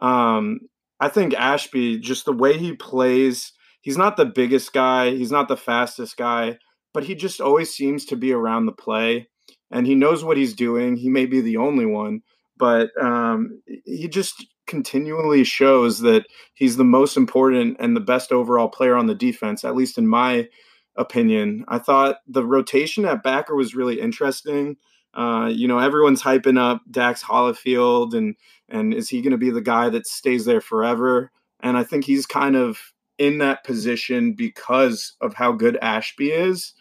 Um, 0.00 0.60
I 1.00 1.08
think 1.08 1.34
Ashby, 1.34 1.98
just 1.98 2.24
the 2.24 2.32
way 2.32 2.56
he 2.56 2.72
plays, 2.74 3.52
he's 3.80 3.96
not 3.96 4.16
the 4.16 4.26
biggest 4.26 4.72
guy, 4.72 5.10
he's 5.10 5.32
not 5.32 5.48
the 5.48 5.56
fastest 5.56 6.16
guy, 6.16 6.58
but 6.92 7.04
he 7.04 7.14
just 7.14 7.40
always 7.40 7.72
seems 7.72 8.04
to 8.06 8.16
be 8.16 8.32
around 8.32 8.66
the 8.66 8.72
play, 8.72 9.28
and 9.70 9.86
he 9.86 9.94
knows 9.94 10.24
what 10.24 10.36
he's 10.36 10.54
doing. 10.54 10.96
He 10.96 11.08
may 11.08 11.26
be 11.26 11.40
the 11.40 11.56
only 11.56 11.86
one, 11.86 12.22
but 12.56 12.90
um, 13.00 13.62
he 13.84 14.08
just 14.08 14.46
continually 14.66 15.42
shows 15.42 15.98
that 16.00 16.24
he's 16.54 16.76
the 16.76 16.84
most 16.84 17.16
important 17.16 17.76
and 17.80 17.96
the 17.96 18.00
best 18.00 18.30
overall 18.30 18.68
player 18.68 18.94
on 18.94 19.06
the 19.06 19.14
defense, 19.14 19.64
at 19.64 19.74
least 19.74 19.98
in 19.98 20.06
my 20.06 20.48
opinion. 20.96 21.64
I 21.68 21.78
thought 21.78 22.18
the 22.28 22.44
rotation 22.44 23.04
at 23.04 23.22
backer 23.22 23.56
was 23.56 23.74
really 23.74 24.00
interesting. 24.00 24.76
Uh, 25.12 25.50
you 25.52 25.66
know, 25.66 25.80
everyone's 25.80 26.22
hyping 26.22 26.58
up 26.58 26.82
Dax 26.88 27.22
Hollifield 27.22 28.14
and 28.14 28.36
and 28.68 28.94
is 28.94 29.08
he 29.08 29.20
going 29.20 29.32
to 29.32 29.38
be 29.38 29.50
the 29.50 29.60
guy 29.60 29.88
that 29.88 30.06
stays 30.06 30.44
there 30.44 30.60
forever? 30.60 31.32
And 31.60 31.76
I 31.76 31.82
think 31.82 32.04
he's 32.04 32.26
kind 32.26 32.54
of 32.54 32.78
in 33.20 33.36
that 33.38 33.62
position 33.64 34.32
because 34.32 35.12
of 35.20 35.34
how 35.34 35.52
good 35.52 35.76
Ashby 35.82 36.30
is. 36.32 36.72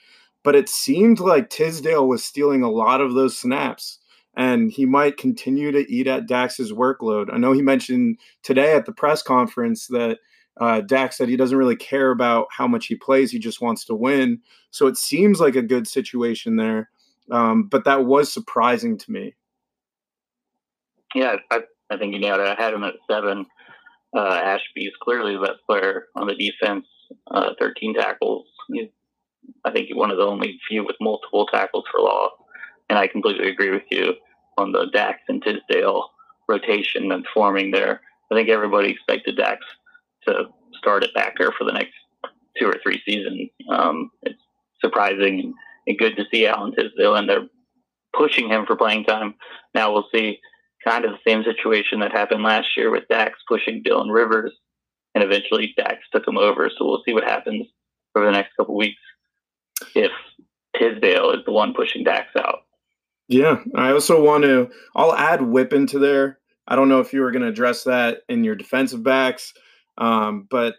But 0.42 0.56
it 0.56 0.70
seemed 0.70 1.20
like 1.20 1.50
Tisdale 1.50 2.08
was 2.08 2.24
stealing 2.24 2.64
a 2.64 2.72
lot 2.72 3.02
of 3.02 3.14
those 3.14 3.38
snaps, 3.38 4.00
and 4.38 4.72
he 4.72 4.86
might 4.86 5.18
continue 5.18 5.70
to 5.72 5.86
eat 5.92 6.08
at 6.08 6.28
Dax's 6.28 6.72
workload. 6.72 7.32
I 7.32 7.38
know 7.38 7.52
he 7.52 7.62
mentioned 7.62 8.20
today 8.42 8.74
at 8.74 8.86
the 8.86 8.94
press 8.94 9.22
conference 9.22 9.88
that 9.88 10.20
uh, 10.62 10.80
Dax 10.80 11.18
said 11.18 11.28
he 11.28 11.36
doesn't 11.36 11.58
really 11.58 11.76
care 11.76 12.10
about 12.10 12.48
how 12.52 12.68
much 12.68 12.88
he 12.88 12.96
plays; 12.96 13.32
he 13.32 13.38
just 13.38 13.62
wants 13.62 13.84
to 13.86 13.94
win. 13.94 14.40
So 14.72 14.88
it 14.88 14.98
seems 14.98 15.42
like 15.42 15.58
a 15.58 15.62
good 15.62 15.88
situation 15.88 16.56
there. 16.56 16.90
Um, 17.30 17.64
but 17.64 17.84
that 17.84 18.06
was 18.06 18.32
surprising 18.32 18.98
to 18.98 19.12
me. 19.12 19.36
Yeah, 21.14 21.36
I, 21.52 21.60
I 21.90 21.98
think 21.98 22.14
you 22.14 22.20
nailed 22.20 22.40
it. 22.40 22.48
I 22.48 22.62
had 22.62 22.74
him 22.74 22.84
at 22.84 22.96
seven. 23.12 23.46
Uh, 24.16 24.42
Ashby 24.44 24.86
is 24.86 24.94
clearly 25.02 25.36
the 25.36 25.42
best 25.42 25.60
player 25.68 26.06
on 26.16 26.28
the 26.28 26.36
defense. 26.36 26.86
Uh, 27.30 27.52
13 27.60 27.96
tackles. 27.96 28.46
He's, 28.72 28.90
I 29.66 29.72
think, 29.72 29.88
he's 29.88 29.96
one 29.96 30.12
of 30.12 30.18
the 30.18 30.26
only 30.26 30.60
few 30.68 30.86
with 30.86 30.96
multiple 31.02 31.48
tackles 31.48 31.86
for 31.92 32.02
loss. 32.02 32.32
And 32.90 32.98
I 32.98 33.08
completely 33.08 33.50
agree 33.50 33.72
with 33.72 33.84
you 33.90 34.14
on 34.58 34.72
the 34.72 34.88
Dax 34.94 35.20
and 35.28 35.42
Tisdale 35.42 36.10
rotation 36.48 37.12
and 37.12 37.26
forming 37.34 37.72
there. 37.72 38.02
I 38.32 38.36
think 38.36 38.50
everybody 38.50 38.92
expected 38.92 39.38
Dax 39.38 39.60
to 40.28 40.46
start 40.78 41.04
at 41.04 41.14
backer 41.14 41.52
for 41.58 41.64
the 41.64 41.72
next 41.72 41.94
two 42.60 42.68
or 42.68 42.76
three 42.84 43.02
seasons. 43.06 43.50
Um, 43.70 44.12
it's 44.24 44.42
surprising 44.82 45.54
and 45.88 45.98
good 45.98 46.16
to 46.16 46.26
see 46.32 46.46
Alan 46.46 46.74
Tisdale, 46.74 47.16
and 47.16 47.28
they're 47.28 47.48
pushing 48.14 48.50
him 48.50 48.66
for 48.66 48.76
playing 48.76 49.06
time. 49.06 49.36
Now 49.74 49.92
we'll 49.92 50.08
see 50.14 50.40
kind 50.84 51.06
of 51.06 51.12
the 51.12 51.30
same 51.30 51.44
situation 51.44 52.00
that 52.00 52.12
happened 52.12 52.44
last 52.44 52.68
year 52.78 52.92
with 52.92 53.08
Dax 53.10 53.40
pushing 53.48 53.84
Dylan 53.84 54.14
Rivers, 54.14 54.54
and 55.16 55.24
eventually 55.24 55.74
Dax 55.78 55.98
took 56.12 56.28
him 56.28 56.38
over. 56.38 56.70
So 56.70 56.86
we'll 56.86 57.04
see 57.06 57.14
what 57.14 57.24
happens 57.24 57.68
over 58.16 58.26
the 58.26 58.32
next 58.32 58.56
couple 58.56 58.76
weeks 58.76 59.02
if 59.96 60.12
Tisdale 60.78 61.32
is 61.32 61.46
the 61.46 61.52
one 61.52 61.74
pushing 61.74 62.04
Dax 62.04 62.28
out. 62.38 62.60
Yeah, 63.28 63.58
I 63.76 63.92
also 63.92 64.24
want 64.24 64.44
to. 64.46 64.70
I'll 64.96 65.14
add 65.14 65.42
Whip 65.42 65.74
into 65.74 66.00
there. 66.00 66.40
I 66.68 66.76
don't 66.76 66.90
know 66.90 67.00
if 67.00 67.14
you 67.14 67.22
were 67.22 67.32
going 67.32 67.44
to 67.44 67.48
address 67.48 67.84
that 67.84 68.20
in 68.28 68.44
your 68.44 68.56
defensive 68.56 69.04
backs, 69.04 69.54
um, 69.98 70.48
but 70.50 70.76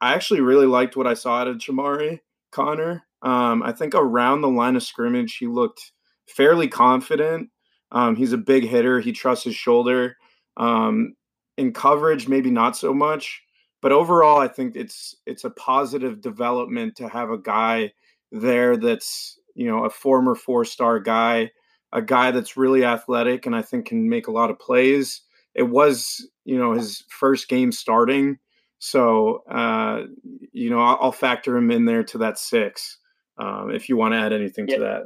I 0.00 0.14
actually 0.14 0.40
really 0.40 0.66
liked 0.66 0.96
what 0.96 1.06
I 1.06 1.14
saw 1.14 1.40
out 1.40 1.48
of 1.48 1.58
Chamarri 1.58 2.20
Conner. 2.50 3.04
Um, 3.22 3.62
I 3.62 3.72
think 3.72 3.94
around 3.94 4.40
the 4.40 4.48
line 4.48 4.74
of 4.74 4.82
scrimmage, 4.82 5.36
he 5.36 5.46
looked 5.46 5.92
fairly 6.28 6.68
confident. 6.68 7.50
Um, 7.92 8.16
he's 8.16 8.32
a 8.32 8.38
big 8.38 8.64
hitter. 8.64 8.98
He 9.00 9.12
trusts 9.12 9.44
his 9.44 9.54
shoulder. 9.54 10.16
Um, 10.56 11.14
in 11.56 11.72
coverage, 11.72 12.28
maybe 12.28 12.50
not 12.50 12.76
so 12.76 12.92
much, 12.92 13.42
but 13.80 13.92
overall, 13.92 14.38
I 14.38 14.48
think 14.48 14.74
it's 14.74 15.16
it's 15.26 15.44
a 15.44 15.50
positive 15.50 16.20
development 16.20 16.96
to 16.96 17.08
have 17.08 17.30
a 17.30 17.38
guy 17.38 17.92
there 18.30 18.76
that's 18.76 19.38
you 19.54 19.66
know 19.66 19.84
a 19.84 19.90
former 19.90 20.34
four 20.34 20.64
star 20.64 20.98
guy, 20.98 21.50
a 21.92 22.00
guy 22.00 22.30
that's 22.30 22.56
really 22.56 22.84
athletic 22.84 23.44
and 23.44 23.54
I 23.54 23.62
think 23.62 23.86
can 23.86 24.08
make 24.08 24.28
a 24.28 24.32
lot 24.32 24.50
of 24.50 24.58
plays. 24.58 25.22
It 25.54 25.64
was 25.64 26.26
you 26.44 26.58
know 26.58 26.72
his 26.72 27.04
first 27.08 27.48
game 27.48 27.70
starting, 27.70 28.38
so 28.78 29.42
uh, 29.50 30.04
you 30.52 30.70
know 30.70 30.80
I'll, 30.80 30.98
I'll 31.02 31.12
factor 31.12 31.56
him 31.56 31.70
in 31.70 31.84
there 31.84 32.04
to 32.04 32.18
that 32.18 32.38
six. 32.38 32.98
Um, 33.36 33.70
if 33.74 33.88
you 33.88 33.96
want 33.96 34.12
to 34.12 34.18
add 34.18 34.32
anything 34.32 34.68
yeah. 34.68 34.76
to 34.76 34.80
that. 34.82 35.02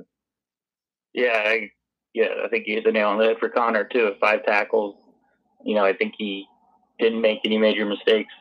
Yeah, 1.14 1.42
I, 1.46 1.70
yeah, 2.16 2.28
I 2.42 2.48
think 2.48 2.66
you 2.66 2.76
hit 2.76 2.84
the 2.84 2.92
nail 2.92 3.08
on 3.08 3.18
the 3.18 3.26
head 3.26 3.36
for 3.38 3.50
Conner 3.50 3.84
too. 3.84 4.14
Five 4.18 4.42
tackles. 4.46 4.94
You 5.62 5.74
know, 5.74 5.84
I 5.84 5.92
think 5.92 6.14
he 6.16 6.46
didn't 6.98 7.20
make 7.20 7.40
any 7.44 7.58
major 7.58 7.84
mistakes. 7.84 8.32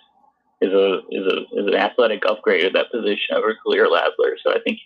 Is 0.61 0.71
a 0.71 0.99
is 1.11 1.25
a 1.27 1.41
is 1.59 1.67
an 1.67 1.75
athletic 1.75 2.23
upgrade 2.25 2.63
at 2.63 2.71
that 2.71 2.89
position 2.89 3.35
over 3.35 3.53
Khalil 3.61 3.91
Ladler. 3.91 4.35
So 4.41 4.51
I 4.51 4.59
think 4.65 4.79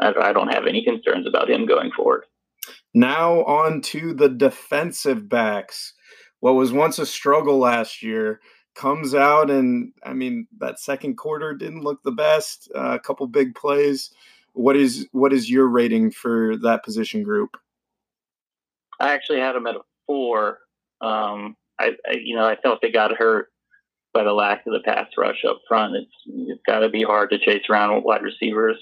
I, 0.00 0.12
I 0.20 0.32
don't 0.32 0.52
have 0.52 0.66
any 0.66 0.82
concerns 0.82 1.24
about 1.28 1.48
him 1.48 1.66
going 1.66 1.92
forward. 1.96 2.24
Now 2.92 3.44
on 3.44 3.80
to 3.82 4.12
the 4.12 4.28
defensive 4.28 5.28
backs. 5.28 5.94
What 6.40 6.56
was 6.56 6.72
once 6.72 6.98
a 6.98 7.06
struggle 7.06 7.58
last 7.58 8.02
year 8.02 8.40
comes 8.74 9.14
out, 9.14 9.52
and 9.52 9.92
I 10.04 10.14
mean 10.14 10.48
that 10.58 10.80
second 10.80 11.14
quarter 11.14 11.54
didn't 11.54 11.84
look 11.84 12.02
the 12.02 12.10
best. 12.10 12.72
Uh, 12.74 12.90
a 12.94 12.98
couple 12.98 13.24
big 13.28 13.54
plays. 13.54 14.10
What 14.52 14.74
is 14.74 15.06
what 15.12 15.32
is 15.32 15.48
your 15.48 15.68
rating 15.68 16.10
for 16.10 16.56
that 16.56 16.82
position 16.82 17.22
group? 17.22 17.56
I 19.00 19.12
actually 19.12 19.40
had 19.40 19.54
them 19.54 19.66
at 19.66 19.76
a 19.76 19.80
four. 20.06 20.58
Um, 21.00 21.56
I, 21.78 21.92
I, 22.06 22.16
you 22.22 22.36
know, 22.36 22.46
I 22.46 22.56
felt 22.56 22.80
they 22.82 22.92
got 22.92 23.16
hurt 23.16 23.48
by 24.14 24.24
the 24.24 24.32
lack 24.32 24.66
of 24.66 24.72
the 24.72 24.80
pass 24.84 25.08
rush 25.16 25.44
up 25.48 25.60
front. 25.66 25.96
It's 25.96 26.12
it's 26.26 26.62
got 26.66 26.80
to 26.80 26.88
be 26.88 27.02
hard 27.02 27.30
to 27.30 27.38
chase 27.38 27.64
around 27.68 28.04
wide 28.04 28.22
receivers 28.22 28.76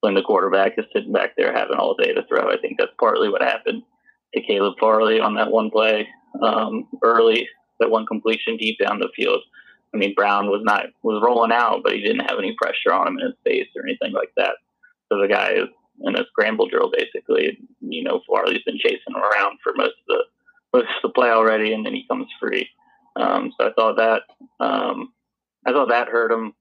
when 0.00 0.14
the 0.14 0.22
quarterback 0.22 0.78
is 0.78 0.86
sitting 0.92 1.12
back 1.12 1.34
there 1.36 1.52
having 1.52 1.76
all 1.76 1.94
day 1.94 2.12
to 2.12 2.24
throw. 2.26 2.50
I 2.50 2.56
think 2.56 2.78
that's 2.78 2.92
partly 2.98 3.28
what 3.28 3.42
happened 3.42 3.82
to 4.34 4.42
Caleb 4.42 4.74
Farley 4.78 5.20
on 5.20 5.34
that 5.34 5.50
one 5.50 5.70
play 5.70 6.08
um, 6.42 6.88
early, 7.02 7.48
that 7.80 7.90
one 7.90 8.06
completion 8.06 8.56
deep 8.56 8.78
down 8.78 9.00
the 9.00 9.10
field. 9.14 9.40
I 9.92 9.98
mean, 9.98 10.14
Brown 10.14 10.46
was 10.46 10.62
not 10.64 10.86
was 11.02 11.22
rolling 11.24 11.52
out, 11.52 11.80
but 11.82 11.92
he 11.92 12.00
didn't 12.00 12.28
have 12.28 12.38
any 12.38 12.54
pressure 12.60 12.92
on 12.92 13.08
him 13.08 13.18
in 13.18 13.26
his 13.26 13.34
face 13.44 13.68
or 13.76 13.82
anything 13.82 14.12
like 14.12 14.30
that. 14.36 14.54
So 15.10 15.20
the 15.20 15.28
guy 15.28 15.52
is 15.54 15.68
in 16.02 16.16
a 16.16 16.24
scramble 16.30 16.68
drill 16.68 16.90
basically. 16.90 17.58
You 17.80 18.04
know, 18.04 18.20
Farley's 18.26 18.62
been 18.64 18.78
chasing 18.78 19.14
around 19.14 19.58
for 19.62 19.72
most 19.74 19.94
of 20.00 20.06
the 20.08 20.24
most 20.72 20.86
of 20.86 21.02
the 21.02 21.08
play 21.10 21.30
already, 21.30 21.72
and 21.72 21.84
then 21.84 21.94
he 21.94 22.06
comes 22.08 22.26
free. 22.40 22.68
Um, 23.16 23.52
so 23.58 23.68
I 23.68 23.72
thought 23.72 23.96
that 23.96 24.22
um, 24.64 25.12
I 25.66 25.72
thought 25.72 25.88
that 25.90 26.08
hurt 26.08 26.32
him 26.32 26.54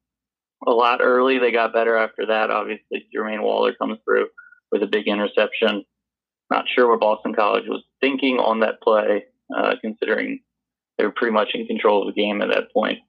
a 0.67 0.71
lot 0.71 0.99
early. 1.01 1.39
They 1.39 1.51
got 1.51 1.73
better 1.73 1.95
after 1.95 2.25
that. 2.27 2.51
Obviously, 2.51 3.07
Jermaine 3.15 3.43
Waller 3.43 3.73
comes 3.73 3.99
through 4.03 4.27
with 4.71 4.83
a 4.83 4.87
big 4.87 5.07
interception. 5.07 5.85
Not 6.49 6.65
sure 6.67 6.89
what 6.89 6.99
Boston 6.99 7.35
College 7.35 7.65
was 7.67 7.83
thinking 8.01 8.37
on 8.37 8.61
that 8.61 8.81
play, 8.81 9.25
uh, 9.55 9.75
considering 9.81 10.39
they 10.97 11.05
were 11.05 11.13
pretty 11.15 11.33
much 11.33 11.49
in 11.53 11.67
control 11.67 12.01
of 12.07 12.13
the 12.13 12.21
game 12.21 12.41
at 12.41 12.49
that 12.49 12.73
point. 12.73 12.99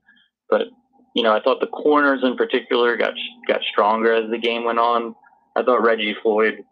But 0.49 0.67
you 1.15 1.23
know, 1.23 1.35
I 1.35 1.41
thought 1.41 1.61
the 1.61 1.67
corners 1.67 2.21
in 2.23 2.37
particular 2.37 2.97
got 2.97 3.15
got 3.49 3.63
stronger 3.73 4.15
as 4.15 4.31
the 4.31 4.39
game 4.39 4.65
went 4.65 4.79
on. 4.79 5.15
I 5.57 5.63
thought 5.63 5.83
Reggie 5.83 6.17
Floyd, 6.23 6.65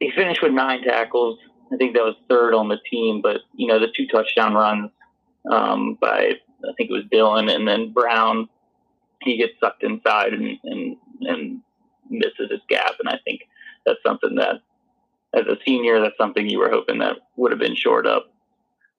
he 0.00 0.10
finished 0.10 0.42
with 0.42 0.52
nine 0.52 0.82
tackles. 0.82 1.38
I 1.72 1.76
think 1.76 1.94
that 1.94 2.04
was 2.04 2.14
third 2.28 2.54
on 2.54 2.68
the 2.68 2.78
team, 2.90 3.20
but 3.22 3.40
you 3.54 3.66
know 3.66 3.78
the 3.78 3.92
two 3.94 4.06
touchdown 4.06 4.54
runs 4.54 4.90
um, 5.50 5.98
by 6.00 6.34
I 6.64 6.72
think 6.76 6.90
it 6.90 6.94
was 6.94 7.04
Dillon 7.10 7.48
and 7.48 7.66
then 7.66 7.92
Brown, 7.92 8.48
he 9.22 9.36
gets 9.36 9.52
sucked 9.60 9.82
inside 9.82 10.32
and 10.32 10.58
and 10.64 10.96
and 11.22 11.60
misses 12.10 12.50
his 12.50 12.60
gap, 12.68 12.94
and 13.00 13.08
I 13.08 13.18
think 13.24 13.42
that's 13.84 14.02
something 14.06 14.36
that 14.36 14.60
as 15.34 15.46
a 15.46 15.58
senior, 15.66 16.00
that's 16.00 16.16
something 16.16 16.48
you 16.48 16.58
were 16.58 16.70
hoping 16.70 16.98
that 16.98 17.16
would 17.36 17.52
have 17.52 17.60
been 17.60 17.74
shored 17.74 18.06
up. 18.06 18.32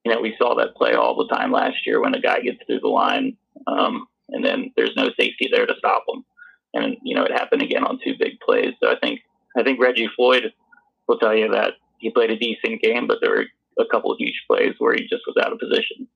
You 0.05 0.13
know, 0.13 0.21
we 0.21 0.35
saw 0.37 0.55
that 0.55 0.75
play 0.75 0.93
all 0.93 1.15
the 1.15 1.33
time 1.33 1.51
last 1.51 1.85
year 1.85 2.01
when 2.01 2.13
a 2.13 2.21
guy 2.21 2.39
gets 2.41 2.59
through 2.65 2.81
the 2.81 2.87
line, 2.87 3.35
um, 3.67 4.07
and 4.29 4.45
then 4.45 4.71
there's 4.75 4.95
no 4.95 5.09
safety 5.19 5.49
there 5.51 5.65
to 5.65 5.75
stop 5.77 6.03
him 6.07 6.23
and 6.73 6.95
you 7.03 7.15
know 7.15 7.23
it 7.23 7.31
happened 7.31 7.61
again 7.61 7.83
on 7.83 7.99
two 8.03 8.13
big 8.19 8.39
plays. 8.45 8.73
So 8.81 8.89
I 8.89 8.95
think 9.01 9.21
I 9.57 9.63
think 9.63 9.81
Reggie 9.81 10.09
Floyd 10.15 10.53
will 11.07 11.17
tell 11.17 11.35
you 11.35 11.51
that 11.51 11.73
he 11.97 12.11
played 12.11 12.31
a 12.31 12.37
decent 12.37 12.81
game, 12.81 13.07
but 13.07 13.17
there 13.21 13.31
were 13.31 13.45
a 13.79 13.85
couple 13.91 14.11
of 14.11 14.17
huge 14.19 14.43
plays 14.47 14.75
where 14.79 14.93
he 14.93 15.01
just 15.01 15.23
was 15.27 15.35
out 15.41 15.53
of 15.53 15.59
position. 15.59 16.07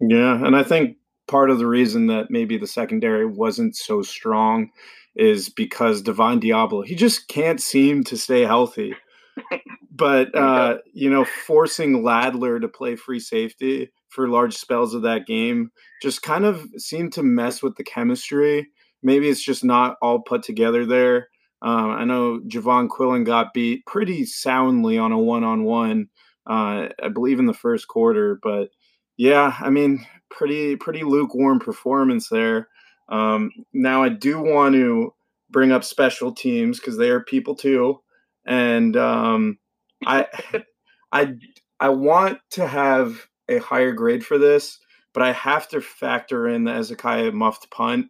Yeah, 0.00 0.44
and 0.44 0.56
I 0.56 0.62
think 0.62 0.96
part 1.28 1.50
of 1.50 1.58
the 1.58 1.66
reason 1.66 2.08
that 2.08 2.30
maybe 2.30 2.56
the 2.58 2.66
secondary 2.66 3.26
wasn't 3.26 3.76
so 3.76 4.02
strong 4.02 4.70
is 5.14 5.48
because 5.48 6.02
Divine 6.02 6.40
Deablo 6.40 6.84
he 6.84 6.94
just 6.94 7.28
can't 7.28 7.60
seem 7.60 8.04
to 8.04 8.16
stay 8.16 8.42
healthy. 8.42 8.94
but 9.90 10.34
uh, 10.34 10.78
you 10.92 11.10
know, 11.10 11.24
forcing 11.24 12.02
Ladler 12.02 12.60
to 12.60 12.68
play 12.68 12.96
free 12.96 13.20
safety 13.20 13.90
for 14.08 14.28
large 14.28 14.56
spells 14.56 14.94
of 14.94 15.02
that 15.02 15.26
game 15.26 15.70
just 16.02 16.22
kind 16.22 16.44
of 16.44 16.66
seemed 16.76 17.12
to 17.14 17.22
mess 17.22 17.62
with 17.62 17.76
the 17.76 17.84
chemistry 17.84 18.68
maybe 19.02 19.28
it's 19.28 19.42
just 19.42 19.64
not 19.64 19.96
all 20.02 20.20
put 20.20 20.42
together 20.42 20.86
there. 20.86 21.28
Um, 21.62 21.90
I 21.90 22.04
know 22.04 22.40
Jovonn 22.40 22.88
Quillen 22.88 23.24
got 23.24 23.54
beat 23.54 23.86
pretty 23.86 24.24
soundly 24.24 24.98
on 24.98 25.12
a 25.12 25.18
one 25.18 25.44
on 25.44 25.64
one, 25.64 26.08
I 26.46 26.90
believe 27.12 27.38
in 27.38 27.46
the 27.46 27.54
first 27.54 27.86
quarter. 27.88 28.38
But 28.42 28.70
yeah, 29.16 29.54
I 29.60 29.70
mean, 29.70 30.04
pretty 30.30 30.76
pretty 30.76 31.04
lukewarm 31.04 31.60
performance 31.60 32.28
there. 32.28 32.68
Um, 33.08 33.50
now 33.72 34.02
I 34.02 34.08
do 34.08 34.40
want 34.40 34.74
to 34.74 35.14
bring 35.50 35.70
up 35.70 35.84
special 35.84 36.32
teams 36.32 36.80
because 36.80 36.96
they 36.96 37.10
are 37.10 37.20
people 37.20 37.54
too, 37.54 38.00
and 38.44 38.96
um, 38.96 39.58
I 40.04 40.26
I 41.12 41.34
I 41.78 41.90
want 41.90 42.38
to 42.52 42.66
have 42.66 43.28
a 43.48 43.58
higher 43.58 43.92
grade 43.92 44.24
for 44.24 44.38
this, 44.38 44.78
but 45.12 45.22
I 45.22 45.32
have 45.32 45.68
to 45.68 45.80
factor 45.80 46.48
in 46.48 46.64
the 46.64 46.72
Hezekiah 46.72 47.32
muffed 47.32 47.70
punt. 47.70 48.06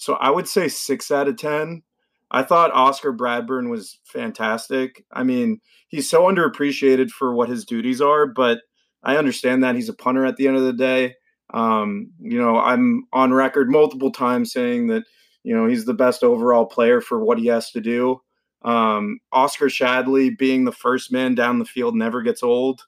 So 0.00 0.14
I 0.14 0.30
would 0.30 0.48
say 0.48 0.68
six 0.68 1.10
out 1.10 1.28
of 1.28 1.36
10. 1.36 1.82
I 2.30 2.42
thought 2.42 2.72
Oscar 2.72 3.12
Bradburn 3.12 3.68
was 3.68 3.98
fantastic. 4.04 5.04
I 5.12 5.24
mean, 5.24 5.60
he's 5.88 6.08
so 6.08 6.22
underappreciated 6.22 7.10
for 7.10 7.34
what 7.34 7.50
his 7.50 7.66
duties 7.66 8.00
are, 8.00 8.26
but 8.26 8.60
I 9.02 9.18
understand 9.18 9.62
that 9.62 9.74
he's 9.74 9.90
a 9.90 9.94
punter 9.94 10.24
at 10.24 10.38
the 10.38 10.48
end 10.48 10.56
of 10.56 10.62
the 10.62 10.72
day. 10.72 11.16
Um, 11.52 12.12
you 12.18 12.40
know, 12.40 12.58
I'm 12.58 13.08
on 13.12 13.34
record 13.34 13.70
multiple 13.70 14.10
times 14.10 14.54
saying 14.54 14.86
that, 14.86 15.02
you 15.42 15.54
know, 15.54 15.66
he's 15.66 15.84
the 15.84 15.92
best 15.92 16.24
overall 16.24 16.64
player 16.64 17.02
for 17.02 17.22
what 17.22 17.38
he 17.38 17.48
has 17.48 17.70
to 17.72 17.82
do. 17.82 18.22
Um, 18.62 19.18
Oscar 19.32 19.66
Shadley 19.66 20.30
being 20.30 20.64
the 20.64 20.72
first 20.72 21.12
man 21.12 21.34
down 21.34 21.58
the 21.58 21.66
field 21.66 21.94
never 21.94 22.22
gets 22.22 22.42
old. 22.42 22.86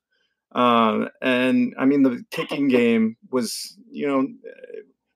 Um, 0.52 1.10
and 1.20 1.74
I 1.78 1.84
mean, 1.84 2.04
the 2.04 2.24
kicking 2.30 2.68
game 2.68 3.18
was, 3.30 3.76
you 3.90 4.06
know, 4.06 4.28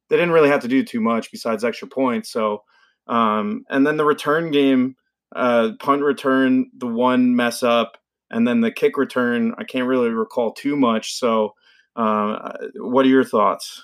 they 0.08 0.16
didn't 0.16 0.32
really 0.32 0.48
have 0.48 0.62
to 0.62 0.68
do 0.68 0.84
too 0.84 1.00
much 1.00 1.30
besides 1.30 1.64
extra 1.64 1.88
points. 1.88 2.30
So, 2.30 2.62
um, 3.08 3.64
and 3.68 3.86
then 3.86 3.96
the 3.96 4.04
return 4.04 4.50
game, 4.50 4.96
uh, 5.34 5.72
punt 5.80 6.02
return, 6.02 6.70
the 6.76 6.86
one 6.86 7.34
mess 7.36 7.62
up, 7.62 7.96
and 8.30 8.46
then 8.46 8.60
the 8.60 8.70
kick 8.70 8.96
return, 8.96 9.54
I 9.58 9.64
can't 9.64 9.88
really 9.88 10.10
recall 10.10 10.52
too 10.52 10.76
much. 10.76 11.14
So, 11.14 11.54
uh, 11.94 12.52
what 12.76 13.04
are 13.06 13.08
your 13.08 13.24
thoughts? 13.24 13.82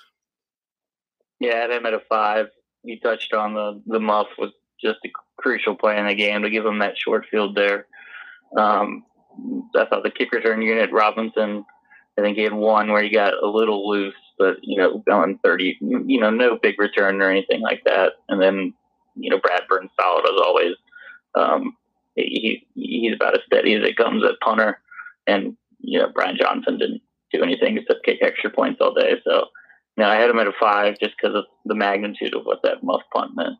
Yeah, 1.39 1.65
him 1.69 1.85
at 1.85 1.93
a 1.93 2.01
five. 2.09 2.47
You 2.83 2.99
touched 2.99 3.33
on 3.33 3.53
the 3.53 3.81
the 3.85 3.99
muff 3.99 4.27
was 4.37 4.51
just 4.81 4.99
a 5.05 5.09
crucial 5.37 5.75
play 5.75 5.97
in 5.97 6.05
the 6.05 6.15
game 6.15 6.43
to 6.43 6.49
give 6.49 6.65
him 6.65 6.79
that 6.79 6.97
short 6.97 7.25
field 7.31 7.55
there. 7.55 7.87
Um, 8.57 9.03
I 9.75 9.85
thought 9.85 10.03
the 10.03 10.11
kick 10.11 10.31
return 10.31 10.61
unit 10.61 10.91
Robinson, 10.91 11.65
I 12.17 12.21
think 12.21 12.37
he 12.37 12.43
had 12.43 12.53
one 12.53 12.91
where 12.91 13.03
he 13.03 13.09
got 13.09 13.33
a 13.33 13.47
little 13.47 13.89
loose, 13.89 14.13
but 14.43 14.57
you 14.61 14.77
know, 14.77 15.01
going 15.07 15.39
thirty, 15.43 15.77
you 15.79 16.19
know, 16.19 16.29
no 16.29 16.59
big 16.61 16.77
return 16.77 17.21
or 17.21 17.29
anything 17.29 17.61
like 17.61 17.81
that. 17.85 18.13
And 18.27 18.41
then, 18.41 18.73
you 19.15 19.29
know, 19.29 19.39
Bradburn 19.39 19.87
solid 19.99 20.25
as 20.25 20.41
always. 20.43 20.75
Um, 21.35 21.77
he 22.15 22.67
he's 22.75 23.15
about 23.15 23.35
as 23.35 23.41
steady 23.45 23.73
as 23.75 23.87
it 23.87 23.95
comes 23.95 24.23
at 24.25 24.39
punter, 24.43 24.79
and 25.27 25.55
you 25.79 25.99
know, 25.99 26.09
Brian 26.13 26.37
Johnson 26.37 26.77
didn't 26.77 27.01
do 27.31 27.41
anything 27.41 27.77
except 27.77 28.05
kick 28.05 28.19
extra 28.21 28.49
points 28.49 28.79
all 28.81 28.93
day. 28.93 29.13
So, 29.23 29.45
you 29.97 30.03
know, 30.03 30.09
I 30.09 30.15
had 30.15 30.29
him 30.29 30.39
at 30.39 30.47
a 30.47 30.53
five 30.59 30.99
just 30.99 31.15
because 31.19 31.35
of 31.35 31.45
the 31.65 31.75
magnitude 31.75 32.35
of 32.35 32.43
what 32.43 32.59
that 32.63 32.83
muff 32.83 33.01
punt 33.13 33.31
meant. 33.35 33.55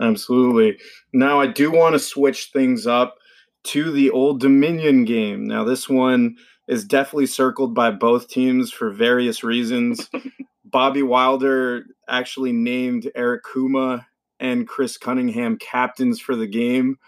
Absolutely. 0.00 0.78
Now 1.12 1.40
I 1.40 1.46
do 1.46 1.70
want 1.70 1.94
to 1.94 1.98
switch 1.98 2.50
things 2.52 2.86
up 2.86 3.16
to 3.64 3.90
the 3.90 4.10
Old 4.10 4.40
Dominion 4.40 5.04
game. 5.04 5.46
Now, 5.46 5.64
this 5.64 5.88
one 5.88 6.36
is 6.68 6.84
definitely 6.84 7.26
circled 7.26 7.74
by 7.74 7.90
both 7.90 8.28
teams 8.28 8.72
for 8.72 8.90
various 8.90 9.44
reasons. 9.44 10.10
Bobby 10.64 11.02
Wilder 11.02 11.86
actually 12.08 12.52
named 12.52 13.10
Eric 13.14 13.44
Kumah 13.44 14.04
and 14.40 14.66
Chris 14.66 14.98
Cunningham 14.98 15.56
captains 15.58 16.20
for 16.20 16.36
the 16.36 16.46
game. 16.46 16.98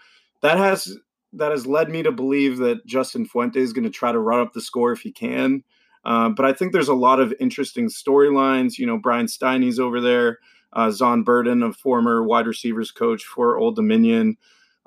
That 0.41 0.57
has 0.57 0.97
that 1.33 1.51
has 1.51 1.67
led 1.67 1.89
me 1.89 2.01
to 2.01 2.11
believe 2.11 2.57
that 2.57 2.85
Justin 2.87 3.25
Fuente 3.25 3.59
is 3.59 3.73
going 3.73 3.83
to 3.83 3.91
try 3.91 4.11
to 4.11 4.19
run 4.19 4.39
up 4.39 4.53
the 4.53 4.61
score 4.61 4.91
if 4.91 5.01
he 5.01 5.11
can. 5.11 5.63
Uh, 6.03 6.29
but 6.29 6.45
I 6.45 6.53
think 6.53 6.71
there's 6.71 6.87
a 6.87 6.95
lot 6.95 7.19
of 7.19 7.35
interesting 7.39 7.87
storylines. 7.87 8.79
You 8.79 8.87
know, 8.87 8.97
Brian 8.97 9.27
Steiney's 9.27 9.79
over 9.79 10.01
there, 10.01 10.39
uh, 10.73 10.89
Zohn 10.89 11.23
Burden, 11.23 11.61
a 11.61 11.71
former 11.71 12.23
wide 12.23 12.47
receivers 12.47 12.89
coach 12.89 13.23
for 13.25 13.57
Old 13.57 13.75
Dominion 13.75 14.37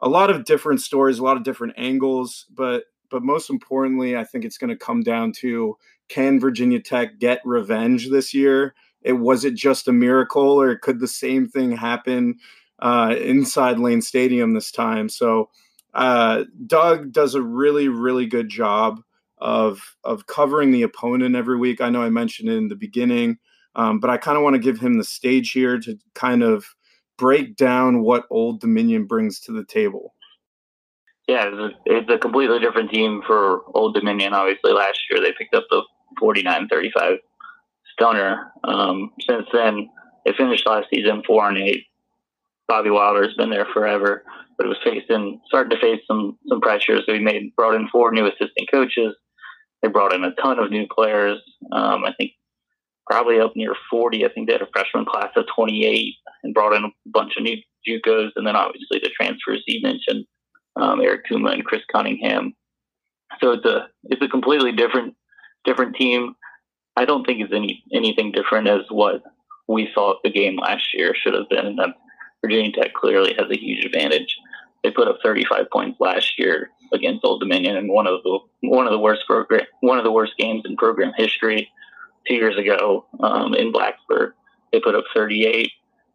a 0.02 0.08
lot 0.08 0.30
of 0.30 0.44
different 0.44 0.80
stories, 0.80 1.18
a 1.18 1.22
lot 1.22 1.36
of 1.36 1.44
different 1.44 1.74
angles, 1.76 2.46
but 2.50 2.84
but 3.12 3.22
most 3.22 3.50
importantly, 3.50 4.16
I 4.16 4.24
think 4.24 4.44
it's 4.44 4.58
going 4.58 4.70
to 4.70 4.76
come 4.76 5.02
down 5.02 5.32
to 5.34 5.76
can 6.08 6.40
Virginia 6.40 6.80
Tech 6.80 7.18
get 7.18 7.40
revenge 7.44 8.10
this 8.10 8.34
year? 8.34 8.74
It 9.02 9.14
was 9.14 9.44
it 9.44 9.54
just 9.54 9.86
a 9.86 9.92
miracle, 9.92 10.60
or 10.60 10.76
could 10.76 10.98
the 10.98 11.08
same 11.08 11.46
thing 11.48 11.72
happen 11.72 12.38
uh, 12.80 13.14
inside 13.20 13.78
Lane 13.78 14.02
Stadium 14.02 14.54
this 14.54 14.72
time? 14.72 15.08
So 15.08 15.50
uh, 15.94 16.44
Doug 16.66 17.12
does 17.12 17.34
a 17.34 17.42
really 17.42 17.88
really 17.88 18.26
good 18.26 18.48
job 18.48 19.00
of 19.38 19.96
of 20.04 20.26
covering 20.26 20.70
the 20.70 20.82
opponent 20.82 21.36
every 21.36 21.56
week. 21.56 21.80
I 21.80 21.90
know 21.90 22.02
I 22.02 22.10
mentioned 22.10 22.48
it 22.48 22.56
in 22.56 22.68
the 22.68 22.76
beginning, 22.76 23.38
um, 23.76 24.00
but 24.00 24.10
I 24.10 24.16
kind 24.16 24.36
of 24.36 24.42
want 24.42 24.54
to 24.54 24.60
give 24.60 24.80
him 24.80 24.98
the 24.98 25.04
stage 25.04 25.52
here 25.52 25.78
to 25.80 25.98
kind 26.14 26.42
of 26.42 26.64
break 27.18 27.56
down 27.56 28.02
what 28.02 28.26
Old 28.30 28.60
Dominion 28.60 29.04
brings 29.06 29.38
to 29.40 29.52
the 29.52 29.64
table? 29.64 30.14
Yeah, 31.28 31.46
it's 31.46 31.56
a, 31.56 31.70
it's 31.86 32.10
a 32.10 32.18
completely 32.18 32.58
different 32.58 32.90
team 32.90 33.22
for 33.26 33.62
Old 33.74 33.94
Dominion. 33.94 34.34
Obviously, 34.34 34.72
last 34.72 34.98
year 35.10 35.20
they 35.20 35.32
picked 35.38 35.54
up 35.54 35.64
the 35.70 35.82
49-35 36.20 37.18
stunner. 37.92 38.52
Um, 38.64 39.10
since 39.28 39.46
then, 39.52 39.88
they 40.24 40.32
finished 40.36 40.66
last 40.66 40.88
season 40.92 41.22
four 41.26 41.48
and 41.48 41.58
eight. 41.58 41.84
Bobby 42.68 42.90
Wilder's 42.90 43.34
been 43.34 43.50
there 43.50 43.66
forever, 43.72 44.24
but 44.56 44.66
it 44.66 44.68
was 44.68 44.78
facing 44.84 45.40
starting 45.46 45.70
to 45.70 45.80
face 45.80 46.00
some 46.06 46.38
some 46.48 46.60
pressures. 46.60 47.02
He 47.06 47.18
made 47.18 47.54
brought 47.56 47.74
in 47.74 47.88
four 47.88 48.12
new 48.12 48.26
assistant 48.26 48.70
coaches. 48.70 49.14
They 49.82 49.88
brought 49.88 50.14
in 50.14 50.24
a 50.24 50.34
ton 50.36 50.58
of 50.58 50.70
new 50.70 50.86
players. 50.88 51.38
Um, 51.72 52.04
I 52.04 52.12
think 52.16 52.32
probably 53.06 53.40
up 53.40 53.52
near 53.56 53.74
40. 53.90 54.24
I 54.24 54.28
think 54.32 54.46
they 54.46 54.54
had 54.54 54.62
a 54.62 54.68
freshman 54.72 55.04
class 55.04 55.30
of 55.36 55.44
28 55.54 56.14
and 56.44 56.54
brought 56.54 56.74
in 56.74 56.84
a 56.84 56.88
bunch 57.06 57.32
of 57.36 57.42
new 57.42 57.56
JUCOs, 57.86 58.30
and 58.36 58.46
then 58.46 58.56
obviously 58.56 59.00
the 59.02 59.10
transfers 59.14 59.62
you 59.66 59.80
mentioned, 59.82 60.24
um, 60.76 61.00
Eric 61.00 61.26
Kumah 61.30 61.54
and 61.54 61.64
Chris 61.64 61.82
Cunningham. 61.90 62.54
So 63.40 63.52
it's 63.52 63.64
a 63.64 63.88
it's 64.04 64.22
a 64.22 64.28
completely 64.28 64.72
different 64.72 65.14
different 65.64 65.96
team. 65.96 66.34
I 66.96 67.04
don't 67.04 67.24
think 67.24 67.40
it's 67.40 67.52
any 67.52 67.82
anything 67.92 68.32
different 68.32 68.68
as 68.68 68.82
what 68.90 69.22
we 69.68 69.90
thought 69.94 70.22
the 70.22 70.30
game 70.30 70.56
last 70.56 70.92
year 70.92 71.14
should 71.14 71.34
have 71.34 71.48
been. 71.48 71.66
And 71.66 71.94
Virginia 72.42 72.72
Tech 72.72 72.92
clearly 72.94 73.34
has 73.38 73.50
a 73.50 73.58
huge 73.58 73.84
advantage. 73.84 74.36
They 74.82 74.90
put 74.90 75.08
up 75.08 75.18
35 75.22 75.70
points 75.70 76.00
last 76.00 76.38
year 76.38 76.70
against 76.92 77.24
Old 77.24 77.40
Dominion, 77.40 77.76
and 77.76 77.88
one 77.88 78.06
of 78.06 78.22
the 78.22 78.38
one 78.62 78.86
of 78.86 78.92
the 78.92 78.98
worst 78.98 79.26
program 79.26 79.62
one 79.80 79.98
of 79.98 80.04
the 80.04 80.12
worst 80.12 80.36
games 80.36 80.62
in 80.64 80.76
program 80.76 81.12
history 81.16 81.70
two 82.26 82.34
years 82.34 82.58
ago 82.58 83.06
um, 83.20 83.54
in 83.54 83.72
Blacksburg. 83.72 84.32
They 84.72 84.80
put 84.80 84.94
up 84.94 85.04
38. 85.14 85.70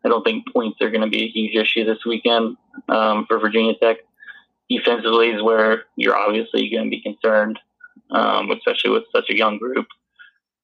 I 0.05 0.09
don't 0.09 0.23
think 0.23 0.51
points 0.51 0.81
are 0.81 0.89
going 0.89 1.01
to 1.01 1.09
be 1.09 1.23
a 1.23 1.29
huge 1.29 1.55
issue 1.55 1.83
this 1.83 2.05
weekend 2.05 2.57
um, 2.89 3.25
for 3.27 3.39
Virginia 3.39 3.73
Tech. 3.81 3.97
Defensively 4.69 5.29
is 5.29 5.41
where 5.41 5.83
you're 5.95 6.17
obviously 6.17 6.69
going 6.69 6.85
to 6.85 6.89
be 6.89 7.01
concerned, 7.01 7.59
um, 8.11 8.51
especially 8.51 8.91
with 8.91 9.03
such 9.15 9.29
a 9.29 9.37
young 9.37 9.57
group. 9.57 9.87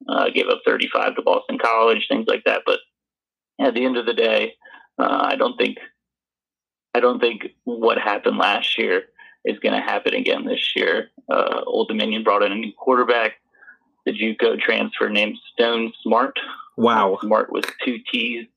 Uh, 0.07 0.29
gave 0.29 0.47
up 0.49 0.59
35 0.65 1.15
to 1.15 1.21
Boston 1.21 1.57
College, 1.57 2.05
things 2.09 2.25
like 2.27 2.43
that. 2.45 2.63
But 2.65 2.79
at 3.61 3.73
the 3.73 3.85
end 3.85 3.95
of 3.95 4.05
the 4.05 4.13
day, 4.13 4.55
uh, 4.99 5.27
I 5.29 5.35
don't 5.37 5.57
think 5.57 5.77
I 6.93 6.99
don't 6.99 7.19
think 7.19 7.47
what 7.63 7.97
happened 7.97 8.37
last 8.37 8.77
year 8.77 9.03
is 9.45 9.59
going 9.59 9.73
to 9.73 9.81
happen 9.81 10.13
again 10.13 10.45
this 10.45 10.75
year. 10.75 11.09
Uh, 11.31 11.61
Old 11.65 11.87
Dominion 11.87 12.23
brought 12.23 12.43
in 12.43 12.51
a 12.51 12.55
new 12.55 12.73
quarterback 12.77 13.33
the 14.05 14.11
JUCO 14.11 14.59
transfer 14.59 15.09
named 15.09 15.37
Stone 15.53 15.93
Smartt. 16.05 16.35
Wow. 16.77 17.17
Smartt 17.21 17.51
with 17.51 17.65
two 17.83 17.99
T's. 18.11 18.47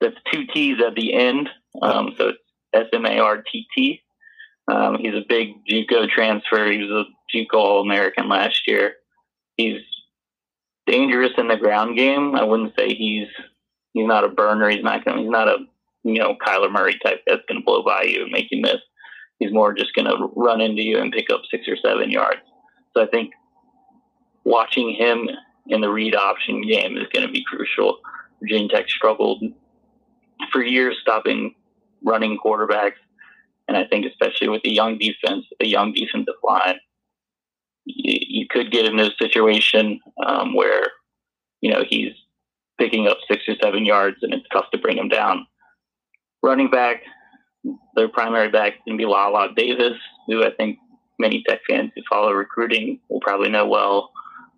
That's 0.00 0.16
two 0.32 0.46
T's 0.46 0.78
at 0.84 0.94
the 0.94 1.14
end. 1.14 1.48
Um, 1.80 2.14
so 2.18 2.30
it's 2.30 2.38
S 2.74 2.86
M 2.92 3.06
A 3.06 3.18
R 3.18 3.42
T 3.42 3.66
T. 3.74 4.00
Um, 4.68 4.98
he's 5.00 5.14
a 5.14 5.24
big 5.28 5.48
JUCO 5.68 6.08
transfer. 6.08 6.70
He 6.70 6.78
was 6.78 7.06
a 7.06 7.36
JUCO 7.36 7.54
All 7.54 7.82
American 7.82 8.28
last 8.28 8.62
year. 8.66 8.94
He's 9.56 9.80
dangerous 10.86 11.32
in 11.36 11.48
the 11.48 11.56
ground 11.56 11.96
game. 11.96 12.34
I 12.34 12.44
wouldn't 12.44 12.74
say 12.78 12.94
he's 12.94 13.28
he's 13.92 14.06
not 14.06 14.24
a 14.24 14.28
burner. 14.28 14.68
He's 14.68 14.84
not 14.84 15.04
going. 15.04 15.18
He's 15.18 15.30
not 15.30 15.48
a 15.48 15.58
you 16.04 16.18
know 16.18 16.36
Kyler 16.36 16.70
Murray 16.70 16.98
type 17.04 17.22
that's 17.26 17.42
going 17.48 17.60
to 17.60 17.64
blow 17.64 17.82
by 17.82 18.02
you 18.02 18.22
and 18.22 18.32
make 18.32 18.46
you 18.50 18.60
miss. 18.60 18.80
He's 19.38 19.52
more 19.52 19.74
just 19.74 19.94
going 19.94 20.06
to 20.06 20.30
run 20.36 20.60
into 20.60 20.82
you 20.82 20.98
and 20.98 21.12
pick 21.12 21.30
up 21.30 21.42
six 21.50 21.66
or 21.66 21.76
seven 21.76 22.10
yards. 22.10 22.40
So 22.94 23.02
I 23.02 23.06
think 23.06 23.32
watching 24.44 24.94
him 24.94 25.28
in 25.66 25.80
the 25.80 25.88
read 25.88 26.14
option 26.14 26.62
game 26.62 26.96
is 26.96 27.06
going 27.12 27.26
to 27.26 27.32
be 27.32 27.44
crucial. 27.44 27.98
Virginia 28.40 28.68
Tech 28.68 28.88
struggled 28.88 29.42
for 30.52 30.62
years 30.62 30.98
stopping 31.00 31.54
running 32.04 32.38
quarterbacks, 32.44 32.94
and 33.68 33.76
I 33.76 33.84
think 33.84 34.06
especially 34.06 34.48
with 34.48 34.62
a 34.64 34.70
young 34.70 34.98
defense, 34.98 35.46
a 35.60 35.66
young 35.66 35.92
defensive 35.92 36.34
line, 36.42 36.78
you, 37.84 38.18
you 38.20 38.46
could 38.48 38.70
get 38.70 38.86
in 38.86 38.98
a 38.98 39.10
situation 39.20 40.00
um, 40.24 40.54
where 40.54 40.88
you 41.60 41.72
know 41.72 41.84
he's 41.88 42.12
picking 42.78 43.06
up 43.06 43.18
six 43.30 43.44
or 43.48 43.54
seven 43.62 43.84
yards, 43.84 44.16
and 44.22 44.34
it's 44.34 44.46
tough 44.52 44.70
to 44.72 44.78
bring 44.78 44.98
him 44.98 45.08
down. 45.08 45.46
Running 46.42 46.70
back, 46.70 47.02
their 47.94 48.08
primary 48.08 48.50
back 48.50 48.84
can 48.86 48.96
be 48.96 49.04
Lala 49.04 49.54
Davis, 49.54 49.96
who 50.26 50.44
I 50.44 50.50
think 50.50 50.78
many 51.18 51.42
Tech 51.46 51.60
fans 51.68 51.92
who 51.94 52.02
follow 52.10 52.32
recruiting 52.32 52.98
will 53.08 53.20
probably 53.20 53.48
know 53.48 53.66
well 53.66 54.10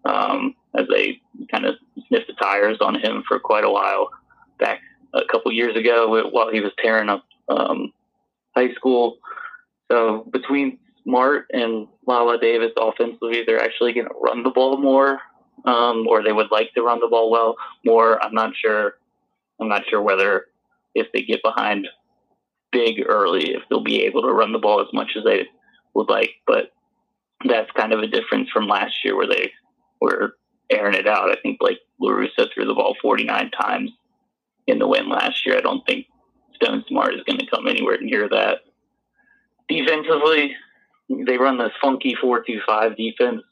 um, 0.04 0.54
as 0.76 0.86
they 0.88 1.20
kind 1.50 1.66
of 1.66 1.74
sniffed 2.08 2.26
the 2.26 2.34
tires 2.34 2.78
on 2.80 2.98
him 2.98 3.22
for 3.26 3.38
quite 3.38 3.64
a 3.64 3.70
while 3.70 4.08
back 4.58 4.80
a 5.12 5.20
couple 5.30 5.52
years 5.52 5.76
ago 5.76 6.28
while 6.30 6.50
he 6.50 6.60
was 6.60 6.72
tearing 6.82 7.08
up 7.08 7.24
um, 7.48 7.92
high 8.56 8.72
school. 8.74 9.18
So 9.90 10.26
between 10.32 10.78
Smartt 11.04 11.46
and 11.52 11.86
Lala 12.06 12.38
Davis 12.38 12.72
offensively, 12.78 13.44
they're 13.46 13.62
actually 13.62 13.92
going 13.92 14.06
to 14.06 14.14
run 14.20 14.42
the 14.42 14.50
ball 14.50 14.78
more 14.78 15.20
um, 15.64 16.06
or 16.08 16.22
they 16.22 16.32
would 16.32 16.50
like 16.50 16.72
to 16.74 16.82
run 16.82 17.00
the 17.00 17.08
ball 17.08 17.30
well 17.30 17.56
more. 17.84 18.22
I'm 18.22 18.34
not 18.34 18.52
sure. 18.56 18.94
I'm 19.60 19.68
not 19.68 19.84
sure 19.88 20.02
whether 20.02 20.46
if 20.94 21.08
they 21.12 21.22
get 21.22 21.42
behind 21.42 21.88
big 22.70 23.04
early, 23.06 23.54
if 23.54 23.62
they'll 23.68 23.82
be 23.82 24.02
able 24.02 24.22
to 24.22 24.32
run 24.32 24.52
the 24.52 24.58
ball 24.58 24.80
as 24.80 24.92
much 24.92 25.12
as 25.16 25.24
they 25.24 25.46
would 25.94 26.08
like. 26.08 26.30
But 26.46 26.72
that's 27.44 27.70
kind 27.72 27.92
of 27.92 28.00
a 28.00 28.06
difference 28.06 28.50
from 28.50 28.66
last 28.66 29.04
year 29.04 29.16
where 29.16 29.28
they 29.28 29.52
were 30.00 30.36
airing 30.70 30.94
it 30.94 31.06
out. 31.06 31.30
I 31.30 31.36
think 31.40 31.58
Blake 31.58 31.78
LaRussa 32.00 32.52
threw 32.52 32.66
the 32.66 32.74
ball 32.74 32.96
49 33.00 33.50
times 33.50 33.90
in 34.66 34.78
the 34.78 34.88
win 34.88 35.08
last 35.08 35.46
year. 35.46 35.56
I 35.56 35.60
don't 35.60 35.86
think 35.86 36.06
Stone 36.56 36.84
Smartt 36.88 37.14
is 37.14 37.22
going 37.26 37.38
to 37.38 37.46
come 37.46 37.66
anywhere 37.66 37.98
near 38.00 38.28
that. 38.28 38.58
Defensively, 39.68 40.54
they 41.08 41.38
run 41.38 41.58
this 41.58 41.72
funky 41.80 42.14
4-2-5 42.22 42.96
defense. 42.96 43.42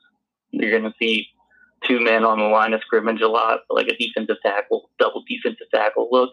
You're 0.51 0.79
going 0.79 0.91
to 0.91 0.95
see 1.01 1.29
two 1.87 2.01
men 2.01 2.25
on 2.25 2.39
the 2.39 2.45
line 2.45 2.73
of 2.73 2.81
scrimmage 2.83 3.21
a 3.21 3.29
lot, 3.29 3.61
like 3.71 3.89
a 3.89 3.97
defensive 3.97 4.37
tackle, 4.45 4.91
double 4.99 5.25
defensive 5.29 5.67
tackle 5.75 6.09
look. 6.11 6.31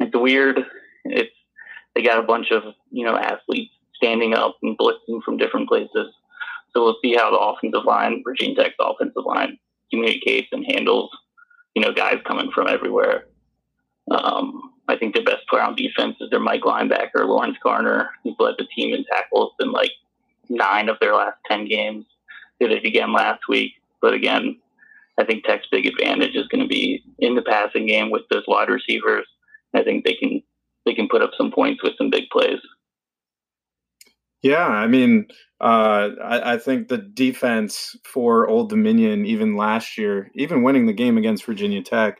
It's 0.00 0.14
weird. 0.14 0.60
It's 1.04 1.30
they 1.94 2.02
got 2.02 2.18
a 2.18 2.26
bunch 2.26 2.50
of 2.50 2.62
you 2.90 3.04
know 3.04 3.16
athletes 3.16 3.72
standing 3.94 4.34
up 4.34 4.56
and 4.62 4.76
blitzing 4.76 5.22
from 5.24 5.38
different 5.38 5.68
places. 5.68 6.12
So 6.72 6.82
we'll 6.82 6.98
see 7.02 7.14
how 7.14 7.30
the 7.30 7.38
offensive 7.38 7.86
line, 7.86 8.22
Virginia 8.22 8.56
Tech's 8.56 8.74
offensive 8.78 9.24
line, 9.24 9.58
communicates 9.90 10.48
and 10.52 10.64
handles 10.66 11.10
you 11.74 11.82
know 11.82 11.92
guys 11.92 12.18
coming 12.26 12.50
from 12.50 12.68
everywhere. 12.68 13.26
Um, 14.10 14.65
I 14.88 14.96
think 14.96 15.14
their 15.14 15.24
best 15.24 15.46
player 15.48 15.62
on 15.62 15.74
defense 15.74 16.16
is 16.20 16.30
their 16.30 16.40
Mike 16.40 16.62
linebacker, 16.62 17.26
Lawrence 17.26 17.56
Garner. 17.62 18.10
who's 18.22 18.36
led 18.38 18.54
the 18.58 18.66
team 18.74 18.94
in 18.94 19.04
tackles 19.04 19.52
in 19.60 19.72
like 19.72 19.90
nine 20.48 20.88
of 20.88 20.96
their 21.00 21.14
last 21.14 21.38
10 21.50 21.66
games. 21.68 22.04
Did 22.60 22.72
it 22.72 22.84
again 22.84 23.12
last 23.12 23.42
week. 23.48 23.72
But 24.00 24.14
again, 24.14 24.58
I 25.18 25.24
think 25.24 25.44
Tech's 25.44 25.66
big 25.70 25.86
advantage 25.86 26.36
is 26.36 26.46
going 26.48 26.62
to 26.62 26.68
be 26.68 27.02
in 27.18 27.34
the 27.34 27.42
passing 27.42 27.86
game 27.86 28.10
with 28.10 28.22
those 28.30 28.44
wide 28.46 28.68
receivers. 28.68 29.26
I 29.74 29.82
think 29.82 30.04
they 30.04 30.14
can 30.14 30.42
they 30.84 30.94
can 30.94 31.08
put 31.08 31.22
up 31.22 31.32
some 31.36 31.50
points 31.50 31.82
with 31.82 31.94
some 31.98 32.10
big 32.10 32.28
plays. 32.30 32.60
Yeah, 34.42 34.64
I 34.64 34.86
mean, 34.86 35.26
uh, 35.60 36.10
I, 36.22 36.52
I, 36.52 36.58
think 36.58 36.86
the 36.86 36.98
defense 36.98 37.96
for 38.04 38.46
Old 38.46 38.68
Dominion, 38.68 39.26
even 39.26 39.56
last 39.56 39.98
year, 39.98 40.30
even 40.36 40.62
winning 40.62 40.86
the 40.86 40.92
game 40.92 41.18
against 41.18 41.44
Virginia 41.44 41.82
Tech, 41.82 42.18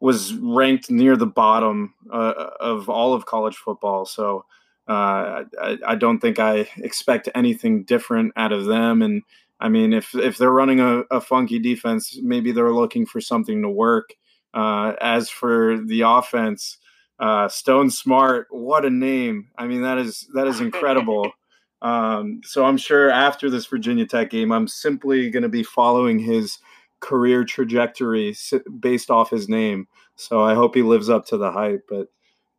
was 0.00 0.34
ranked 0.34 0.90
near 0.90 1.16
the 1.16 1.26
bottom 1.26 1.94
uh, 2.12 2.50
of 2.60 2.88
all 2.88 3.14
of 3.14 3.26
college 3.26 3.56
football. 3.56 4.04
So 4.04 4.44
uh, 4.88 5.44
I, 5.60 5.78
I, 5.86 5.94
don't 5.96 6.20
think 6.20 6.38
I 6.38 6.68
expect 6.78 7.28
anything 7.34 7.82
different 7.82 8.32
out 8.36 8.52
of 8.52 8.64
them. 8.66 9.02
And 9.02 9.22
I 9.60 9.68
mean, 9.68 9.92
if 9.92 10.14
if 10.14 10.38
they're 10.38 10.52
running 10.52 10.80
a, 10.80 11.00
a 11.10 11.20
funky 11.20 11.58
defense, 11.58 12.18
maybe 12.22 12.52
they're 12.52 12.72
looking 12.72 13.04
for 13.04 13.20
something 13.20 13.60
to 13.62 13.68
work. 13.68 14.14
Uh, 14.54 14.94
as 15.00 15.28
for 15.28 15.78
the 15.78 16.02
offense, 16.02 16.78
uh, 17.18 17.48
Stone 17.48 17.90
Smartt, 17.90 18.46
what 18.50 18.86
a 18.86 18.90
name! 18.90 19.48
I 19.58 19.66
mean, 19.66 19.82
that 19.82 19.98
is 19.98 20.26
that 20.34 20.46
is 20.46 20.60
incredible. 20.60 21.32
Um, 21.80 22.40
so 22.42 22.64
I'm 22.64 22.76
sure 22.76 23.08
after 23.08 23.48
this 23.48 23.66
Virginia 23.66 24.04
Tech 24.04 24.30
game, 24.30 24.50
I'm 24.50 24.66
simply 24.66 25.30
going 25.30 25.44
to 25.44 25.48
be 25.48 25.62
following 25.62 26.18
his 26.18 26.58
career 27.00 27.44
trajectory 27.44 28.36
based 28.80 29.10
off 29.10 29.30
his 29.30 29.48
name. 29.48 29.86
So 30.16 30.42
I 30.42 30.54
hope 30.54 30.74
he 30.74 30.82
lives 30.82 31.08
up 31.08 31.26
to 31.26 31.36
the 31.36 31.52
hype. 31.52 31.86
But 31.88 32.08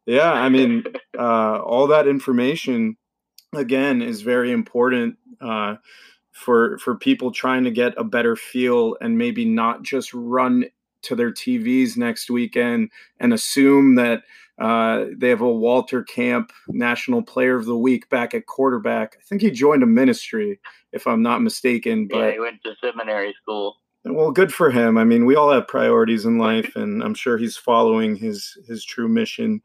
yeah, 0.05 0.31
I 0.31 0.49
mean, 0.49 0.83
uh, 1.17 1.59
all 1.59 1.87
that 1.87 2.07
information 2.07 2.97
again 3.53 4.01
is 4.01 4.21
very 4.21 4.51
important 4.51 5.17
uh, 5.41 5.75
for 6.31 6.77
for 6.77 6.95
people 6.95 7.31
trying 7.31 7.63
to 7.65 7.71
get 7.71 7.93
a 7.97 8.03
better 8.03 8.35
feel 8.35 8.95
and 9.01 9.17
maybe 9.17 9.45
not 9.45 9.83
just 9.83 10.13
run 10.13 10.65
to 11.01 11.15
their 11.15 11.31
TVs 11.31 11.97
next 11.97 12.29
weekend 12.29 12.91
and 13.19 13.33
assume 13.33 13.95
that 13.95 14.23
uh, 14.59 15.05
they 15.15 15.29
have 15.29 15.41
a 15.41 15.51
Walter 15.51 16.03
Camp 16.03 16.51
National 16.67 17.21
Player 17.21 17.55
of 17.55 17.65
the 17.65 17.77
Week 17.77 18.09
back 18.09 18.33
at 18.33 18.45
quarterback. 18.45 19.15
I 19.17 19.23
think 19.23 19.41
he 19.41 19.51
joined 19.51 19.83
a 19.83 19.87
ministry, 19.87 20.59
if 20.91 21.07
I'm 21.07 21.21
not 21.21 21.41
mistaken. 21.41 22.07
But 22.07 22.17
yeah, 22.17 22.31
he 22.31 22.39
went 22.39 22.61
to 22.63 22.75
seminary 22.83 23.33
school. 23.41 23.77
Well, 24.13 24.31
good 24.31 24.53
for 24.53 24.71
him. 24.71 24.97
I 24.97 25.03
mean, 25.03 25.25
we 25.25 25.35
all 25.35 25.51
have 25.51 25.67
priorities 25.67 26.25
in 26.25 26.37
life, 26.39 26.75
and 26.75 27.03
I'm 27.03 27.13
sure 27.13 27.37
he's 27.37 27.57
following 27.57 28.15
his 28.15 28.57
his 28.67 28.83
true 28.83 29.07
mission. 29.07 29.61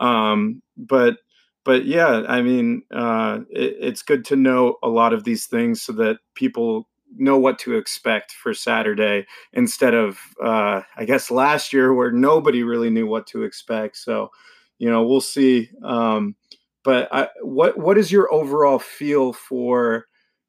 Um, 0.00 0.62
but 0.76 1.18
but 1.64 1.84
yeah, 1.84 2.22
I 2.28 2.40
mean, 2.42 2.82
uh, 2.94 3.40
it, 3.50 3.76
it's 3.80 4.02
good 4.02 4.24
to 4.26 4.36
know 4.36 4.76
a 4.82 4.88
lot 4.88 5.12
of 5.12 5.24
these 5.24 5.46
things 5.46 5.82
so 5.82 5.92
that 5.94 6.18
people 6.34 6.88
know 7.16 7.38
what 7.38 7.58
to 7.58 7.74
expect 7.76 8.32
for 8.32 8.52
Saturday 8.54 9.26
instead 9.52 9.94
of 9.94 10.18
uh, 10.42 10.82
I 10.96 11.04
guess 11.04 11.30
last 11.30 11.72
year 11.72 11.92
where 11.94 12.12
nobody 12.12 12.62
really 12.62 12.90
knew 12.90 13.06
what 13.06 13.26
to 13.28 13.42
expect. 13.42 13.96
So 13.96 14.30
you 14.78 14.88
know, 14.90 15.02
we'll 15.02 15.20
see. 15.20 15.70
Um, 15.82 16.36
but 16.84 17.08
I, 17.12 17.28
what 17.42 17.78
what 17.78 17.98
is 17.98 18.12
your 18.12 18.32
overall 18.32 18.78
feel 18.78 19.32
for? 19.32 20.06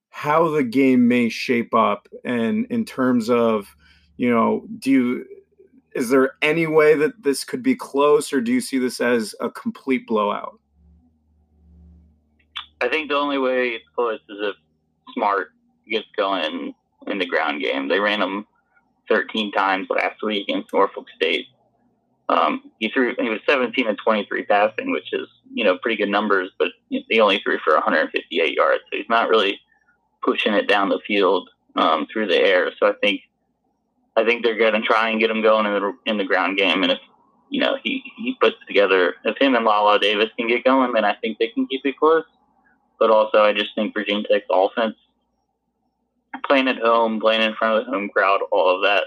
How 0.10 0.49
the 0.49 0.64
game 0.64 1.07
may 1.07 1.30
shape 1.30 1.74
up 1.74 2.07
and 2.26 2.66
in 2.68 2.86
terms 2.86 3.30
of 3.30 3.76
you 4.18 4.30
know 4.30 4.66
do 4.80 4.91
you 4.91 5.26
is 5.93 6.10
there 6.10 6.34
any 6.41 6.68
way 6.68 6.95
that 6.95 7.24
this 7.24 7.43
could 7.43 7.64
be 7.64 7.76
close 7.76 8.32
or 8.32 8.41
do 8.41 8.51
you 8.51 8.62
see 8.62 8.78
this 8.78 9.01
as 9.01 9.34
a 9.39 9.49
complete 9.49 10.05
blowout? 10.05 10.60
I 12.82 12.88
think 12.88 13.10
the 13.10 13.16
only 13.16 13.38
way 13.38 13.70
it's 13.70 13.86
close 13.95 14.20
is 14.30 14.38
if 14.39 14.55
Smartt 15.18 15.47
gets 15.89 16.05
going 16.16 16.74
in 17.07 17.18
the 17.18 17.26
ground 17.26 17.62
game. 17.62 17.88
They 17.88 17.99
ran 17.99 18.22
him 18.22 18.45
13 19.10 19.51
times 19.51 19.88
last 19.89 20.22
week 20.24 20.47
against 20.47 20.74
norfolk 20.74 21.07
state. 21.16 21.47
Um, 22.30 22.72
he 22.80 22.89
threw 22.89 23.16
he 23.20 23.30
was 23.30 23.39
17 23.47 23.88
and 23.88 23.97
23 23.97 24.45
passing 24.45 24.91
which 24.91 25.12
is 25.14 25.28
you 25.51 25.64
know 25.64 25.80
pretty 25.80 25.97
good 25.97 26.10
numbers 26.10 26.51
but 26.60 26.68
he 26.88 27.20
only 27.20 27.41
threw 27.43 27.57
for 27.64 27.74
158 27.74 28.53
yards. 28.53 28.84
So 28.91 28.97
he's 28.97 29.10
not 29.10 29.30
really 29.30 29.60
pushing 30.24 30.54
it 30.54 30.68
down 30.68 30.90
the 30.90 31.00
field 31.06 31.50
um, 31.76 32.08
through 32.12 32.28
the 32.28 32.38
air. 32.38 32.72
So 32.80 32.88
I 32.88 32.94
think 33.02 33.22
I 34.16 34.26
think 34.26 34.44
they're 34.44 34.58
going 34.58 34.74
to 34.74 34.82
try 34.82 35.10
and 35.10 35.20
get 35.20 35.32
him 35.32 35.42
going 35.42 35.66
in 35.66 35.74
the 35.74 35.94
in 36.06 36.18
the 36.18 36.26
ground 36.26 36.58
game. 36.58 36.84
And 36.84 36.92
if 36.92 37.00
you 37.50 37.62
know 37.62 37.78
he 37.84 38.04
he 38.18 38.36
puts 38.42 38.58
together 38.68 39.16
if 39.24 39.38
him 39.38 39.56
and 39.56 39.66
Lala 39.66 40.00
Davis 40.00 40.30
can 40.38 40.48
get 40.48 40.64
going, 40.64 40.94
then 40.94 41.06
I 41.06 41.16
think 41.16 41.38
they 41.38 41.48
can 41.48 41.68
keep 41.68 41.82
it 41.86 41.98
close. 41.98 42.26
But 43.00 43.12
also, 43.12 43.42
I 43.44 43.54
just 43.54 43.74
think 43.76 43.94
Virginia 43.94 44.26
Tech's 44.30 44.46
offense, 44.52 44.96
playing 46.46 46.68
at 46.68 46.80
home, 46.80 47.22
playing 47.22 47.42
in 47.42 47.56
front 47.56 47.80
of 47.80 47.86
the 47.86 47.92
home 47.92 48.10
crowd, 48.10 48.42
all 48.52 48.76
of 48.76 48.82
that, 48.84 49.04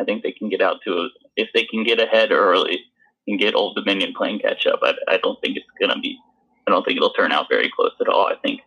I 0.00 0.04
think 0.04 0.22
they 0.22 0.32
can 0.32 0.48
get 0.48 0.62
out 0.62 0.80
to 0.86 1.04
it. 1.04 1.12
If 1.36 1.48
they 1.52 1.64
can 1.64 1.84
get 1.84 2.00
ahead 2.00 2.32
early 2.32 2.80
and 3.28 3.38
get 3.38 3.54
Old 3.54 3.76
Dominion 3.76 4.14
playing 4.16 4.38
catch 4.38 4.66
up, 4.66 4.80
I, 4.82 4.94
I 5.06 5.18
don't 5.18 5.38
think 5.42 5.58
it's 5.58 5.66
going 5.78 5.94
to 5.94 6.00
be. 6.00 6.18
I 6.66 6.70
don't 6.70 6.82
think 6.82 6.96
it'll 6.96 7.12
turn 7.12 7.30
out 7.30 7.46
very 7.50 7.70
close 7.76 7.92
at 8.00 8.08
all. 8.08 8.26
I 8.26 8.36
think 8.42 8.60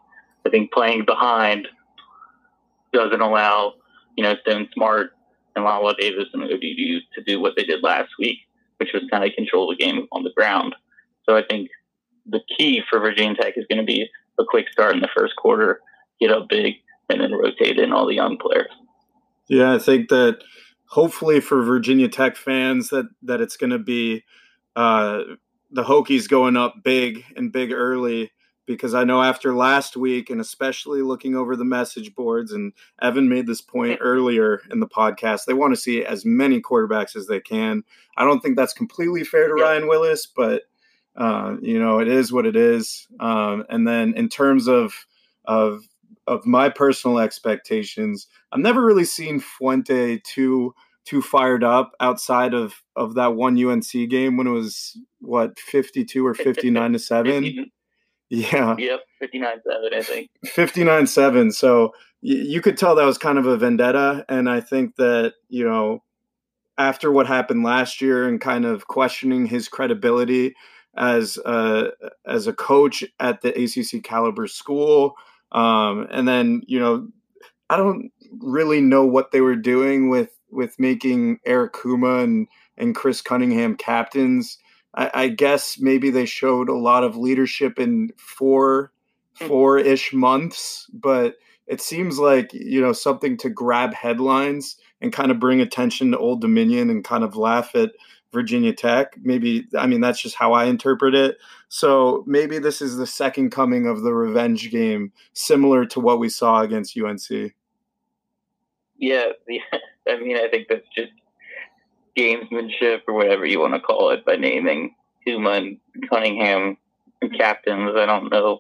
I 0.46 0.50
think 0.50 0.72
playing 0.72 1.06
behind 1.06 1.68
doesn't 2.94 3.22
allow, 3.22 3.74
you 4.16 4.24
know, 4.24 4.36
Stone 4.42 4.70
Smartt 4.74 5.12
and 5.56 5.66
Lala 5.66 5.96
Davis 6.00 6.28
and 6.34 6.44
ODU 6.44 7.00
to 7.16 7.24
do 7.26 7.40
what 7.40 7.54
they 7.56 7.64
did 7.64 7.84
last 7.84 8.10
week, 8.20 8.38
which 8.78 8.90
was 8.94 9.04
kind 9.12 9.24
of 9.24 9.32
control 9.36 9.70
the 9.70 9.76
game 9.76 10.08
on 10.12 10.24
the 10.24 10.32
ground. 10.36 10.76
So 11.28 11.36
I 11.36 11.44
think 11.48 11.70
the 12.26 12.42
key 12.58 12.82
for 12.90 13.00
Virginia 13.00 13.36
Tech 13.36 13.54
is 13.58 13.66
going 13.70 13.80
to 13.80 13.86
be 13.86 14.08
a 14.40 14.44
quick 14.48 14.68
start 14.72 14.96
in 14.96 15.02
the 15.02 15.10
first 15.16 15.36
quarter, 15.36 15.82
get 16.20 16.32
up 16.32 16.48
big, 16.50 16.76
and 17.10 17.22
then 17.22 17.34
rotate 17.34 17.80
in 17.80 17.92
all 17.92 18.08
the 18.08 18.16
young 18.16 18.38
players. 18.38 18.72
Yeah, 19.48 19.74
I 19.74 19.80
think 19.80 20.10
that 20.10 20.40
hopefully 20.90 21.40
for 21.40 21.64
Virginia 21.64 22.08
Tech 22.08 22.36
fans 22.36 22.90
that 22.90 23.10
that 23.24 23.42
it's 23.42 23.58
going 23.58 23.72
to 23.72 23.80
be 23.80 24.24
uh, 24.76 25.22
the 25.72 25.84
Hokies 25.84 26.30
going 26.30 26.56
up 26.56 26.84
big 26.84 27.24
and 27.36 27.52
big 27.52 27.72
early 27.72 28.32
because 28.70 28.94
I 28.94 29.04
know 29.04 29.24
after 29.24 29.56
last 29.56 29.98
week, 29.98 30.30
and 30.30 30.40
especially 30.40 31.02
looking 31.02 31.36
over 31.36 31.56
the 31.56 31.66
message 31.66 32.14
boards, 32.14 32.52
and 32.52 32.72
Evan 33.02 33.28
made 33.28 33.48
this 33.48 33.62
point 33.62 33.98
earlier 34.00 34.62
in 34.70 34.80
the 34.80 34.88
podcast, 34.88 35.46
they 35.46 35.56
want 35.56 35.74
to 35.74 35.82
see 35.82 36.06
as 36.06 36.24
many 36.24 36.62
quarterbacks 36.62 37.16
as 37.16 37.26
they 37.26 37.40
can. 37.40 37.84
I 38.16 38.26
don't 38.26 38.42
think 38.42 38.56
that's 38.56 38.74
completely 38.74 39.24
fair 39.24 39.48
to 39.48 39.56
Ryan 39.56 39.88
Willis, 39.88 40.28
but 40.28 40.66
uh, 41.16 41.56
you 41.64 41.80
know 41.80 41.98
it 41.98 42.08
is 42.08 42.32
what 42.32 42.46
it 42.46 42.56
is. 42.56 43.08
Um, 43.20 43.66
and 43.70 43.88
then 43.88 44.14
in 44.14 44.30
terms 44.30 44.68
of 44.68 44.94
of 45.46 45.82
of 46.28 46.46
my 46.46 46.70
personal 46.70 47.18
expectations, 47.18 48.28
I've 48.52 48.60
never 48.60 48.86
really 48.86 49.04
seen 49.04 49.40
Fuente 49.40 50.20
too 50.24 50.76
too 51.06 51.24
fired 51.24 51.64
up 51.64 51.94
outside 52.00 52.54
of 52.54 52.84
of 52.96 53.16
that 53.16 53.34
one 53.34 53.58
UNC 53.58 53.92
game 54.12 54.38
when 54.38 54.46
it 54.46 54.52
was 54.52 54.96
what 55.22 55.58
52 55.58 56.24
or 56.24 56.36
59 56.36 56.94
to 56.94 57.00
7 57.00 57.72
yeah. 58.30 58.76
Yep, 58.78 59.00
59 59.20 59.58
7, 59.66 59.90
I 59.94 60.02
think. 60.02 60.30
59 60.46 61.08
7. 61.08 61.52
So 61.52 61.94
y- 62.22 62.34
you 62.34 62.62
could 62.62 62.78
tell 62.78 62.96
that 62.96 63.06
was 63.06 63.18
kind 63.18 63.38
of 63.38 63.46
a 63.46 63.58
vendetta. 63.58 64.26
And 64.30 64.50
I 64.50 64.62
think 64.62 64.96
that, 64.98 65.34
you 65.50 65.68
know, 65.68 66.04
after 66.78 67.12
what 67.12 67.28
happened 67.28 67.64
last 67.64 68.02
year 68.02 68.28
and 68.28 68.40
kind 68.40 68.66
of 68.66 68.88
questioning 68.88 69.46
his 69.46 69.68
credibility 69.68 70.54
as 70.96 71.38
a, 71.46 71.90
as 72.26 72.48
a 72.48 72.54
coach 72.54 73.04
at 73.20 73.42
the 73.42 73.50
ACC 73.50 74.04
caliber 74.04 74.48
school, 74.48 75.16
um, 75.52 76.08
and 76.12 76.28
then, 76.28 76.62
you 76.68 76.80
know, 76.80 77.08
I 77.70 77.78
don't 77.78 78.12
really 78.40 78.82
know 78.82 79.06
what 79.06 79.32
they 79.32 79.42
were 79.42 79.56
doing 79.56 80.10
with 80.10 80.30
with 80.52 80.80
making 80.80 81.40
Eric 81.46 81.74
Kumah 81.74 82.24
and 82.24 82.48
and 82.78 82.96
Chris 82.96 83.22
Cunningham 83.22 83.76
captains. 83.76 84.58
I, 84.94 85.12
I 85.14 85.28
guess 85.28 85.80
maybe 85.80 86.10
they 86.10 86.26
showed 86.26 86.70
a 86.70 86.78
lot 86.78 87.04
of 87.04 87.18
leadership 87.18 87.80
in 87.80 88.12
four 88.18 88.92
hmm. 89.38 89.48
four 89.48 89.78
ish 89.80 90.14
months, 90.14 90.88
but 90.94 91.36
it 91.68 91.82
seems 91.82 92.18
like 92.18 92.54
you 92.54 92.82
know 92.82 92.94
something 92.94 93.38
to 93.38 93.50
grab 93.50 93.94
headlines 93.94 94.78
and 95.02 95.14
kind 95.14 95.32
of 95.32 95.40
bring 95.40 95.62
attention 95.62 96.12
to 96.12 96.18
Old 96.18 96.42
Dominion 96.42 96.90
and 96.90 97.04
kind 97.04 97.24
of 97.24 97.36
laugh 97.36 97.76
at 97.76 97.92
Virginia 98.34 98.74
Tech. 98.74 99.16
Maybe 99.22 99.68
I 99.78 99.88
mean 99.88 100.02
that's 100.02 100.22
just 100.22 100.36
how 100.36 100.54
I 100.54 100.66
interpret 100.66 101.16
it. 101.16 101.38
So 101.70 102.24
maybe 102.26 102.58
this 102.58 102.82
is 102.82 102.98
the 102.98 103.08
second 103.08 103.52
coming 103.52 103.88
of 103.88 104.02
the 104.02 104.14
revenge 104.14 104.72
game, 104.72 105.14
similar 105.34 105.86
to 105.86 106.00
what 106.00 106.20
we 106.20 106.30
saw 106.30 106.62
against 106.62 106.98
UNC. 106.98 107.54
Yeah, 109.02 109.28
I 110.10 110.20
mean 110.20 110.36
I 110.36 110.50
think 110.50 110.68
that's 110.68 110.86
just 110.94 111.14
gamesmanship 112.20 113.02
or 113.08 113.14
whatever 113.14 113.46
you 113.46 113.60
want 113.60 113.74
to 113.74 113.80
call 113.80 114.12
it 114.12 114.26
by 114.26 114.36
naming 114.36 114.96
Kumah 115.26 115.58
and 115.58 115.78
Cunningham 116.10 116.78
captains. 117.38 117.94
I 117.96 118.06
don't 118.06 118.32
know. 118.32 118.60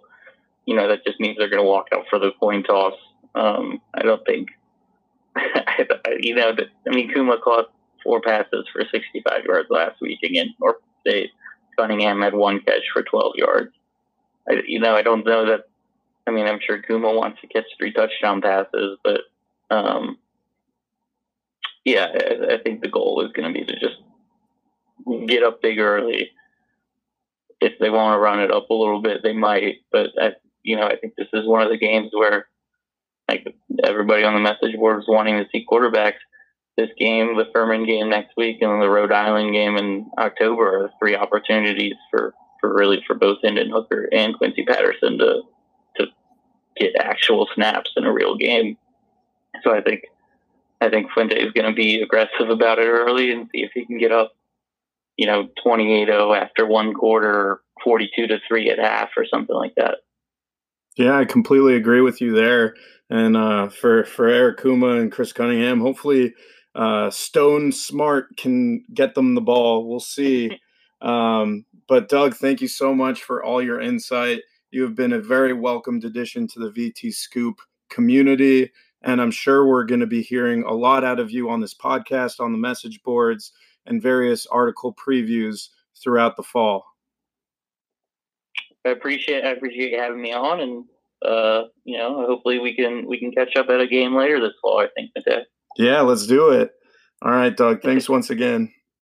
You 0.65 0.75
know, 0.75 0.87
that 0.87 1.03
just 1.05 1.19
means 1.19 1.37
they're 1.37 1.49
going 1.49 1.63
to 1.63 1.67
walk 1.67 1.87
out 1.93 2.05
for 2.09 2.19
the 2.19 2.31
coin 2.39 2.63
toss. 2.63 2.93
Um, 3.35 3.81
I 3.93 4.03
don't 4.03 4.25
think, 4.25 4.49
you 6.19 6.35
know, 6.35 6.53
I 6.87 6.95
mean, 6.95 7.13
Kumah 7.13 7.41
caught 7.41 7.71
four 8.03 8.21
passes 8.21 8.65
for 8.71 8.83
65 8.91 9.45
yards 9.45 9.69
last 9.69 10.01
week 10.01 10.19
against 10.23 10.59
North 10.59 10.77
State. 11.01 11.31
Cunningham 11.77 12.21
had 12.21 12.33
one 12.33 12.59
catch 12.61 12.83
for 12.93 13.03
12 13.03 13.33
yards. 13.35 13.71
I, 14.49 14.61
you 14.67 14.79
know, 14.79 14.95
I 14.95 15.01
don't 15.01 15.25
know 15.25 15.45
that. 15.45 15.65
I 16.27 16.31
mean, 16.31 16.45
I'm 16.45 16.59
sure 16.65 16.81
Kumah 16.81 17.15
wants 17.15 17.41
to 17.41 17.47
catch 17.47 17.65
three 17.77 17.91
touchdown 17.91 18.41
passes, 18.41 18.97
but 19.03 19.21
um, 19.71 20.17
yeah, 21.85 22.07
I, 22.13 22.55
I 22.55 22.57
think 22.63 22.81
the 22.81 22.89
goal 22.89 23.25
is 23.25 23.31
going 23.31 23.53
to 23.53 23.59
be 23.59 23.65
to 23.65 23.79
just 23.79 23.97
get 25.27 25.43
up 25.43 25.61
big 25.61 25.79
early. 25.79 26.31
If 27.61 27.73
they 27.79 27.89
want 27.89 28.15
to 28.15 28.19
run 28.19 28.39
it 28.39 28.51
up 28.51 28.69
a 28.69 28.73
little 28.73 29.01
bit, 29.01 29.21
they 29.23 29.33
might. 29.33 29.77
But 29.91 30.07
I, 30.19 30.31
you 30.63 30.75
know, 30.75 30.83
I 30.83 30.95
think 30.95 31.13
this 31.17 31.27
is 31.33 31.47
one 31.47 31.61
of 31.61 31.69
the 31.69 31.77
games 31.77 32.11
where, 32.13 32.47
like 33.29 33.55
everybody 33.83 34.23
on 34.23 34.33
the 34.33 34.39
message 34.39 34.75
board 34.75 34.99
is 34.99 35.07
wanting 35.07 35.37
to 35.37 35.49
see 35.51 35.65
quarterbacks. 35.69 36.19
This 36.77 36.89
game, 36.97 37.35
the 37.35 37.49
Furman 37.53 37.85
game 37.85 38.09
next 38.09 38.33
week, 38.37 38.61
and 38.61 38.81
the 38.81 38.89
Rhode 38.89 39.11
Island 39.11 39.53
game 39.53 39.75
in 39.75 40.09
October 40.17 40.85
are 40.85 40.91
three 40.97 41.13
opportunities 41.13 41.95
for, 42.09 42.33
for 42.61 42.73
really 42.73 43.03
for 43.05 43.15
both 43.15 43.39
Hendon 43.43 43.69
Hooker 43.69 44.07
and 44.13 44.37
Quincy 44.37 44.63
Patterson 44.63 45.17
to 45.17 45.41
to 45.97 46.07
get 46.77 46.93
actual 46.97 47.49
snaps 47.53 47.91
in 47.97 48.05
a 48.05 48.13
real 48.13 48.37
game. 48.37 48.77
So 49.63 49.75
I 49.75 49.81
think 49.81 50.03
I 50.81 50.89
think 50.89 51.11
Fuente 51.11 51.35
is 51.35 51.51
going 51.51 51.69
to 51.69 51.75
be 51.75 52.01
aggressive 52.01 52.49
about 52.49 52.79
it 52.79 52.87
early 52.87 53.31
and 53.31 53.49
see 53.51 53.63
if 53.63 53.71
he 53.73 53.85
can 53.85 53.97
get 53.97 54.11
up, 54.11 54.33
you 55.17 55.27
know, 55.27 55.49
28-0 55.65 56.37
after 56.39 56.65
one 56.65 56.93
quarter, 56.93 57.61
42 57.83 58.27
to 58.27 58.39
three 58.47 58.69
at 58.69 58.79
half, 58.79 59.09
or 59.17 59.25
something 59.25 59.55
like 59.55 59.73
that. 59.75 59.97
Yeah, 60.95 61.17
I 61.17 61.25
completely 61.25 61.75
agree 61.75 62.01
with 62.01 62.21
you 62.21 62.33
there. 62.33 62.75
And 63.09 63.35
uh, 63.35 63.69
for 63.69 64.03
for 64.05 64.27
Eric 64.27 64.59
Kumah 64.59 65.01
and 65.01 65.11
Chris 65.11 65.33
Cunningham, 65.33 65.79
hopefully 65.79 66.33
uh, 66.75 67.09
Stone 67.09 67.71
Smartt 67.71 68.37
can 68.37 68.83
get 68.93 69.15
them 69.15 69.35
the 69.35 69.41
ball. 69.41 69.87
We'll 69.87 69.99
see. 69.99 70.59
Um, 71.01 71.65
but 71.87 72.09
Doug, 72.09 72.35
thank 72.35 72.59
you 72.59 72.67
so 72.67 72.93
much 72.93 73.23
for 73.23 73.41
all 73.41 73.61
your 73.61 73.79
insight. 73.79 74.41
You 74.69 74.83
have 74.83 74.95
been 74.95 75.13
a 75.13 75.21
very 75.21 75.53
welcomed 75.53 76.03
addition 76.03 76.45
to 76.49 76.59
the 76.59 76.71
VT 76.71 77.13
Scoop 77.13 77.61
community. 77.89 78.69
And 79.01 79.21
I'm 79.21 79.31
sure 79.31 79.65
we're 79.65 79.85
going 79.85 80.01
to 80.01 80.07
be 80.07 80.21
hearing 80.21 80.63
a 80.63 80.73
lot 80.73 81.03
out 81.03 81.19
of 81.19 81.31
you 81.31 81.49
on 81.49 81.61
this 81.61 81.73
podcast, 81.73 82.39
on 82.39 82.51
the 82.51 82.57
message 82.57 83.01
boards, 83.03 83.53
and 83.85 84.01
various 84.01 84.45
article 84.47 84.93
previews 84.93 85.69
throughout 86.01 86.35
the 86.35 86.43
fall. 86.43 86.85
I 88.85 88.89
appreciate 88.89 89.43
I 89.43 89.49
appreciate 89.49 89.91
you 89.91 89.99
having 89.99 90.21
me 90.21 90.33
on, 90.33 90.59
and 90.59 90.85
uh, 91.25 91.63
you 91.83 91.97
know, 91.97 92.25
hopefully 92.25 92.59
we 92.59 92.75
can 92.75 93.05
we 93.07 93.19
can 93.19 93.31
catch 93.31 93.55
up 93.55 93.69
at 93.69 93.81
a 93.81 93.87
game 93.87 94.15
later 94.15 94.39
this 94.39 94.53
fall. 94.61 94.79
I 94.79 94.87
think 94.95 95.11
today. 95.15 95.43
Yeah, 95.77 96.01
let's 96.01 96.27
do 96.27 96.51
it. 96.51 96.71
All 97.21 97.31
right, 97.31 97.55
Doug. 97.55 97.81
Thanks 97.81 98.07
once 98.07 98.29
again. 98.29 98.71